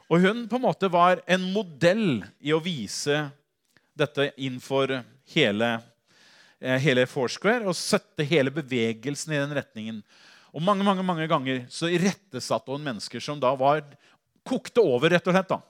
Og 0.08 0.20
hun 0.22 0.46
på 0.48 0.56
en 0.56 0.62
måte 0.64 0.88
var 0.88 1.20
en 1.26 1.42
modell 1.52 2.24
i 2.40 2.54
å 2.54 2.62
vise 2.62 3.26
dette 3.96 4.30
innenfor 4.36 5.02
hele, 5.34 5.82
eh, 6.60 6.78
hele 6.78 7.06
Foursquare 7.06 7.66
og 7.66 7.76
sette 7.76 8.24
hele 8.24 8.52
bevegelsen 8.54 9.34
i 9.34 9.40
den 9.40 9.54
retningen. 9.56 10.02
Og 10.54 10.62
mange 10.62 10.84
mange, 10.84 11.02
mange 11.04 11.26
ganger 11.28 11.66
så 11.68 11.90
irettesatte 11.92 12.72
hun 12.72 12.84
mennesker 12.84 13.20
som 13.20 13.40
da 13.40 13.54
var, 13.54 13.82
kokte 14.46 14.80
over. 14.80 15.10
rett 15.10 15.26
og 15.26 15.34
slett 15.34 15.48
da. 15.48 15.60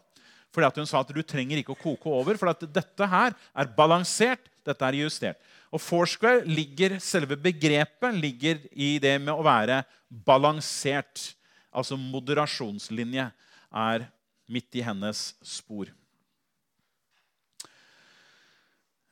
Fordi 0.52 0.66
at 0.66 0.76
Hun 0.76 0.86
sa 0.86 1.00
at 1.00 1.12
du 1.12 1.22
trenger 1.22 1.58
ikke 1.58 1.74
å 1.74 1.80
koke 1.80 2.06
over, 2.06 2.36
for 2.36 2.48
at 2.48 2.60
dette 2.60 3.06
her 3.06 3.34
er 3.54 3.74
balansert. 3.76 4.40
dette 4.64 4.82
er 4.82 4.92
justert. 4.98 5.36
Og 5.76 5.82
Foursquare 5.82 6.44
ligger, 6.48 6.96
Selve 7.04 7.36
begrepet 7.36 8.16
ligger 8.16 8.62
i 8.72 8.96
det 9.02 9.18
med 9.20 9.34
å 9.34 9.44
være 9.44 9.82
balansert. 10.08 11.34
Altså 11.68 11.98
moderasjonslinje 12.00 13.28
er 13.76 14.06
midt 14.48 14.78
i 14.78 14.84
hennes 14.86 15.34
spor. 15.44 15.90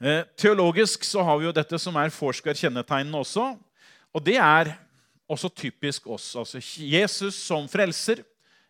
Eh, 0.01 0.25
teologisk 0.41 1.05
så 1.05 1.23
har 1.27 1.37
vi 1.39 1.47
jo 1.51 1.55
dette 1.55 1.79
som 1.81 1.97
er 2.01 2.13
Foursquare-kjennetegnene 2.15 3.21
også. 3.21 3.51
Og 4.15 4.25
det 4.25 4.39
er 4.41 4.73
også 5.29 5.51
typisk 5.53 6.09
oss. 6.09 6.31
Altså 6.39 6.63
Jesus 6.81 7.37
som 7.45 7.69
frelser, 7.69 8.23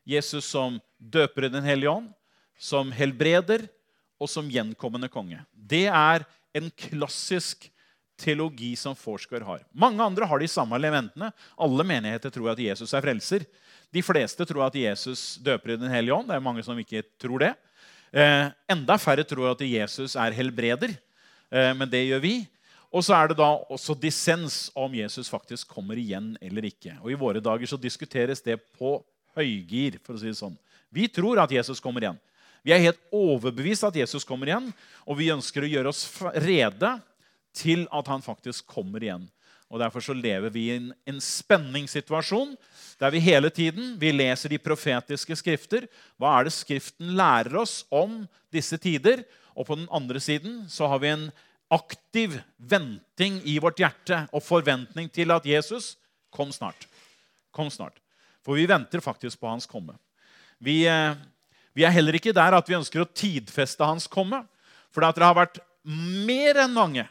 Jesus 0.07 0.49
som 0.51 0.81
døper 0.99 1.47
i 1.47 1.53
Den 1.53 1.65
hellige 1.65 1.95
ånd, 1.95 2.11
som 2.59 2.91
helbreder 2.91 3.69
og 4.19 4.31
som 4.31 4.51
gjenkommende 4.51 5.11
konge. 5.13 5.39
Det 5.55 5.87
er 5.87 6.27
en 6.55 6.71
klassisk 6.71 7.69
teologi 8.21 8.73
som 8.79 8.97
Forsgaard 8.97 9.45
har. 9.47 9.63
Mange 9.73 10.03
andre 10.03 10.27
har 10.29 10.41
de 10.41 10.49
samme 10.51 10.77
elementene. 10.79 11.31
Alle 11.59 11.87
menigheter 11.87 12.33
tror 12.33 12.53
at 12.53 12.63
Jesus 12.63 12.95
er 12.95 13.05
frelser. 13.05 13.47
De 13.95 14.03
fleste 14.03 14.47
tror 14.49 14.67
at 14.67 14.79
Jesus 14.79 15.37
døper 15.43 15.75
i 15.75 15.79
Den 15.81 15.93
hellige 15.93 16.15
ånd. 16.15 16.29
Det 16.29 16.37
er 16.37 16.45
mange 16.45 16.65
som 16.67 16.79
ikke 16.79 17.05
tror 17.21 17.43
det. 17.43 17.53
Eh, 18.15 18.49
enda 18.71 18.99
færre 18.99 19.27
tror 19.27 19.53
at 19.53 19.63
Jesus 19.67 20.17
er 20.17 20.35
helbreder. 20.35 20.95
Eh, 21.51 21.73
men 21.75 21.91
det 21.91 22.05
gjør 22.07 22.23
vi. 22.23 22.35
Og 22.95 23.03
så 23.03 23.17
er 23.17 23.31
det 23.31 23.39
da 23.41 23.49
også 23.75 23.97
dissens 23.99 24.69
om 24.79 24.93
Jesus 24.95 25.31
faktisk 25.31 25.69
kommer 25.75 25.99
igjen 25.99 26.37
eller 26.43 26.69
ikke. 26.69 26.95
Og 27.03 27.11
I 27.11 27.19
våre 27.19 27.43
dager 27.43 27.67
så 27.67 27.79
diskuteres 27.81 28.43
det 28.43 28.61
på 28.79 29.01
høygir. 29.35 29.99
for 30.05 30.15
å 30.15 30.21
si 30.21 30.31
det 30.31 30.39
sånn. 30.39 30.55
Vi 30.95 31.09
tror 31.11 31.43
at 31.43 31.51
Jesus 31.51 31.83
kommer 31.83 32.07
igjen. 32.07 32.21
Vi 32.65 32.73
er 32.73 32.81
helt 32.81 33.01
overbevist 33.13 33.85
at 33.85 33.97
Jesus 33.99 34.25
kommer 34.25 34.49
igjen, 34.49 34.71
og 35.05 35.19
vi 35.19 35.33
ønsker 35.35 35.67
å 35.67 35.69
gjøre 35.69 35.91
oss 35.91 36.07
rede 36.41 36.95
til 37.55 37.87
at 37.95 38.11
han 38.11 38.25
faktisk 38.25 38.67
kommer 38.71 39.03
igjen. 39.03 39.29
Og 39.73 39.81
Derfor 39.81 40.05
så 40.05 40.15
lever 40.15 40.53
vi 40.55 40.69
i 40.69 40.77
en, 40.77 40.93
en 41.09 41.21
spenningssituasjon 41.23 42.53
der 43.01 43.11
vi 43.11 43.23
hele 43.25 43.51
tiden 43.51 43.97
vi 43.99 44.13
leser 44.15 44.53
de 44.53 44.61
profetiske 44.63 45.35
skrifter. 45.41 45.89
Hva 46.21 46.37
er 46.37 46.47
det 46.47 46.55
Skriften 46.55 47.15
lærer 47.19 47.57
oss 47.59 47.83
om 47.91 48.23
disse 48.55 48.79
tider? 48.79 49.25
Og 49.55 49.67
på 49.67 49.79
den 49.79 49.89
andre 49.91 50.23
siden 50.23 50.65
så 50.71 50.87
har 50.91 51.03
vi 51.03 51.11
en 51.11 51.27
aktiv 51.75 52.37
venting 52.59 53.41
i 53.49 53.57
vårt 53.63 53.81
hjerte 53.83 54.25
og 54.31 54.45
forventning 54.47 55.09
til 55.11 55.33
at 55.35 55.47
Jesus 55.49 55.95
kom 56.35 56.53
snart. 56.55 56.87
Kom 57.55 57.71
snart. 57.73 57.99
For 58.45 58.59
vi 58.59 58.69
venter 58.69 59.03
faktisk 59.03 59.41
på 59.41 59.49
hans 59.49 59.67
komme. 59.67 59.97
Vi, 60.63 60.85
eh, 60.87 61.17
vi 61.75 61.85
er 61.85 61.95
heller 61.95 62.15
ikke 62.15 62.35
der 62.37 62.55
at 62.55 62.69
vi 62.69 62.77
ønsker 62.77 63.03
å 63.03 63.11
tidfeste 63.11 63.85
hans 63.85 64.07
komme. 64.07 64.45
For 64.93 65.03
det 65.03 65.25
har 65.25 65.35
vært 65.35 65.59
mer 65.83 66.63
enn 66.63 66.77
mange 66.77 67.09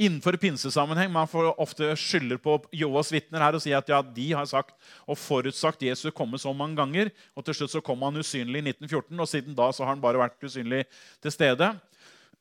innenfor 0.00 0.38
pinsesammenheng. 0.40 1.10
Man 1.12 1.28
får 1.28 1.52
ofte 1.60 1.90
skylder 1.98 2.40
på 2.40 2.56
Joas 2.72 3.12
vitner 3.12 3.44
her 3.44 3.56
og 3.56 3.62
sier 3.62 3.80
at 3.80 3.90
ja, 3.92 4.00
de 4.00 4.28
har 4.32 4.48
sagt 4.48 4.72
og 5.04 5.18
forutsagt 5.20 5.84
Jesus 5.84 6.14
komme 6.16 6.40
så 6.40 6.54
mange 6.56 6.78
ganger. 6.80 7.12
Og 7.36 7.44
til 7.44 7.58
slutt 7.58 7.74
så 7.74 7.84
kom 7.84 8.00
han 8.06 8.16
usynlig 8.20 8.62
i 8.62 8.70
1914, 8.72 9.20
og 9.20 9.28
siden 9.28 9.58
da 9.58 9.68
så 9.74 9.84
har 9.84 9.94
han 9.94 10.02
bare 10.02 10.22
vært 10.22 10.48
usynlig 10.48 10.86
til 11.20 11.36
stede. 11.36 11.74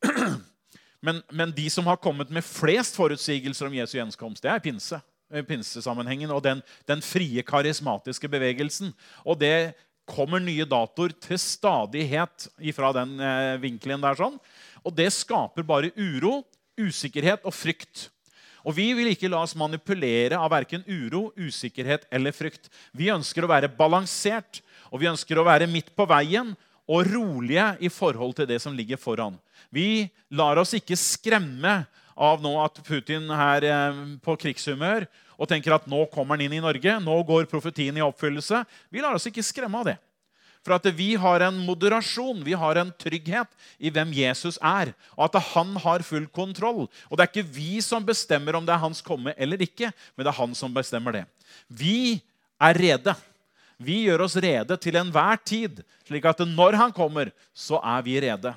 Men, 1.00 1.22
men 1.32 1.54
de 1.56 1.64
som 1.72 1.86
har 1.88 1.96
kommet 2.04 2.28
med 2.28 2.44
flest 2.44 2.98
forutsigelser 3.00 3.70
om 3.70 3.76
Jesu 3.78 3.94
gjenkomst, 3.96 4.44
det 4.44 4.50
er 4.52 4.60
pinse. 4.60 4.98
Eh, 5.32 5.46
pinsesammenhengen 5.48 6.32
og 6.36 6.42
den, 6.44 6.60
den 6.90 7.00
frie, 7.00 7.40
karismatiske 7.48 8.28
bevegelsen. 8.28 8.92
Og 9.24 9.40
det 9.40 9.78
kommer 10.10 10.42
nye 10.44 10.66
datoer 10.68 11.14
til 11.22 11.40
stadighet 11.40 12.50
fra 12.76 12.92
den 12.98 13.16
eh, 13.22 13.56
vinkelen 13.64 14.04
der. 14.04 14.20
sånn. 14.20 14.36
Og 14.84 14.96
det 14.98 15.08
skaper 15.16 15.64
bare 15.64 15.94
uro 15.96 16.42
usikkerhet 16.80 17.46
og 17.46 17.56
frykt. 17.56 18.08
Og 18.68 18.76
Vi 18.76 18.92
vil 18.94 19.12
ikke 19.12 19.30
la 19.32 19.44
oss 19.44 19.56
manipulere 19.56 20.38
av 20.38 20.52
verken 20.52 20.84
uro, 20.88 21.30
usikkerhet 21.40 22.06
eller 22.12 22.36
frykt. 22.36 22.68
Vi 22.92 23.12
ønsker 23.12 23.46
å 23.46 23.52
være 23.52 23.72
balansert, 23.72 24.62
og 24.92 25.00
vi 25.00 25.10
ønsker 25.12 25.40
å 25.40 25.48
være 25.48 25.70
midt 25.70 25.94
på 25.96 26.08
veien 26.10 26.56
og 26.90 27.06
rolige 27.08 27.72
i 27.86 27.90
forhold 27.94 28.36
til 28.36 28.50
det 28.50 28.60
som 28.62 28.76
ligger 28.76 29.00
foran. 29.00 29.38
Vi 29.72 30.10
lar 30.34 30.60
oss 30.60 30.74
ikke 30.74 30.98
skremme 30.98 31.84
av 32.20 32.44
nå 32.44 32.52
at 32.60 32.82
Putin 32.84 33.30
er 33.32 33.66
eh, 33.70 34.00
på 34.20 34.36
krigshumør 34.42 35.06
og 35.40 35.48
tenker 35.48 35.78
at 35.78 35.88
nå 35.88 36.04
kommer 36.12 36.36
han 36.36 36.44
inn 36.44 36.58
i 36.58 36.64
Norge, 36.64 36.98
nå 37.00 37.16
går 37.24 37.48
profetien 37.48 37.96
i 37.96 38.04
oppfyllelse. 38.04 38.66
Vi 38.92 39.00
lar 39.04 39.16
oss 39.16 39.30
ikke 39.30 39.46
skremme 39.46 39.80
av 39.80 39.92
det. 39.94 39.98
For 40.66 40.76
at 40.76 40.88
vi 40.98 41.14
har 41.20 41.44
en 41.46 41.58
moderasjon, 41.64 42.44
vi 42.44 42.54
har 42.58 42.78
en 42.82 42.92
trygghet 43.00 43.48
i 43.80 43.92
hvem 43.94 44.12
Jesus 44.14 44.60
er. 44.60 44.92
Og 45.16 45.30
at 45.30 45.40
han 45.54 45.72
har 45.86 46.04
full 46.06 46.28
kontroll. 46.36 46.88
Og 47.08 47.16
det 47.16 47.26
er 47.26 47.32
ikke 47.32 47.56
vi 47.56 47.80
som 47.86 48.06
bestemmer 48.06 48.58
om 48.60 48.68
det 48.68 48.76
er 48.76 48.84
hans 48.84 49.02
komme 49.06 49.34
eller 49.38 49.62
ikke, 49.64 49.94
men 50.16 50.26
det 50.26 50.34
er 50.34 50.42
han 50.42 50.56
som 50.58 50.76
bestemmer 50.76 51.22
det. 51.22 51.26
Vi 51.68 52.20
er 52.60 52.76
rede. 52.76 53.16
Vi 53.80 54.02
gjør 54.10 54.26
oss 54.26 54.36
rede 54.36 54.76
til 54.84 54.98
enhver 55.00 55.40
tid, 55.48 55.80
slik 56.04 56.26
at 56.28 56.42
når 56.44 56.76
han 56.76 56.92
kommer, 56.92 57.32
så 57.56 57.80
er 57.80 58.04
vi 58.04 58.18
rede. 58.20 58.52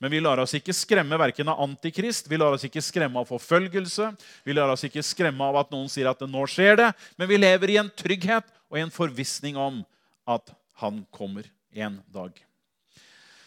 Men 0.00 0.14
vi 0.14 0.22
lar 0.24 0.40
oss 0.40 0.54
ikke 0.56 0.72
skremme 0.72 1.18
verken 1.20 1.50
av 1.52 1.60
antikrist, 1.60 2.24
vi 2.30 2.38
lar 2.40 2.54
oss 2.56 2.64
ikke 2.64 2.80
skremme 2.80 3.20
av 3.20 3.28
forfølgelse, 3.28 4.06
vi 4.48 4.54
lar 4.56 4.72
oss 4.72 4.86
ikke 4.88 5.04
skremme 5.04 5.44
av 5.44 5.58
at 5.60 5.74
noen 5.74 5.90
sier 5.92 6.08
at 6.08 6.22
det 6.22 6.30
nå 6.32 6.46
skjer 6.48 6.78
det, 6.80 6.86
men 7.20 7.28
vi 7.28 7.36
lever 7.36 7.74
i 7.74 7.76
en 7.82 7.92
trygghet 7.92 8.48
og 8.72 8.78
i 8.80 8.84
en 8.86 8.94
forvissning 8.94 9.60
om 9.60 9.82
at 10.24 10.54
han 10.80 11.02
kommer 11.12 11.46
en 11.72 12.00
dag. 12.08 12.34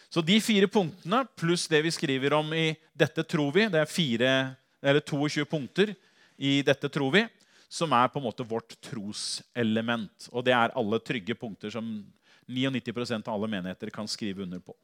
Så 0.08 0.22
de 0.22 0.36
fire 0.38 0.68
punktene 0.70 1.24
pluss 1.34 1.66
det 1.66 1.80
vi 1.82 1.90
skriver 1.90 2.36
om 2.36 2.52
i 2.54 2.76
'Dette 2.94 3.24
tror 3.26 3.50
vi', 3.52 3.70
det 3.70 3.80
er 3.82 3.90
fire, 3.90 4.56
eller 4.82 5.00
22 5.00 5.44
punkter 5.44 5.94
i 6.38 6.62
'Dette 6.62 6.88
tror 6.88 7.10
vi', 7.10 7.28
som 7.68 7.92
er 7.92 8.08
på 8.08 8.20
en 8.20 8.28
måte 8.28 8.46
vårt 8.46 8.76
troselement. 8.80 10.28
Og 10.30 10.44
det 10.44 10.54
er 10.54 10.70
alle 10.78 11.00
trygge 11.02 11.34
punkter 11.34 11.70
som 11.70 12.06
99% 12.46 13.26
av 13.26 13.34
alle 13.34 13.50
menigheter 13.50 13.90
kan 13.90 14.06
skrive 14.06 14.42
under 14.42 14.60
på. 14.60 14.74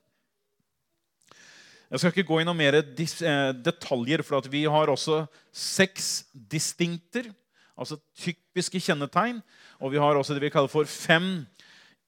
Jeg 1.91 1.99
skal 1.99 2.13
ikke 2.15 2.27
gå 2.27 2.41
inn 2.41 2.47
noen 2.47 2.59
mer 2.59 2.77
eh, 2.79 3.53
detaljer, 3.55 4.23
for 4.23 4.47
vi 4.51 4.65
har 4.71 4.91
også 4.91 5.25
seks 5.51 6.27
distinkter, 6.35 7.31
altså 7.75 7.99
typiske 8.15 8.79
kjennetegn. 8.79 9.41
Og 9.83 9.95
vi 9.95 9.99
har 9.99 10.15
også 10.15 10.35
det 10.35 10.45
vi 10.45 10.53
kaller 10.55 10.71
for 10.71 10.87
fem 10.87 11.47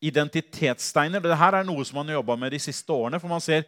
identitetssteiner. 0.03 1.23
Dette 1.23 1.49
er 1.49 1.67
noe 1.67 1.85
som 1.87 2.01
man 2.01 2.11
har 2.11 2.21
jobba 2.21 2.37
med 2.41 2.55
de 2.55 2.61
siste 2.63 2.93
årene. 2.93 3.21
for 3.21 3.29
man 3.29 3.41
ser 3.41 3.65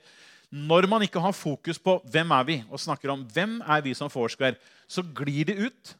Når 0.51 0.87
man 0.87 1.03
ikke 1.03 1.21
har 1.21 1.33
fokus 1.33 1.79
på 1.79 2.01
hvem 2.05 2.31
er 2.31 2.45
vi 2.45 2.65
og 2.71 2.79
snakker 2.79 3.11
om 3.11 3.25
hvem 3.27 3.61
er 3.67 3.81
vi 3.83 3.95
som 3.95 4.11
Foursquare, 4.11 4.57
så 4.87 5.03
glir 5.03 5.47
det 5.47 5.59
ut. 5.59 5.95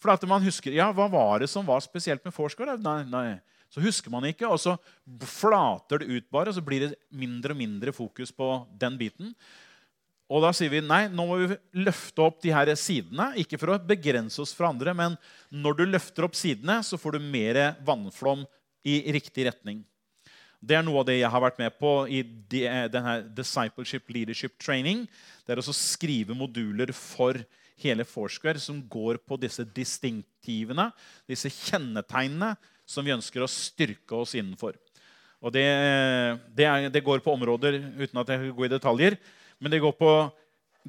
For 0.00 0.10
at 0.10 0.22
man 0.28 0.42
husker 0.42 0.72
ja, 0.72 0.90
hva 0.92 1.08
var 1.08 1.40
det 1.40 1.48
som 1.48 1.66
var 1.66 1.80
spesielt 1.80 2.24
med 2.24 2.34
Foursquare. 2.34 2.78
Nei, 2.78 3.04
nei. 3.04 3.38
Så 3.70 3.82
husker 3.82 4.10
man 4.10 4.24
ikke, 4.24 4.48
og 4.48 4.58
så 4.62 4.76
flater 5.26 6.00
det 6.00 6.08
ut 6.08 6.26
bare, 6.30 6.50
og 6.50 6.54
så 6.56 6.64
blir 6.64 6.86
det 6.86 6.98
mindre 7.10 7.52
og 7.52 7.58
mindre 7.58 7.92
fokus 7.92 8.32
på 8.32 8.66
den 8.78 8.96
biten. 8.98 9.34
Og 10.26 10.42
da 10.42 10.50
sier 10.54 10.72
vi 10.72 10.82
nei, 10.82 11.06
nå 11.06 11.26
må 11.28 11.36
vi 11.38 11.58
løfte 11.84 12.24
opp 12.24 12.40
de 12.42 12.50
her 12.54 12.72
sidene. 12.78 13.28
Ikke 13.38 13.58
for 13.60 13.74
å 13.74 13.78
begrense 13.78 14.40
oss 14.42 14.54
fra 14.56 14.72
andre, 14.72 14.94
men 14.96 15.14
når 15.54 15.78
du 15.78 15.84
løfter 15.86 16.26
opp 16.26 16.34
sidene, 16.38 16.80
så 16.82 16.98
får 16.98 17.16
du 17.16 17.28
mer 17.30 17.60
vannflom 17.86 18.42
i 18.86 19.00
riktig 19.16 19.48
retning. 19.48 19.82
Det 20.62 20.78
er 20.78 20.84
noe 20.86 21.02
av 21.02 21.08
det 21.08 21.18
jeg 21.18 21.30
har 21.30 21.42
vært 21.42 21.58
med 21.60 21.74
på 21.78 21.90
i 22.08 22.22
denne 22.22 23.18
Discipleship 23.36 24.08
Leadership 24.14 24.56
Training. 24.62 25.04
Det 25.44 25.54
er 25.54 25.60
å 25.60 25.74
skrive 25.76 26.36
moduler 26.38 26.92
for 26.96 27.38
hele 27.82 28.06
Foursquare 28.08 28.60
som 28.62 28.80
går 28.88 29.20
på 29.28 29.36
disse 29.40 29.66
distinktivene, 29.76 30.88
disse 31.28 31.52
kjennetegnene 31.52 32.54
som 32.88 33.04
vi 33.04 33.14
ønsker 33.14 33.44
å 33.44 33.50
styrke 33.50 34.16
oss 34.16 34.34
innenfor. 34.38 34.78
Og 35.44 35.52
det, 35.52 35.66
det, 36.56 36.64
er, 36.64 36.88
det, 36.90 37.04
går 37.04 37.20
på 37.22 37.34
områder 37.36 37.76
uten 37.98 38.22
at 38.22 38.32
jeg 38.32 38.54
går 38.56 38.70
i 38.70 38.72
detaljer, 38.72 39.18
men 39.60 39.72
det 39.72 39.82
går 39.84 39.94
på 39.98 40.12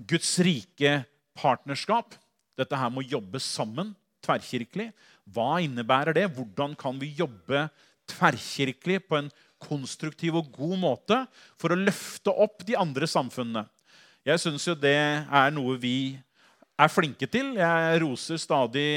Guds 0.07 0.31
rike 0.45 1.01
partnerskap. 1.37 2.15
Dette 2.57 2.79
her 2.79 2.93
med 2.93 3.03
å 3.03 3.17
jobbe 3.17 3.41
sammen 3.43 3.91
tverrkirkelig. 4.25 4.89
Hva 5.35 5.57
innebærer 5.63 6.15
det? 6.15 6.29
Hvordan 6.33 6.73
kan 6.79 6.97
vi 7.01 7.11
jobbe 7.17 7.67
tverrkirkelig 8.09 9.01
på 9.07 9.19
en 9.19 9.31
konstruktiv 9.61 10.37
og 10.37 10.51
god 10.53 10.77
måte 10.79 11.19
for 11.59 11.73
å 11.73 11.79
løfte 11.79 12.33
opp 12.33 12.65
de 12.67 12.77
andre 12.77 13.09
samfunnene? 13.09 13.65
Jeg 14.27 14.43
syns 14.43 14.65
jo 14.67 14.75
det 14.75 14.97
er 14.97 15.53
noe 15.55 15.77
vi 15.79 16.17
er 16.77 16.91
flinke 16.91 17.29
til. 17.31 17.55
Jeg 17.57 18.01
roser 18.03 18.41
stadig 18.41 18.89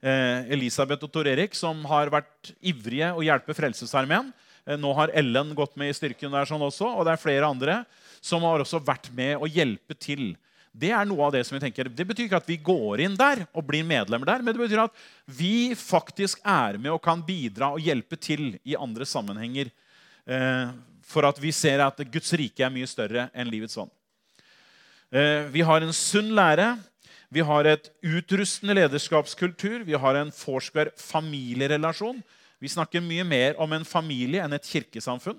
Eh, 0.00 0.48
Elisabeth 0.56 1.04
og 1.04 1.12
Tor 1.12 1.28
Erik, 1.28 1.52
som 1.56 1.82
har 1.90 2.08
vært 2.12 2.54
ivrige 2.64 3.10
å 3.12 3.24
hjelpe 3.24 3.52
Frelsesarmeen. 3.56 4.30
Eh, 4.64 4.78
nå 4.80 4.94
har 4.96 5.12
Ellen 5.12 5.52
gått 5.56 5.76
med 5.76 5.92
i 5.92 5.96
styrken 5.96 6.32
der 6.32 6.48
sånn 6.48 6.64
også, 6.64 6.88
og 6.88 7.04
det 7.04 7.12
er 7.12 7.20
flere 7.20 7.50
andre 7.52 7.82
som 8.24 8.44
har 8.48 8.64
også 8.64 8.80
vært 8.80 9.10
med 9.12 9.36
å 9.36 9.48
hjelpe 9.48 9.96
til. 10.00 10.32
Det 10.70 10.92
er 10.94 11.08
noe 11.08 11.26
av 11.26 11.32
det 11.34 11.42
som 11.46 11.56
vi 11.56 11.62
tenker. 11.64 11.90
Det 11.90 12.06
betyr 12.06 12.28
ikke 12.28 12.38
at 12.38 12.50
vi 12.50 12.58
går 12.62 13.02
inn 13.06 13.16
der 13.18 13.42
og 13.50 13.64
blir 13.66 13.86
medlemmer 13.86 14.28
der, 14.28 14.44
men 14.44 14.54
det 14.54 14.62
betyr 14.62 14.84
at 14.84 15.00
vi 15.26 15.72
faktisk 15.78 16.42
er 16.46 16.78
med 16.78 16.92
og 16.94 17.02
kan 17.04 17.24
bidra 17.26 17.72
og 17.74 17.82
hjelpe 17.82 18.18
til 18.20 18.54
i 18.62 18.78
andre 18.78 19.08
sammenhenger. 19.08 19.72
Eh, 20.30 20.70
for 21.10 21.26
at 21.26 21.40
vi 21.42 21.50
ser 21.50 21.82
at 21.82 21.98
Guds 22.12 22.30
rike 22.38 22.62
er 22.62 22.70
mye 22.70 22.86
større 22.86 23.26
enn 23.34 23.50
livets 23.50 23.74
vann. 23.78 23.90
Vi 25.50 25.64
har 25.66 25.82
en 25.82 25.90
sunn 25.90 26.28
lære 26.38 26.68
vi 27.30 27.42
har 27.46 27.66
et 27.70 27.86
utrustende 28.02 28.74
lederskapskultur. 28.74 29.84
Vi 29.86 29.94
har 29.94 30.18
en 30.18 30.32
Foursquare 30.34 30.90
familierelasjon. 30.98 32.18
Vi 32.58 32.68
snakker 32.68 33.04
mye 33.04 33.22
mer 33.24 33.54
om 33.62 33.70
en 33.72 33.86
familie 33.86 34.42
enn 34.42 34.56
et 34.56 34.66
kirkesamfunn. 34.66 35.38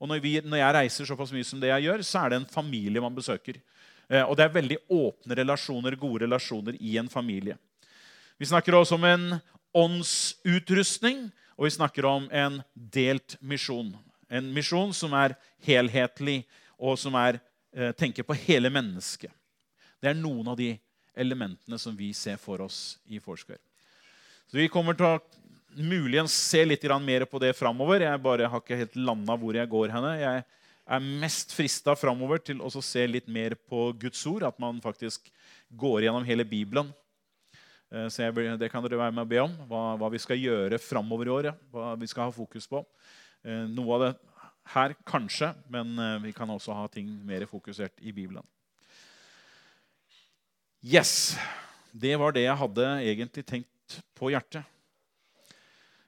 Og 0.00 0.08
når, 0.08 0.22
vi, 0.24 0.32
når, 0.40 0.58
jeg 0.62 0.76
reiser 0.76 1.08
såpass 1.08 1.32
mye 1.32 1.44
som 1.44 1.60
det 1.60 1.68
jeg 1.68 1.86
gjør, 1.86 2.04
så 2.04 2.22
er 2.22 2.32
det 2.32 2.38
en 2.40 2.48
familie 2.48 3.04
man 3.04 3.14
besøker. 3.16 3.60
Eh, 4.08 4.22
og 4.22 4.36
det 4.38 4.46
er 4.46 4.54
veldig 4.54 4.78
åpne 4.92 5.38
relasjoner, 5.40 5.96
gode 5.98 6.24
relasjoner 6.26 6.78
i 6.80 6.96
en 7.00 7.10
familie. 7.10 7.56
Vi 8.38 8.46
snakker 8.46 8.76
også 8.76 8.98
om 8.98 9.06
en 9.08 9.26
åndsutrustning, 9.76 11.26
og 11.56 11.66
vi 11.66 11.74
snakker 11.76 12.06
om 12.08 12.28
en 12.30 12.60
delt 12.74 13.38
misjon. 13.40 13.94
En 14.28 14.52
misjon 14.54 14.92
som 14.94 15.14
er 15.16 15.36
helhetlig, 15.66 16.44
og 16.76 16.98
som 17.00 17.14
er, 17.14 17.40
eh, 17.72 17.92
tenker 17.92 18.22
på 18.22 18.36
hele 18.46 18.70
mennesket. 18.70 19.32
Det 20.00 20.10
er 20.10 20.14
noen 20.14 20.48
av 20.48 20.56
de 20.56 20.78
elementene 21.16 21.78
som 21.78 21.96
vi 21.96 22.12
ser 22.12 22.36
for 22.36 22.60
oss 22.60 22.98
i 23.08 23.18
Foursquare. 23.18 23.62
Så 24.50 24.58
Vi 24.58 24.68
kommer 24.68 24.94
til 24.94 25.06
å 25.06 25.20
muligens 25.76 26.32
se 26.32 26.64
litt 26.64 26.84
mer 27.02 27.24
på 27.24 27.40
det 27.40 27.56
framover. 27.56 28.00
Jeg 28.00 28.22
bare 28.22 28.48
har 28.48 28.60
ikke 28.60 28.76
helt 28.76 28.96
landa 28.96 29.36
hvor 29.36 29.54
jeg 29.54 29.68
går 29.68 29.90
henne. 29.90 30.20
Jeg 30.20 30.44
er 30.86 31.08
mest 31.22 31.54
frista 31.56 31.96
framover 31.98 32.40
til 32.42 32.62
å 32.62 32.70
se 32.70 33.02
litt 33.08 33.26
mer 33.28 33.56
på 33.58 33.90
Guds 33.98 34.22
ord. 34.30 34.46
At 34.46 34.60
man 34.62 34.78
faktisk 34.84 35.30
går 35.74 36.06
gjennom 36.06 36.26
hele 36.26 36.46
Bibelen. 36.46 36.92
Eh, 37.90 38.06
så 38.10 38.26
jeg, 38.26 38.58
Det 38.58 38.70
kan 38.70 38.84
dere 38.84 39.00
være 39.00 39.14
med 39.14 39.26
å 39.26 39.30
be 39.30 39.42
om. 39.42 39.56
Hva, 39.66 39.82
hva 39.98 40.10
vi 40.12 40.22
skal 40.22 40.38
gjøre 40.38 40.78
framover 40.82 41.26
i 41.26 41.34
året. 41.34 41.66
Hva 41.70 41.94
vi 41.98 42.06
skal 42.10 42.28
ha 42.28 42.34
fokus 42.34 42.68
på. 42.70 42.84
Eh, 43.44 43.66
noe 43.70 43.94
av 43.94 44.04
det 44.04 44.12
her 44.74 44.96
kanskje, 45.06 45.52
men 45.70 45.94
eh, 45.98 46.18
vi 46.26 46.32
kan 46.34 46.50
også 46.50 46.74
ha 46.74 46.86
ting 46.90 47.10
mer 47.26 47.46
fokusert 47.46 48.00
i 48.02 48.14
Bibelen. 48.14 48.46
Yes. 50.82 51.36
Det 51.96 52.14
var 52.20 52.34
det 52.34 52.44
jeg 52.44 52.60
hadde 52.60 52.88
egentlig 53.06 53.46
tenkt 53.46 54.00
på 54.18 54.30
hjertet. 54.34 54.66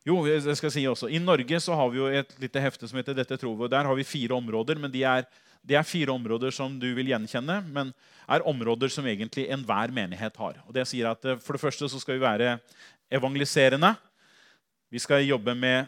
Jo, 0.08 0.22
jeg 0.24 0.56
skal 0.56 0.72
si 0.72 0.86
også, 0.88 1.10
I 1.12 1.20
Norge 1.20 1.58
så 1.60 1.74
har 1.76 1.90
vi 1.92 1.98
jo 2.00 2.06
et 2.08 2.30
lite 2.40 2.60
hefte 2.64 2.88
som 2.88 2.96
heter 2.96 3.12
'Dette 3.14 3.36
tror 3.36 3.56
vi'. 3.56 3.68
Der 3.68 3.84
har 3.84 3.94
vi 3.94 4.04
fire 4.04 4.32
områder. 4.34 4.78
men 4.78 4.90
de 4.90 5.02
er, 5.04 5.26
de 5.62 5.74
er 5.74 5.82
fire 5.82 6.12
områder 6.12 6.50
som 6.50 6.78
du 6.80 6.94
vil 6.94 7.06
gjenkjenne, 7.06 7.60
men 7.68 7.92
er 8.28 8.46
områder 8.46 8.88
som 8.88 9.04
egentlig 9.04 9.50
enhver 9.50 9.92
menighet 9.92 10.36
har. 10.36 10.54
Og 10.66 10.72
det 10.72 10.88
sier 10.88 11.10
at 11.10 11.24
eh, 11.24 11.36
For 11.36 11.52
det 11.52 11.60
første 11.60 11.88
så 11.88 12.00
skal 12.00 12.14
vi 12.14 12.20
være 12.20 12.58
evangeliserende. 13.12 13.96
Vi 14.90 14.98
skal 14.98 15.26
jobbe 15.28 15.54
med 15.54 15.86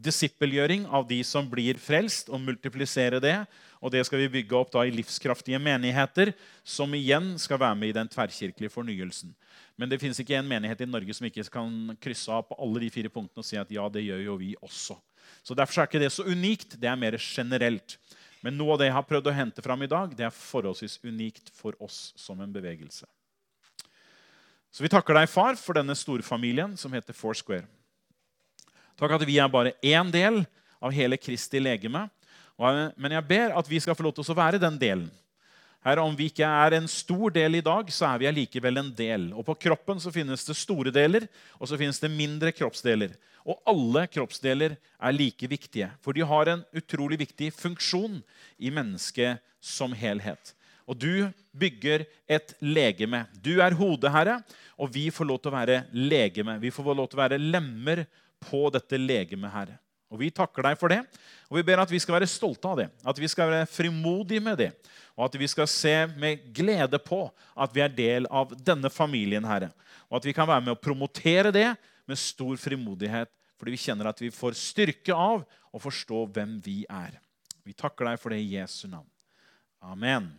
disippelgjøring 0.00 0.86
av 0.88 1.06
de 1.08 1.20
som 1.26 1.48
blir 1.50 1.78
frelst, 1.80 2.30
og 2.32 2.40
multiplisere 2.42 3.20
det. 3.22 3.36
Og 3.80 3.92
det 3.92 4.02
skal 4.06 4.20
vi 4.22 4.32
bygge 4.36 4.56
opp 4.58 4.72
da 4.74 4.84
i 4.84 4.92
livskraftige 4.92 5.60
menigheter, 5.62 6.32
som 6.64 6.92
igjen 6.96 7.32
skal 7.40 7.60
være 7.60 7.78
med 7.80 7.92
i 7.92 7.96
den 7.96 8.10
tverrkirkelige 8.12 8.72
fornyelsen. 8.72 9.32
Men 9.80 9.88
det 9.88 10.00
fins 10.02 10.18
ikke 10.20 10.36
en 10.36 10.48
menighet 10.48 10.82
i 10.84 10.88
Norge 10.88 11.16
som 11.16 11.28
ikke 11.28 11.46
kan 11.52 11.94
krysse 12.02 12.32
av 12.32 12.44
på 12.48 12.58
alle 12.60 12.84
de 12.84 12.90
fire 12.92 13.12
punktene 13.12 13.40
og 13.40 13.48
si 13.48 13.56
at 13.60 13.70
ja, 13.72 13.86
det 13.88 14.04
gjør 14.04 14.26
jo 14.26 14.34
vi 14.40 14.50
også. 14.60 14.98
Så 15.44 15.56
Derfor 15.56 15.80
er 15.80 15.88
ikke 15.88 16.02
det 16.02 16.12
så 16.12 16.26
unikt. 16.28 16.76
Det 16.80 16.88
er 16.90 16.98
mer 17.00 17.16
generelt. 17.16 17.96
Men 18.44 18.56
noe 18.56 18.74
av 18.74 18.80
det 18.80 18.90
jeg 18.90 18.96
har 18.96 19.08
prøvd 19.08 19.30
å 19.30 19.36
hente 19.36 19.64
fram 19.64 19.82
i 19.84 19.88
dag, 19.90 20.12
det 20.16 20.26
er 20.26 20.36
forholdsvis 20.36 20.98
unikt 21.04 21.52
for 21.56 21.76
oss 21.80 22.10
som 22.16 22.40
en 22.40 22.52
bevegelse. 22.52 23.08
Så 24.70 24.84
vi 24.84 24.90
takker 24.92 25.16
deg, 25.16 25.28
far, 25.28 25.56
for 25.58 25.76
denne 25.76 25.96
storfamilien 25.98 26.76
som 26.78 26.92
heter 26.94 27.16
Foursquare. 27.16 27.66
Takk 29.00 29.14
at 29.16 29.22
vi 29.24 29.38
er 29.40 29.48
bare 29.48 29.72
én 29.80 30.10
del 30.12 30.42
av 30.76 30.92
hele 30.92 31.16
Kristi 31.16 31.60
legeme. 31.62 32.04
Men 32.60 33.14
jeg 33.16 33.24
ber 33.24 33.54
at 33.56 33.68
vi 33.68 33.80
skal 33.80 33.96
få 33.96 34.04
lov 34.04 34.12
til 34.18 34.28
å 34.28 34.36
være 34.36 34.60
den 34.60 34.76
delen. 34.80 35.08
Her, 35.80 35.96
Om 36.04 36.12
vi 36.12 36.26
ikke 36.28 36.44
er 36.44 36.76
en 36.76 36.88
stor 36.88 37.32
del 37.32 37.56
i 37.56 37.64
dag, 37.64 37.88
så 37.88 38.10
er 38.10 38.18
vi 38.20 38.28
allikevel 38.28 38.76
en 38.76 38.92
del. 38.92 39.30
Og 39.32 39.46
På 39.46 39.56
kroppen 39.56 39.96
så 39.96 40.12
finnes 40.12 40.44
det 40.44 40.58
store 40.60 40.92
deler, 40.92 41.24
og 41.56 41.70
så 41.70 41.78
finnes 41.80 41.96
det 41.96 42.12
mindre 42.12 42.52
kroppsdeler. 42.52 43.16
Og 43.48 43.56
alle 43.64 44.04
kroppsdeler 44.12 44.76
er 44.76 45.16
like 45.16 45.48
viktige, 45.48 45.88
for 46.04 46.12
de 46.12 46.20
har 46.20 46.52
en 46.52 46.64
utrolig 46.76 47.22
viktig 47.24 47.48
funksjon 47.56 48.20
i 48.60 48.68
mennesket 48.68 49.40
som 49.64 49.96
helhet. 49.96 50.52
Og 50.84 50.98
du 51.00 51.30
bygger 51.56 52.04
et 52.28 52.52
legeme. 52.60 53.24
Du 53.40 53.62
er 53.64 53.72
hodet, 53.72 54.12
Herre, 54.12 54.42
og 54.76 54.92
vi 54.92 55.08
får 55.08 55.24
lov 55.24 55.40
til 55.40 55.48
å 55.48 55.56
være 55.56 55.84
legeme. 55.96 56.60
Vi 56.60 56.68
får 56.74 56.92
lov 56.92 57.08
til 57.08 57.16
å 57.16 57.24
være 57.24 57.40
lemmer 57.40 58.04
på 58.48 58.66
dette 58.74 58.98
legemet, 58.98 59.52
Herre. 59.52 59.78
Og 60.10 60.18
Vi 60.18 60.30
takker 60.34 60.66
deg 60.66 60.78
for 60.78 60.90
det, 60.90 61.04
og 61.46 61.60
vi 61.60 61.62
ber 61.68 61.84
at 61.84 61.90
vi 61.92 62.00
skal 62.02 62.16
være 62.16 62.26
stolte 62.26 62.66
av 62.66 62.80
det. 62.80 62.88
At 63.06 63.18
vi 63.20 63.28
skal 63.30 63.52
være 63.52 63.68
frimodige 63.70 64.42
med 64.42 64.58
det, 64.58 64.70
og 65.14 65.28
at 65.28 65.36
vi 65.38 65.46
skal 65.46 65.68
se 65.70 65.94
med 66.18 66.48
glede 66.56 66.98
på 66.98 67.28
at 67.54 67.70
vi 67.74 67.84
er 67.84 67.94
del 67.94 68.26
av 68.26 68.50
denne 68.58 68.90
familien. 68.90 69.46
Herre. 69.46 69.70
Og 70.10 70.18
at 70.18 70.26
vi 70.26 70.34
kan 70.34 70.48
være 70.50 70.66
med 70.66 70.74
å 70.74 70.82
promotere 70.82 71.54
det 71.54 71.68
med 72.10 72.18
stor 72.18 72.58
frimodighet, 72.58 73.30
fordi 73.60 73.76
vi 73.76 73.82
kjenner 73.84 74.10
at 74.10 74.22
vi 74.22 74.32
får 74.34 74.58
styrke 74.58 75.14
av 75.14 75.44
å 75.70 75.78
forstå 75.78 76.24
hvem 76.34 76.58
vi 76.64 76.80
er. 76.90 77.20
Vi 77.62 77.76
takker 77.76 78.08
deg 78.08 78.18
for 78.18 78.34
det 78.34 78.40
i 78.42 78.56
Jesu 78.56 78.88
navn. 78.90 79.06
Amen. 79.78 80.32